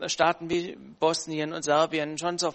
Staaten 0.07 0.51
wie 0.51 0.77
Bosnien 0.77 1.53
und 1.53 1.63
Serbien 1.63 2.19
schon 2.19 2.39
so 2.39 2.53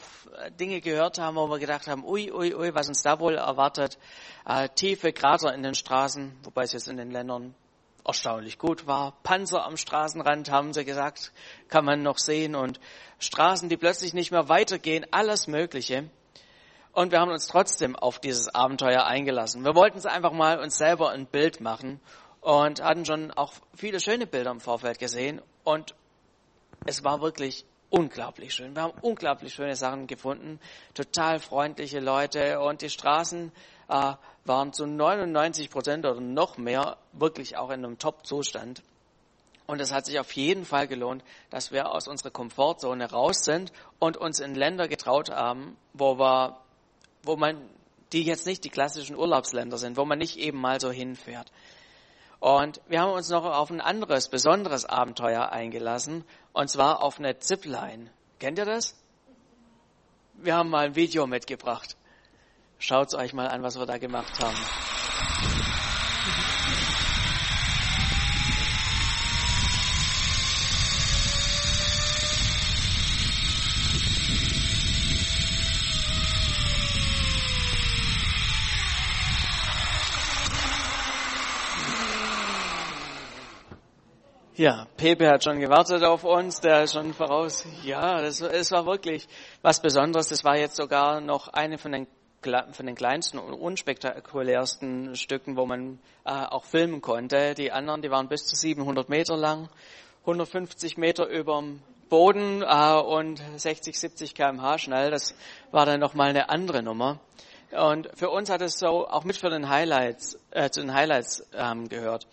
Dinge 0.59 0.81
gehört 0.81 1.19
haben, 1.19 1.37
wo 1.37 1.49
wir 1.49 1.59
gedacht 1.59 1.87
haben, 1.87 2.05
ui, 2.05 2.31
ui, 2.31 2.53
ui, 2.53 2.75
was 2.75 2.89
uns 2.89 3.01
da 3.01 3.19
wohl 3.19 3.35
erwartet. 3.35 3.97
Äh, 4.45 4.67
tiefe 4.69 5.13
Krater 5.13 5.53
in 5.53 5.63
den 5.63 5.75
Straßen, 5.75 6.37
wobei 6.43 6.63
es 6.63 6.73
jetzt 6.73 6.89
in 6.89 6.97
den 6.97 7.11
Ländern 7.11 7.55
erstaunlich 8.05 8.57
gut 8.57 8.87
war. 8.87 9.13
Panzer 9.23 9.65
am 9.65 9.77
Straßenrand, 9.77 10.51
haben 10.51 10.73
sie 10.73 10.85
gesagt, 10.85 11.31
kann 11.67 11.85
man 11.85 12.03
noch 12.03 12.17
sehen 12.17 12.55
und 12.55 12.79
Straßen, 13.19 13.69
die 13.69 13.77
plötzlich 13.77 14.13
nicht 14.13 14.31
mehr 14.31 14.49
weitergehen, 14.49 15.05
alles 15.11 15.47
Mögliche. 15.47 16.09
Und 16.91 17.11
wir 17.11 17.19
haben 17.19 17.31
uns 17.31 17.47
trotzdem 17.47 17.95
auf 17.95 18.19
dieses 18.19 18.53
Abenteuer 18.53 19.05
eingelassen. 19.05 19.63
Wir 19.63 19.75
wollten 19.75 19.97
es 19.97 20.05
einfach 20.05 20.31
mal 20.31 20.59
uns 20.59 20.77
selber 20.77 21.09
ein 21.09 21.25
Bild 21.25 21.59
machen 21.59 21.99
und 22.41 22.83
hatten 22.83 23.05
schon 23.05 23.31
auch 23.31 23.53
viele 23.75 23.99
schöne 23.99 24.27
Bilder 24.27 24.51
im 24.51 24.59
Vorfeld 24.59 24.99
gesehen 24.99 25.41
und 25.63 25.95
es 26.85 27.03
war 27.03 27.21
wirklich 27.21 27.65
unglaublich 27.89 28.53
schön. 28.53 28.75
Wir 28.75 28.83
haben 28.83 28.99
unglaublich 29.01 29.53
schöne 29.53 29.75
Sachen 29.75 30.07
gefunden, 30.07 30.59
total 30.93 31.39
freundliche 31.39 31.99
Leute 31.99 32.59
und 32.59 32.81
die 32.81 32.89
Straßen 32.89 33.51
äh, 33.93 34.15
waren 34.45 34.73
zu 34.73 34.85
99 34.87 35.69
Prozent 35.69 36.05
oder 36.05 36.19
noch 36.19 36.57
mehr 36.57 36.97
wirklich 37.13 37.57
auch 37.57 37.69
in 37.69 37.85
einem 37.85 37.99
Top-Zustand. 37.99 38.81
Und 39.67 39.79
es 39.79 39.93
hat 39.93 40.05
sich 40.05 40.19
auf 40.19 40.33
jeden 40.33 40.65
Fall 40.65 40.87
gelohnt, 40.87 41.23
dass 41.49 41.71
wir 41.71 41.91
aus 41.91 42.07
unserer 42.07 42.31
Komfortzone 42.31 43.09
raus 43.09 43.45
sind 43.45 43.71
und 43.99 44.17
uns 44.17 44.39
in 44.39 44.55
Länder 44.55 44.87
getraut 44.87 45.29
haben, 45.29 45.77
wo 45.93 46.17
wir, 46.17 46.57
wo 47.21 47.37
man, 47.37 47.69
die 48.11 48.23
jetzt 48.23 48.45
nicht 48.45 48.65
die 48.65 48.69
klassischen 48.69 49.15
Urlaubsländer 49.15 49.77
sind, 49.77 49.95
wo 49.95 50.03
man 50.03 50.17
nicht 50.17 50.37
eben 50.37 50.59
mal 50.59 50.81
so 50.81 50.91
hinfährt. 50.91 51.51
Und 52.39 52.81
wir 52.87 52.99
haben 52.99 53.13
uns 53.13 53.29
noch 53.29 53.45
auf 53.45 53.71
ein 53.71 53.79
anderes, 53.79 54.27
besonderes 54.27 54.83
Abenteuer 54.83 55.49
eingelassen, 55.49 56.25
und 56.51 56.69
zwar 56.69 57.01
auf 57.01 57.19
eine 57.19 57.39
Zipline. 57.39 58.11
Kennt 58.39 58.57
ihr 58.57 58.65
das? 58.65 59.01
Wir 60.33 60.55
haben 60.55 60.69
mal 60.69 60.87
ein 60.87 60.95
Video 60.95 61.25
mitgebracht. 61.25 61.95
Schaut 62.85 63.13
euch 63.13 63.31
mal 63.31 63.47
an, 63.47 63.63
was 63.63 63.79
wir 63.79 63.85
da 63.85 63.97
gemacht 63.97 64.43
haben. 64.43 64.57
Ja, 84.55 84.87
Pepe 84.97 85.29
hat 85.29 85.45
schon 85.45 85.61
gewartet 85.61 86.03
auf 86.03 86.25
uns, 86.25 86.59
der 86.59 86.83
ist 86.83 86.95
schon 86.95 87.13
voraus. 87.13 87.65
Ja, 87.83 88.21
das, 88.21 88.41
es 88.41 88.71
war 88.71 88.85
wirklich 88.85 89.29
was 89.61 89.81
Besonderes. 89.81 90.27
Das 90.27 90.43
war 90.43 90.57
jetzt 90.57 90.75
sogar 90.75 91.21
noch 91.21 91.47
eine 91.47 91.77
von 91.77 91.93
den, 91.93 92.07
von 92.43 92.85
den 92.85 92.95
kleinsten 92.95 93.39
und 93.39 93.53
unspektakulärsten 93.53 95.15
Stücken, 95.15 95.57
wo 95.57 95.65
man 95.65 95.99
äh, 96.25 96.31
auch 96.31 96.65
filmen 96.65 97.01
konnte. 97.01 97.53
Die 97.55 97.71
anderen, 97.71 98.01
die 98.01 98.11
waren 98.11 98.27
bis 98.27 98.45
zu 98.45 98.55
700 98.55 99.09
Meter 99.09 99.35
lang, 99.37 99.69
150 100.21 100.97
Meter 100.97 101.27
überm 101.27 101.81
Boden 102.09 102.61
äh, 102.61 102.93
und 102.99 103.41
60, 103.57 103.99
70 103.99 104.35
kmh 104.35 104.77
schnell. 104.77 105.11
Das 105.11 105.35
war 105.71 105.85
dann 105.85 105.99
nochmal 105.99 106.29
eine 106.29 106.49
andere 106.49 106.83
Nummer. 106.83 107.19
Und 107.71 108.09
für 108.13 108.29
uns 108.29 108.49
hat 108.49 108.61
es 108.61 108.77
so 108.77 109.07
auch 109.07 109.23
mit 109.23 109.37
für 109.37 109.49
den 109.49 109.67
Highlights, 109.67 110.37
äh, 110.51 110.69
zu 110.69 110.81
den 110.81 110.93
Highlights 110.93 111.43
ähm, 111.55 111.89
gehört. 111.89 112.27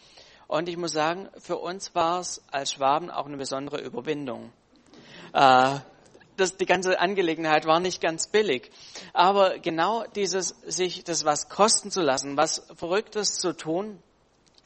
Und 0.49 0.69
ich 0.69 0.77
muss 0.77 0.93
sagen, 0.93 1.29
für 1.39 1.57
uns 1.57 1.95
war 1.95 2.21
es 2.21 2.43
als 2.51 2.73
Schwaben 2.73 3.11
auch 3.11 3.27
eine 3.27 3.37
besondere 3.37 3.81
Überwindung. 3.81 4.53
Äh, 5.33 5.77
das, 6.41 6.57
die 6.57 6.67
ganze 6.67 6.99
Angelegenheit 6.99 7.67
war 7.67 7.81
nicht 7.81 8.01
ganz 8.01 8.29
billig. 8.29 8.71
Aber 9.13 9.59
genau 9.59 10.05
dieses, 10.15 10.49
sich 10.67 11.05
das 11.05 11.25
was 11.25 11.49
kosten 11.49 11.91
zu 11.91 12.01
lassen, 12.01 12.37
was 12.37 12.67
Verrücktes 12.75 13.39
zu 13.39 13.57
tun, 13.57 14.03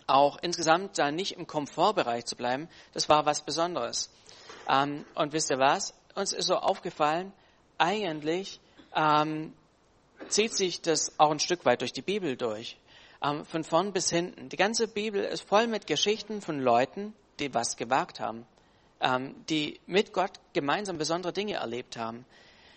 auch 0.06 0.38
insgesamt 0.42 0.98
da 0.98 1.10
nicht 1.10 1.32
im 1.36 1.46
Komfortbereich 1.46 2.26
zu 2.26 2.36
bleiben, 2.36 2.68
das 2.92 3.08
war 3.08 3.26
was 3.26 3.42
Besonderes. 3.42 4.10
Ähm, 4.68 5.04
und 5.14 5.32
wisst 5.32 5.50
ihr 5.50 5.58
was? 5.58 5.94
Uns 6.14 6.32
ist 6.32 6.46
so 6.46 6.56
aufgefallen, 6.56 7.32
eigentlich 7.78 8.60
ähm, 8.94 9.52
zieht 10.28 10.54
sich 10.54 10.80
das 10.80 11.18
auch 11.18 11.30
ein 11.30 11.40
Stück 11.40 11.64
weit 11.64 11.80
durch 11.80 11.92
die 11.92 12.02
Bibel 12.02 12.36
durch 12.36 12.78
ähm, 13.24 13.44
von 13.44 13.64
vorn 13.64 13.92
bis 13.92 14.10
hinten. 14.10 14.48
Die 14.48 14.56
ganze 14.56 14.88
Bibel 14.88 15.24
ist 15.24 15.48
voll 15.48 15.66
mit 15.66 15.86
Geschichten 15.86 16.40
von 16.40 16.60
Leuten, 16.60 17.14
die 17.38 17.52
was 17.52 17.76
gewagt 17.76 18.20
haben, 18.20 18.46
die 19.48 19.80
mit 19.86 20.12
Gott 20.12 20.32
gemeinsam 20.52 20.98
besondere 20.98 21.32
Dinge 21.32 21.54
erlebt 21.54 21.96
haben. 21.96 22.24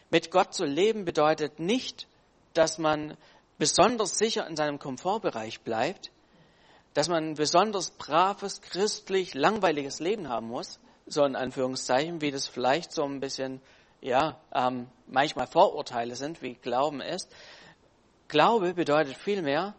Mit 0.10 0.32
Gott 0.32 0.54
zu 0.54 0.66
leben 0.66 1.06
bedeutet 1.06 1.60
nicht, 1.60 2.08
dass 2.54 2.78
man 2.78 3.18
besonders 3.58 4.18
sicher 4.18 4.48
in 4.48 4.56
seinem 4.56 4.80
Komfortbereich 4.80 5.62
bleibt, 5.62 6.12
dass 6.94 7.10
man 7.10 7.30
ein 7.30 7.34
besonders 7.36 7.92
braves, 7.92 8.62
christlich, 8.62 9.34
langweiliges 9.34 10.00
Leben 10.00 10.30
haben 10.30 10.48
muss, 10.48 10.80
so 11.06 11.24
in 11.24 11.36
Anführungszeichen, 11.36 12.22
wie 12.22 12.32
das 12.32 12.48
vielleicht 12.48 12.92
so 12.92 13.04
ein 13.04 13.20
bisschen, 13.20 13.62
ja, 14.02 14.40
ähm, 14.54 14.88
manchmal 15.08 15.48
Vorurteile 15.48 16.16
sind, 16.16 16.42
wie 16.42 16.56
Glauben 16.56 17.02
ist. 17.02 17.32
Glaube 18.28 18.74
bedeutet 18.74 19.16
vielmehr, 19.16 19.76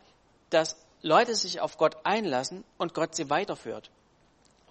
dass 0.51 0.77
Leute 1.03 1.35
sich 1.35 1.61
auf 1.61 1.77
Gott 1.77 1.97
einlassen 2.05 2.65
und 2.79 2.95
Gott 2.95 3.15
sie 3.15 3.29
weiterführt. 3.31 3.91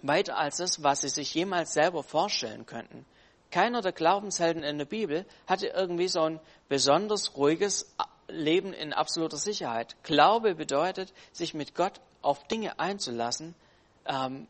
Weiter 0.02 0.36
als 0.36 0.58
das, 0.58 0.82
was 0.82 1.00
sie 1.02 1.08
sich 1.08 1.34
jemals 1.34 1.72
selber 1.72 2.02
vorstellen 2.02 2.66
könnten. 2.66 3.04
Keiner 3.50 3.80
der 3.80 3.92
Glaubenshelden 3.92 4.62
in 4.62 4.78
der 4.78 4.84
Bibel 4.84 5.24
hatte 5.46 5.68
irgendwie 5.68 6.08
so 6.08 6.22
ein 6.22 6.40
besonders 6.68 7.36
ruhiges 7.36 7.94
Leben 8.28 8.72
in 8.72 8.92
absoluter 8.92 9.38
Sicherheit. 9.38 9.96
Glaube 10.02 10.54
bedeutet, 10.54 11.12
sich 11.32 11.54
mit 11.54 11.74
Gott 11.74 12.00
auf 12.20 12.46
Dinge 12.48 12.78
einzulassen, 12.78 13.54
ähm, 14.04 14.46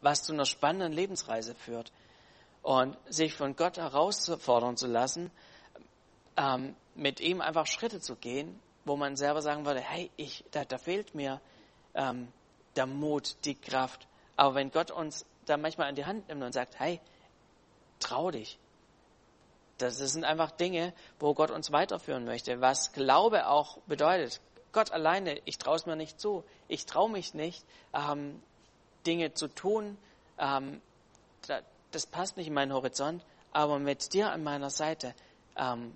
was 0.00 0.22
zu 0.22 0.32
einer 0.32 0.46
spannenden 0.46 0.92
Lebensreise 0.92 1.54
führt. 1.54 1.92
Und 2.62 2.96
sich 3.08 3.34
von 3.34 3.56
Gott 3.56 3.78
herausfordern 3.78 4.76
zu 4.76 4.86
lassen, 4.86 5.30
ähm, 6.36 6.76
mit 6.94 7.20
ihm 7.20 7.40
einfach 7.40 7.66
Schritte 7.66 8.00
zu 8.00 8.16
gehen, 8.16 8.60
wo 8.84 8.96
man 8.96 9.16
selber 9.16 9.42
sagen 9.42 9.66
würde, 9.66 9.80
hey, 9.80 10.10
ich, 10.16 10.44
da, 10.50 10.64
da 10.64 10.78
fehlt 10.78 11.14
mir 11.14 11.40
ähm, 11.94 12.28
der 12.76 12.86
Mut, 12.86 13.36
die 13.44 13.54
Kraft. 13.54 14.07
Aber 14.38 14.54
wenn 14.54 14.70
Gott 14.70 14.90
uns 14.90 15.26
da 15.44 15.58
manchmal 15.58 15.88
an 15.88 15.94
die 15.94 16.06
Hand 16.06 16.28
nimmt 16.28 16.42
und 16.42 16.52
sagt, 16.52 16.78
hey, 16.80 16.98
trau 18.00 18.30
dich. 18.30 18.58
Das 19.76 19.98
sind 19.98 20.24
einfach 20.24 20.50
Dinge, 20.50 20.94
wo 21.20 21.34
Gott 21.34 21.50
uns 21.50 21.70
weiterführen 21.72 22.24
möchte, 22.24 22.62
was 22.62 22.92
Glaube 22.92 23.48
auch 23.48 23.78
bedeutet. 23.86 24.40
Gott 24.72 24.92
alleine, 24.92 25.38
ich 25.44 25.58
traue 25.58 25.76
es 25.76 25.84
mir 25.84 25.96
nicht 25.96 26.18
zu. 26.18 26.42
Ich 26.68 26.86
traue 26.86 27.10
mich 27.10 27.34
nicht, 27.34 27.62
ähm, 27.92 28.42
Dinge 29.06 29.34
zu 29.34 29.48
tun. 29.48 29.98
Ähm, 30.38 30.80
da, 31.46 31.60
das 31.90 32.06
passt 32.06 32.38
nicht 32.38 32.46
in 32.46 32.54
meinen 32.54 32.72
Horizont. 32.72 33.22
Aber 33.52 33.78
mit 33.78 34.14
dir 34.14 34.32
an 34.32 34.42
meiner 34.42 34.70
Seite 34.70 35.14
ähm, 35.58 35.94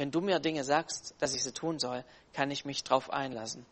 wenn 0.00 0.10
du 0.10 0.22
mir 0.22 0.40
Dinge 0.40 0.64
sagst, 0.64 1.14
dass 1.18 1.34
ich 1.34 1.42
sie 1.42 1.52
tun 1.52 1.78
soll, 1.78 2.04
kann 2.32 2.50
ich 2.50 2.64
mich 2.64 2.82
darauf 2.82 3.10
einlassen. 3.10 3.66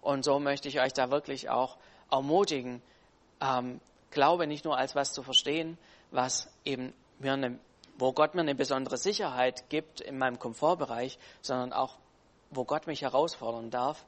Und 0.00 0.24
so 0.24 0.38
möchte 0.38 0.68
ich 0.68 0.80
euch 0.80 0.94
da 0.94 1.10
wirklich 1.10 1.50
auch 1.50 1.76
ermutigen, 2.10 2.80
ähm, 3.40 3.80
Glaube 4.10 4.46
nicht 4.46 4.64
nur 4.64 4.76
als 4.76 4.94
was 4.94 5.12
zu 5.12 5.22
verstehen, 5.22 5.76
was 6.12 6.48
eben 6.64 6.92
mir 7.18 7.32
eine, 7.32 7.58
wo 7.98 8.12
Gott 8.12 8.34
mir 8.34 8.42
eine 8.42 8.54
besondere 8.54 8.96
Sicherheit 8.96 9.68
gibt 9.70 10.00
in 10.00 10.18
meinem 10.18 10.38
Komfortbereich, 10.38 11.18
sondern 11.42 11.72
auch, 11.72 11.98
wo 12.50 12.64
Gott 12.64 12.86
mich 12.86 13.02
herausfordern 13.02 13.70
darf, 13.70 14.04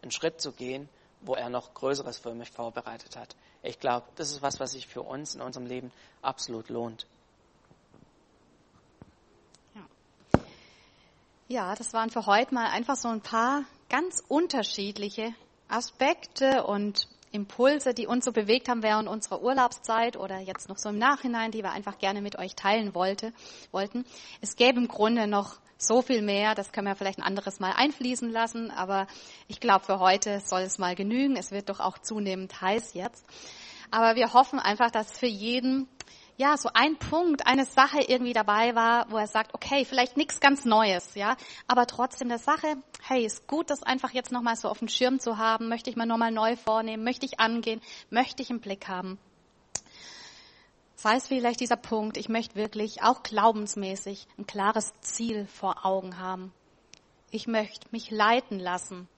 einen 0.00 0.12
Schritt 0.12 0.40
zu 0.40 0.52
gehen, 0.52 0.88
wo 1.22 1.34
er 1.34 1.50
noch 1.50 1.74
Größeres 1.74 2.18
für 2.18 2.34
mich 2.34 2.50
vorbereitet 2.50 3.16
hat. 3.16 3.34
Ich 3.62 3.80
glaube, 3.80 4.06
das 4.14 4.30
ist 4.30 4.42
was, 4.42 4.60
was 4.60 4.72
sich 4.72 4.86
für 4.86 5.02
uns 5.02 5.34
in 5.34 5.40
unserem 5.40 5.66
Leben 5.66 5.92
absolut 6.20 6.68
lohnt. 6.68 7.06
Ja, 11.48 11.74
das 11.74 11.92
waren 11.92 12.10
für 12.10 12.26
heute 12.26 12.54
mal 12.54 12.68
einfach 12.70 12.96
so 12.96 13.08
ein 13.08 13.20
paar 13.20 13.64
ganz 13.90 14.22
unterschiedliche 14.26 15.34
Aspekte 15.68 16.64
und 16.64 17.08
Impulse, 17.32 17.94
die 17.94 18.06
uns 18.06 18.24
so 18.24 18.32
bewegt 18.32 18.68
haben 18.68 18.82
während 18.82 19.08
unserer 19.08 19.42
Urlaubszeit 19.42 20.16
oder 20.16 20.38
jetzt 20.38 20.68
noch 20.68 20.78
so 20.78 20.90
im 20.90 20.98
Nachhinein, 20.98 21.50
die 21.50 21.62
wir 21.62 21.72
einfach 21.72 21.98
gerne 21.98 22.22
mit 22.22 22.38
euch 22.38 22.54
teilen 22.54 22.94
wollte, 22.94 23.32
wollten. 23.70 24.04
Es 24.40 24.56
gäbe 24.56 24.78
im 24.78 24.88
Grunde 24.88 25.26
noch 25.26 25.56
so 25.78 26.00
viel 26.00 26.22
mehr, 26.22 26.54
das 26.54 26.72
können 26.72 26.86
wir 26.86 26.94
vielleicht 26.94 27.18
ein 27.18 27.24
anderes 27.24 27.58
Mal 27.58 27.72
einfließen 27.72 28.30
lassen, 28.30 28.70
aber 28.70 29.06
ich 29.48 29.58
glaube, 29.58 29.84
für 29.84 29.98
heute 29.98 30.40
soll 30.40 30.62
es 30.62 30.78
mal 30.78 30.94
genügen. 30.94 31.36
Es 31.36 31.50
wird 31.50 31.68
doch 31.68 31.80
auch 31.80 31.98
zunehmend 31.98 32.60
heiß 32.60 32.94
jetzt. 32.94 33.24
Aber 33.90 34.14
wir 34.14 34.32
hoffen 34.32 34.60
einfach, 34.60 34.90
dass 34.90 35.18
für 35.18 35.26
jeden 35.26 35.88
ja, 36.42 36.56
so 36.56 36.70
ein 36.74 36.96
Punkt, 36.96 37.46
eine 37.46 37.64
Sache 37.64 38.00
irgendwie 38.00 38.32
dabei 38.32 38.74
war, 38.74 39.08
wo 39.12 39.16
er 39.16 39.28
sagt, 39.28 39.54
okay, 39.54 39.84
vielleicht 39.84 40.16
nichts 40.16 40.40
ganz 40.40 40.64
Neues, 40.64 41.14
ja, 41.14 41.36
aber 41.68 41.86
trotzdem 41.86 42.28
der 42.28 42.40
Sache, 42.40 42.74
hey, 43.00 43.24
ist 43.24 43.46
gut, 43.46 43.70
das 43.70 43.84
einfach 43.84 44.10
jetzt 44.10 44.32
nochmal 44.32 44.56
so 44.56 44.68
auf 44.68 44.80
dem 44.80 44.88
Schirm 44.88 45.20
zu 45.20 45.38
haben, 45.38 45.68
möchte 45.68 45.88
ich 45.88 45.94
mal 45.94 46.04
nochmal 46.04 46.32
neu 46.32 46.56
vornehmen, 46.56 47.04
möchte 47.04 47.26
ich 47.26 47.38
angehen, 47.38 47.80
möchte 48.10 48.42
ich 48.42 48.50
im 48.50 48.58
Blick 48.58 48.88
haben. 48.88 49.20
Sei 50.96 51.14
es 51.14 51.28
vielleicht 51.28 51.60
dieser 51.60 51.76
Punkt, 51.76 52.16
ich 52.16 52.28
möchte 52.28 52.56
wirklich 52.56 53.04
auch 53.04 53.22
glaubensmäßig 53.22 54.26
ein 54.36 54.44
klares 54.44 54.92
Ziel 55.00 55.46
vor 55.46 55.86
Augen 55.86 56.18
haben. 56.18 56.52
Ich 57.30 57.46
möchte 57.46 57.86
mich 57.92 58.10
leiten 58.10 58.58
lassen. 58.58 59.08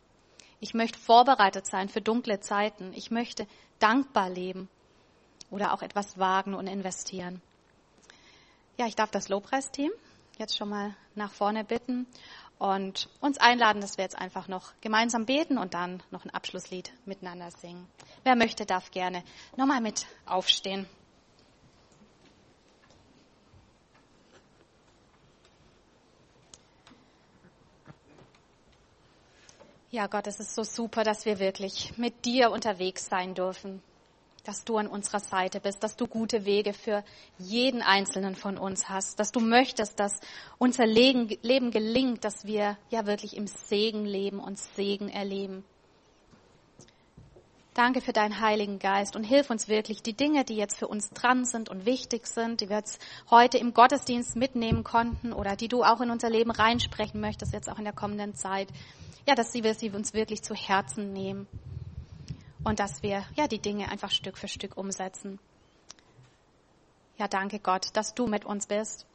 Ich 0.61 0.75
möchte 0.75 0.99
vorbereitet 0.99 1.67
sein 1.67 1.89
für 1.89 2.03
dunkle 2.03 2.41
Zeiten. 2.41 2.93
Ich 2.93 3.11
möchte 3.11 3.47
dankbar 3.79 4.29
leben 4.29 4.69
oder 5.51 5.73
auch 5.73 5.83
etwas 5.83 6.19
wagen 6.19 6.55
und 6.55 6.67
investieren. 6.67 7.41
Ja, 8.77 8.87
ich 8.87 8.97
darf 8.97 9.11
das 9.11 9.29
Lobpreisteam 9.29 9.91
jetzt 10.39 10.57
schon 10.57 10.69
mal 10.69 10.95
nach 11.15 11.33
vorne 11.33 11.65
bitten 11.65 12.07
und 12.59 13.09
uns 13.21 13.39
einladen, 13.39 13.81
dass 13.81 13.97
wir 13.97 14.05
jetzt 14.05 14.19
einfach 14.19 14.49
noch 14.49 14.73
gemeinsam 14.81 15.27
beten 15.27 15.59
und 15.59 15.75
dann 15.75 16.03
noch 16.11 16.25
ein 16.25 16.31
Abschlusslied 16.31 16.93
miteinander 17.05 17.51
singen. 17.51 17.87
Wer 18.23 18.37
möchte, 18.37 18.67
darf 18.67 18.91
gerne 18.91 19.23
nochmal 19.57 19.81
mit 19.81 20.07
aufstehen. 20.27 20.87
Ja, 29.91 30.09
Gott, 30.09 30.27
es 30.27 30.41
ist 30.41 30.57
so 30.57 30.65
super, 30.65 31.05
dass 31.05 31.25
wir 31.25 31.39
wirklich 31.39 31.97
mit 31.97 32.25
dir 32.25 32.51
unterwegs 32.51 33.07
sein 33.07 33.35
dürfen 33.35 33.81
dass 34.45 34.65
du 34.65 34.77
an 34.77 34.87
unserer 34.87 35.21
Seite 35.21 35.59
bist, 35.59 35.83
dass 35.83 35.97
du 35.97 36.07
gute 36.07 36.45
Wege 36.45 36.73
für 36.73 37.03
jeden 37.39 37.83
Einzelnen 37.83 38.37
von 38.37 38.59
uns 38.59 38.89
hast, 38.89 39.19
dass 39.19 39.33
du 39.33 39.41
möchtest, 39.41 39.99
dass 39.99 40.21
unser 40.59 40.87
Leben 40.87 41.71
gelingt, 41.71 42.25
dass 42.25 42.45
wir 42.45 42.77
ja 42.91 43.07
wirklich 43.07 43.37
im 43.37 43.47
Segen 43.47 44.05
leben 44.05 44.39
und 44.39 44.59
Segen 44.59 45.09
erleben. 45.09 45.65
Danke 47.73 48.01
für 48.01 48.13
deinen 48.13 48.41
Heiligen 48.41 48.79
Geist 48.79 49.17
und 49.17 49.25
hilf 49.25 49.51
uns 49.51 49.67
wirklich, 49.67 50.01
die 50.01 50.13
Dinge, 50.13 50.45
die 50.45 50.55
jetzt 50.55 50.79
für 50.79 50.87
uns 50.87 51.11
dran 51.11 51.45
sind 51.45 51.69
und 51.69 51.87
wichtig 51.87 52.29
sind, 52.29 52.61
die 52.61 52.69
wir 52.69 52.77
jetzt 52.77 53.01
heute 53.31 53.59
im 53.59 53.75
Gottesdienst 53.75 54.37
mitnehmen 54.37 54.85
konnten 54.85 55.33
oder 55.33 55.57
die 55.57 55.67
du 55.67 55.83
auch 55.83 56.01
in 56.01 56.11
unser 56.11 56.31
Leben 56.31 56.53
reinsprechen 56.53 57.21
möchtest, 57.21 57.53
jetzt 57.53 57.69
auch 57.69 57.79
in 57.79 57.85
der 57.85 57.93
kommenden 57.93 58.37
Zeit, 58.37 58.69
ja, 59.27 59.35
dass 59.35 59.55
wir 59.55 59.75
sie 59.75 59.91
uns 59.91 60.15
wirklich 60.15 60.43
zu 60.43 60.55
Herzen 60.55 61.13
nehmen 61.13 61.49
und 62.65 62.81
dass 62.81 63.03
wir 63.03 63.25
ja 63.37 63.47
die 63.47 63.61
Dinge 63.61 63.91
einfach 63.91 64.11
Stück 64.11 64.39
für 64.39 64.49
Stück 64.49 64.77
umsetzen. 64.77 65.39
Ja, 67.19 67.29
danke 67.29 67.61
Gott, 67.61 67.89
dass 67.95 68.15
du 68.15 68.27
mit 68.27 68.45
uns 68.45 68.67
bist. 68.67 69.07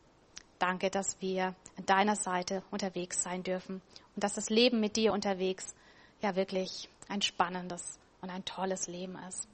Danke, 0.59 0.89
dass 0.89 1.21
wir 1.21 1.55
an 1.77 1.85
deiner 1.85 2.15
Seite 2.15 2.63
unterwegs 2.71 3.23
sein 3.23 3.43
dürfen 3.43 3.81
und 4.15 4.23
dass 4.23 4.35
das 4.35 4.49
Leben 4.49 4.79
mit 4.79 4.95
dir 4.95 5.13
unterwegs 5.13 5.73
ja 6.21 6.35
wirklich 6.35 6.89
ein 7.07 7.21
spannendes 7.21 7.97
und 8.21 8.29
ein 8.29 8.45
tolles 8.45 8.87
Leben 8.87 9.17
ist. 9.27 9.47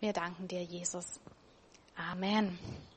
Wir 0.00 0.12
danken 0.12 0.48
dir, 0.48 0.62
Jesus. 0.62 1.20
Amen. 1.96 2.58